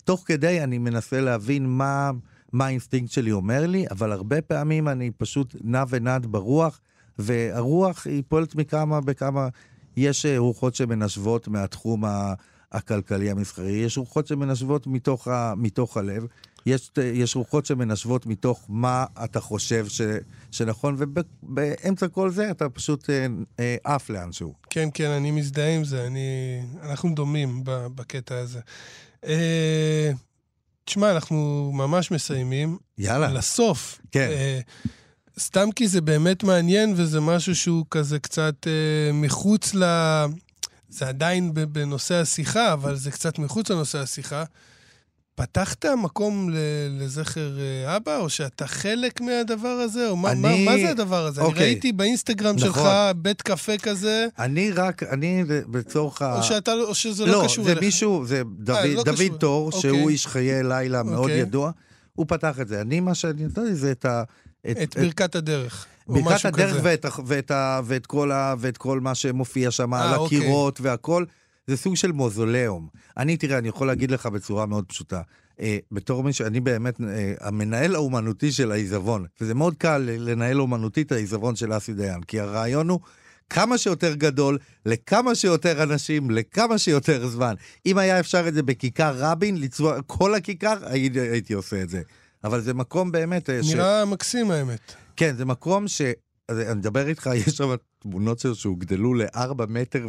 תוך 0.04 0.22
כדי 0.26 0.62
אני 0.62 0.78
מנסה 0.78 1.20
להבין 1.20 1.66
מה, 1.66 2.10
מה 2.52 2.66
האינסטינקט 2.66 3.12
שלי 3.12 3.32
אומר 3.32 3.66
לי, 3.66 3.84
אבל 3.90 4.12
הרבה 4.12 4.42
פעמים 4.42 4.88
אני 4.88 5.10
פשוט 5.10 5.56
נע 5.64 5.84
ונד 5.88 6.26
ברוח, 6.26 6.80
והרוח 7.18 8.06
היא 8.06 8.22
פועלת 8.28 8.54
מכמה 8.54 9.00
בכמה... 9.00 9.48
יש 9.96 10.26
אה, 10.26 10.38
רוחות 10.38 10.74
שמנשבות 10.74 11.48
מהתחום 11.48 12.04
הכלכלי 12.72 13.30
המסחרי, 13.30 13.72
יש 13.72 13.98
רוחות 13.98 14.26
שמנשבות 14.26 14.86
מתוך, 14.86 15.28
ה, 15.28 15.54
מתוך 15.56 15.96
הלב, 15.96 16.26
יש, 16.66 16.90
אה, 16.98 17.04
יש 17.04 17.36
רוחות 17.36 17.66
שמנשבות 17.66 18.26
מתוך 18.26 18.64
מה 18.68 19.04
אתה 19.24 19.40
חושב 19.40 19.86
ש, 19.88 20.00
שנכון, 20.50 20.96
ובאמצע 20.98 22.08
כל 22.08 22.30
זה 22.30 22.50
אתה 22.50 22.68
פשוט 22.68 23.10
אה, 23.10 23.26
אה, 23.60 23.76
עף 23.84 24.10
לאנשהו. 24.10 24.54
כן, 24.70 24.88
כן, 24.94 25.10
אני 25.10 25.30
מזדהה 25.30 25.74
עם 25.74 25.84
זה, 25.84 26.06
אני... 26.06 26.60
אנחנו 26.82 27.14
דומים 27.14 27.60
בקטע 27.64 28.38
הזה. 28.38 28.60
אה, 29.26 30.10
תשמע, 30.84 31.10
אנחנו 31.10 31.70
ממש 31.74 32.10
מסיימים. 32.10 32.78
יאללה. 32.98 33.32
לסוף. 33.32 34.00
כן. 34.12 34.28
אה, 34.30 34.60
סתם 35.38 35.68
כי 35.76 35.88
זה 35.88 36.00
באמת 36.00 36.44
מעניין, 36.44 36.94
וזה 36.96 37.20
משהו 37.20 37.56
שהוא 37.56 37.86
כזה 37.90 38.18
קצת 38.18 38.66
אה, 38.66 39.12
מחוץ 39.12 39.74
ל... 39.74 39.84
זה 40.88 41.08
עדיין 41.08 41.50
בנושא 41.54 42.14
השיחה, 42.14 42.72
אבל 42.72 42.96
זה 42.96 43.10
קצת 43.10 43.38
מחוץ 43.38 43.70
לנושא 43.70 43.98
השיחה. 43.98 44.44
פתחת 45.40 45.84
מקום 45.86 46.50
לזכר 47.00 47.50
אה, 47.60 47.96
אבא, 47.96 48.16
או 48.16 48.28
שאתה 48.28 48.66
חלק 48.66 49.20
מהדבר 49.20 49.68
הזה? 49.68 50.08
או 50.08 50.16
מה, 50.16 50.32
אני- 50.32 50.64
מה, 50.64 50.72
מה 50.72 50.82
זה 50.82 50.90
הדבר 50.90 51.26
הזה? 51.26 51.40
אוקיי. 51.40 51.58
אני 51.62 51.70
ראיתי 51.72 51.92
באינסטגרם 51.92 52.58
שלך 52.58 52.76
נכון. 52.78 52.90
בית 53.16 53.42
קפה 53.42 53.78
כזה, 53.78 54.26
אני 54.38 54.70
רק, 54.70 55.02
אני 55.02 55.44
לצורך 55.74 56.22
ה... 56.22 56.38
או, 56.38 56.42
שאתה, 56.42 56.72
או 56.72 56.94
שזה 56.94 57.26
לא, 57.26 57.32
לא, 57.32 57.44
קשור 57.44 57.64
זה 57.64 57.70
אליך. 57.72 57.82
מישהו, 57.84 58.26
זה 58.26 58.42
דוד, 58.58 58.78
לא 58.94 59.02
דוד 59.02 59.14
קשור. 59.14 59.36
תור, 59.38 59.66
אוקיי. 59.66 59.80
שהוא 59.80 60.10
איש 60.10 60.26
חיי 60.26 60.62
לילה 60.62 61.02
מאוד 61.02 61.18
אוקיי. 61.18 61.38
ידוע, 61.38 61.70
הוא 62.14 62.26
פתח 62.28 62.60
את 62.60 62.68
זה. 62.68 62.80
אני, 62.80 63.00
מה 63.00 63.14
שאני 63.14 63.44
נתתי 63.44 63.74
זה 63.74 63.90
את 63.92 64.04
ה... 64.04 64.22
את 64.70 64.96
ברכת 64.96 65.34
הדרך. 65.34 65.86
ברכת 66.08 66.44
הדרך. 66.44 66.76
ואת, 66.82 67.06
ואת, 67.26 67.50
ה- 67.50 67.80
ואת, 67.84 68.06
כל 68.06 68.32
ה, 68.32 68.54
ואת 68.58 68.76
כל 68.76 69.00
מה 69.00 69.14
שמופיע 69.14 69.70
שם 69.70 69.94
אה, 69.94 70.08
על 70.10 70.14
אוקיי. 70.18 70.38
הקירות 70.38 70.80
והכל. 70.80 71.24
זה 71.66 71.76
סוג 71.76 71.96
של 71.96 72.12
מוזולאום. 72.12 72.88
אני, 73.16 73.36
תראה, 73.36 73.58
אני 73.58 73.68
יכול 73.68 73.86
להגיד 73.86 74.10
לך 74.10 74.26
בצורה 74.26 74.66
מאוד 74.66 74.84
פשוטה. 74.84 75.22
אה, 75.60 75.78
בתור 75.92 76.22
מי 76.22 76.32
שאני 76.32 76.60
באמת 76.60 77.00
אה, 77.00 77.34
המנהל 77.40 77.94
האומנותי 77.94 78.52
של 78.52 78.72
העיזבון, 78.72 79.26
וזה 79.40 79.54
מאוד 79.54 79.74
קל 79.74 79.98
לנהל 79.98 80.60
אומנותית 80.60 81.12
העיזבון 81.12 81.56
של 81.56 81.76
אסי 81.76 81.94
דיין, 81.94 82.22
כי 82.22 82.40
הרעיון 82.40 82.88
הוא 82.88 83.00
כמה 83.50 83.78
שיותר 83.78 84.14
גדול, 84.14 84.58
לכמה 84.86 85.34
שיותר 85.34 85.82
אנשים, 85.82 86.30
לכמה 86.30 86.78
שיותר 86.78 87.26
זמן. 87.26 87.54
אם 87.86 87.98
היה 87.98 88.20
אפשר 88.20 88.48
את 88.48 88.54
זה 88.54 88.62
בכיכר 88.62 89.14
רבין, 89.18 89.60
לצבוע 89.60 90.02
כל 90.02 90.34
הכיכר, 90.34 90.76
הייתי, 90.82 91.20
הייתי 91.20 91.52
עושה 91.52 91.82
את 91.82 91.88
זה. 91.88 92.02
אבל 92.44 92.60
זה 92.60 92.74
מקום 92.74 93.12
באמת... 93.12 93.50
אה, 93.50 93.62
ש... 93.62 93.74
נראה 93.74 94.04
מקסים 94.04 94.50
האמת. 94.50 94.92
כן, 95.16 95.36
זה 95.36 95.44
מקום 95.44 95.88
ש... 95.88 96.02
אז 96.48 96.58
אני 96.58 96.74
מדבר 96.74 97.08
איתך, 97.08 97.30
יש 97.34 97.44
שם 97.56 97.74
תמונות 97.98 98.38
שלו 98.38 98.54
שהוגדלו 98.54 99.14
לארבע 99.14 99.64
מטר. 99.68 100.06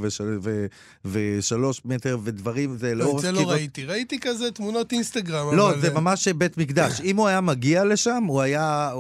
ושלוש 1.05 1.81
מטר 1.85 2.17
ודברים, 2.23 2.77
זה 2.77 2.95
לא, 2.95 3.15
את 3.15 3.21
זה 3.21 3.31
לא 3.31 3.37
כיוון- 3.39 3.53
ראיתי. 3.53 3.85
ראיתי 3.85 4.19
כזה 4.19 4.51
תמונות 4.51 4.91
אינסטגרם, 4.91 5.55
לא. 5.55 5.77
זה 5.81 5.93
ממש 5.93 6.27
בית 6.27 6.57
מקדש. 6.57 7.01
אם 7.09 7.17
הוא 7.17 7.27
היה 7.27 7.41
מגיע 7.41 7.85
לשם, 7.85 8.23
הוא 8.27 8.41
היה, 8.41 8.91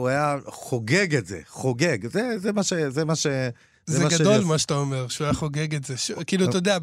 חוגג 0.45 1.15
את 1.15 1.25
זה, 1.25 1.39
חוגג. 1.47 1.97
זה, 2.07 2.53
מה 3.05 3.15
ש... 3.15 3.27
זה 3.85 4.03
גדול 4.09 4.43
מה 4.43 4.57
שאתה 4.57 4.73
אומר, 4.73 5.07
שהוא 5.07 5.25
היה 5.25 5.33
חוגג 5.33 5.75
את 5.75 5.83
זה. 5.83 5.95
כאילו, 6.27 6.45
אתה 6.49 6.57
יודע. 6.57 6.77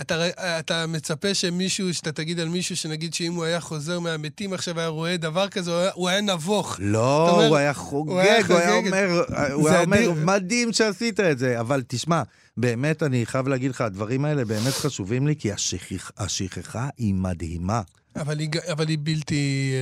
אתה, 0.00 0.26
אתה 0.58 0.86
מצפה 0.86 1.34
שמישהו, 1.34 1.94
שאתה 1.94 2.12
תגיד 2.12 2.40
על 2.40 2.48
מישהו, 2.48 2.76
שנגיד 2.76 3.14
שאם 3.14 3.34
הוא 3.34 3.44
היה 3.44 3.60
חוזר 3.60 4.00
מהמתים 4.00 4.52
עכשיו, 4.52 4.78
היה 4.78 4.88
רואה 4.88 5.16
דבר 5.16 5.48
כזה, 5.48 5.70
הוא 5.70 5.80
היה, 5.80 5.90
הוא 5.94 6.08
היה 6.08 6.20
נבוך. 6.20 6.76
לא, 6.78 7.30
אומר, 7.30 7.46
הוא 7.48 7.56
היה 7.56 7.74
חוגג, 7.74 8.10
הוא 8.12 8.20
היה 8.20 8.36
הוא 8.48 8.56
היה 8.56 8.70
חוגג 8.76 8.86
אומר, 8.86 9.24
הוא 9.52 9.68
היה 9.68 9.80
אומר. 9.80 10.12
מדהים 10.24 10.72
שעשית 10.72 11.20
את 11.20 11.38
זה. 11.38 11.60
אבל 11.60 11.82
תשמע, 11.88 12.22
באמת, 12.56 13.02
אני 13.02 13.26
חייב 13.26 13.48
להגיד 13.48 13.70
לך, 13.70 13.80
הדברים 13.80 14.24
האלה 14.24 14.44
באמת 14.44 14.72
חשובים 14.72 15.26
לי, 15.26 15.34
כי 15.36 15.52
השכח- 15.52 16.10
השכחה 16.18 16.88
היא 16.98 17.14
מדהימה. 17.14 17.80
אבל 18.16 18.38
היא, 18.38 18.48
אבל 18.72 18.88
היא 18.88 18.98
בלתי... 19.02 19.72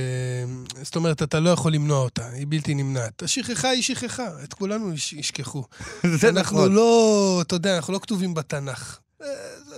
אה, 0.77 0.83
זאת 0.83 0.95
אומרת, 0.95 1.23
אתה 1.23 1.39
לא 1.39 1.49
יכול 1.49 1.73
למנוע 1.73 1.99
אותה, 1.99 2.29
היא 2.29 2.45
בלתי 2.49 2.73
נמנעת. 2.73 3.23
השכחה 3.23 3.69
היא 3.69 3.83
שכחה, 3.83 4.27
את 4.43 4.53
כולנו 4.53 4.93
יש- 4.93 5.13
ישכחו. 5.13 5.63
זה 6.21 6.29
אנחנו 6.29 6.57
נכון. 6.57 6.73
לא, 6.73 7.39
אתה 7.41 7.55
יודע, 7.55 7.75
אנחנו 7.75 7.93
לא 7.93 7.99
כתובים 7.99 8.33
בתנ"ך. 8.33 8.97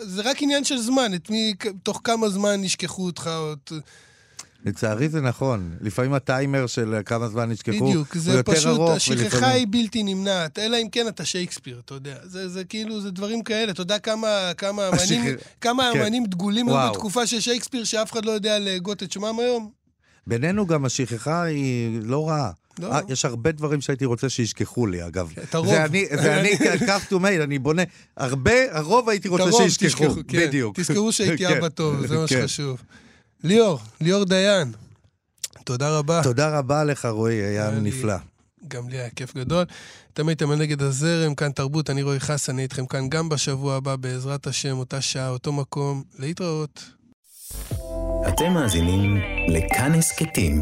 זה 0.03 0.21
רק 0.21 0.41
עניין 0.41 0.63
של 0.63 0.77
זמן, 0.77 1.11
את 1.15 1.29
מי, 1.29 1.53
תוך 1.83 2.01
כמה 2.03 2.29
זמן 2.29 2.63
ישכחו 2.63 3.05
אותך, 3.05 3.29
לצערי 4.65 5.09
זה 5.09 5.21
נכון. 5.21 5.71
לפעמים 5.81 6.13
הטיימר 6.13 6.67
של 6.67 6.95
כמה 7.05 7.27
זמן 7.27 7.49
נשכחו, 7.49 7.87
בדיוק, 7.87 8.13
הוא 8.13 8.21
זה 8.21 8.31
יותר 8.33 8.53
פשוט, 8.55 8.67
ארוך, 8.67 8.91
השכחה 8.91 9.21
ולפעמים- 9.23 9.49
היא 9.55 9.67
בלתי 9.69 10.03
נמנעת, 10.03 10.59
אלא 10.59 10.77
אם 10.81 10.89
כן 10.89 11.07
אתה 11.07 11.25
שייקספיר, 11.25 11.81
אתה 11.85 11.93
יודע. 11.93 12.15
זה, 12.23 12.49
זה 12.49 12.63
כאילו, 12.63 13.01
זה 13.01 13.11
דברים 13.11 13.43
כאלה. 13.43 13.71
אתה 13.71 13.81
יודע 13.81 13.99
כמה, 13.99 14.27
כמה 14.57 14.87
אמנים, 14.89 15.23
השכ- 15.25 15.43
כמה 15.61 15.89
כן. 15.93 15.99
אמנים 16.01 16.25
דגולים 16.25 16.69
היו. 16.69 16.91
בתקופה 16.91 17.27
של 17.27 17.39
שייקספיר, 17.39 17.83
שאף 17.83 18.11
אחד 18.11 18.25
לא 18.25 18.31
יודע 18.31 18.59
להגות 18.59 19.03
את 19.03 19.11
שמם 19.11 19.39
היום? 19.39 19.69
בינינו 20.27 20.67
גם 20.67 20.85
השכחה 20.85 21.43
היא 21.43 21.99
לא 22.03 22.29
רעה. 22.29 22.51
לא. 22.80 22.91
אה, 22.91 22.99
יש 23.09 23.25
הרבה 23.25 23.51
דברים 23.51 23.82
שהייתי 23.82 24.05
רוצה 24.05 24.30
שישכחו 24.30 24.88
לי, 24.88 25.07
אגב. 25.07 25.34
את 25.43 25.55
הרוב. 25.55 25.69
זה 25.69 25.86
אני, 25.86 26.05
זה 26.21 26.39
אני, 26.39 26.57
כך 26.88 27.11
to 27.11 27.15
made, 27.15 27.43
אני 27.43 27.59
בונה. 27.59 27.84
הרבה, 28.17 28.51
הרוב 28.71 29.09
הייתי 29.09 29.28
רוצה 29.28 29.43
הרוב 29.43 29.61
שישכחו. 29.61 30.05
תשכחו, 30.05 30.21
כן. 30.28 30.47
בדיוק. 30.47 30.80
תזכרו 30.80 31.11
שהייתי 31.11 31.45
כן. 31.47 31.57
אבא 31.57 31.69
טוב, 31.69 32.07
זה 32.07 32.17
מה 32.17 32.28
כן. 32.28 32.41
שחשוב. 32.41 32.82
ליאור, 33.43 33.80
ליאור 34.01 34.23
דיין, 34.23 34.71
תודה 35.63 35.97
רבה. 35.97 36.23
תודה 36.23 36.57
רבה 36.59 36.84
לך, 36.84 37.05
רועי, 37.05 37.36
היה 37.36 37.71
נפלא. 37.71 38.15
גם 38.67 38.89
לי 38.89 38.97
היה 38.97 39.09
כיף 39.09 39.36
גדול. 39.36 39.65
אתם 40.13 40.28
הייתם 40.28 40.51
על 40.51 40.57
נגד 40.57 40.82
הזרם, 40.82 41.36
כאן 41.36 41.51
תרבות, 41.51 41.89
אני 41.89 42.01
רועי 42.01 42.19
חסן, 42.19 42.53
אני 42.53 42.61
איתכם 42.61 42.86
כאן 42.86 43.09
גם 43.09 43.30
בשבוע 43.30 43.75
הבא, 43.75 43.95
בעזרת 43.95 44.47
השם, 44.47 44.78
אותה 44.78 45.01
שעה, 45.01 45.30
אותו 45.30 45.53
מקום, 45.53 46.03
להתראות. 46.19 46.84
אתם 48.28 48.53
מאזינים 48.53 49.17
לכאן 49.47 49.93
הסכתים, 49.93 50.61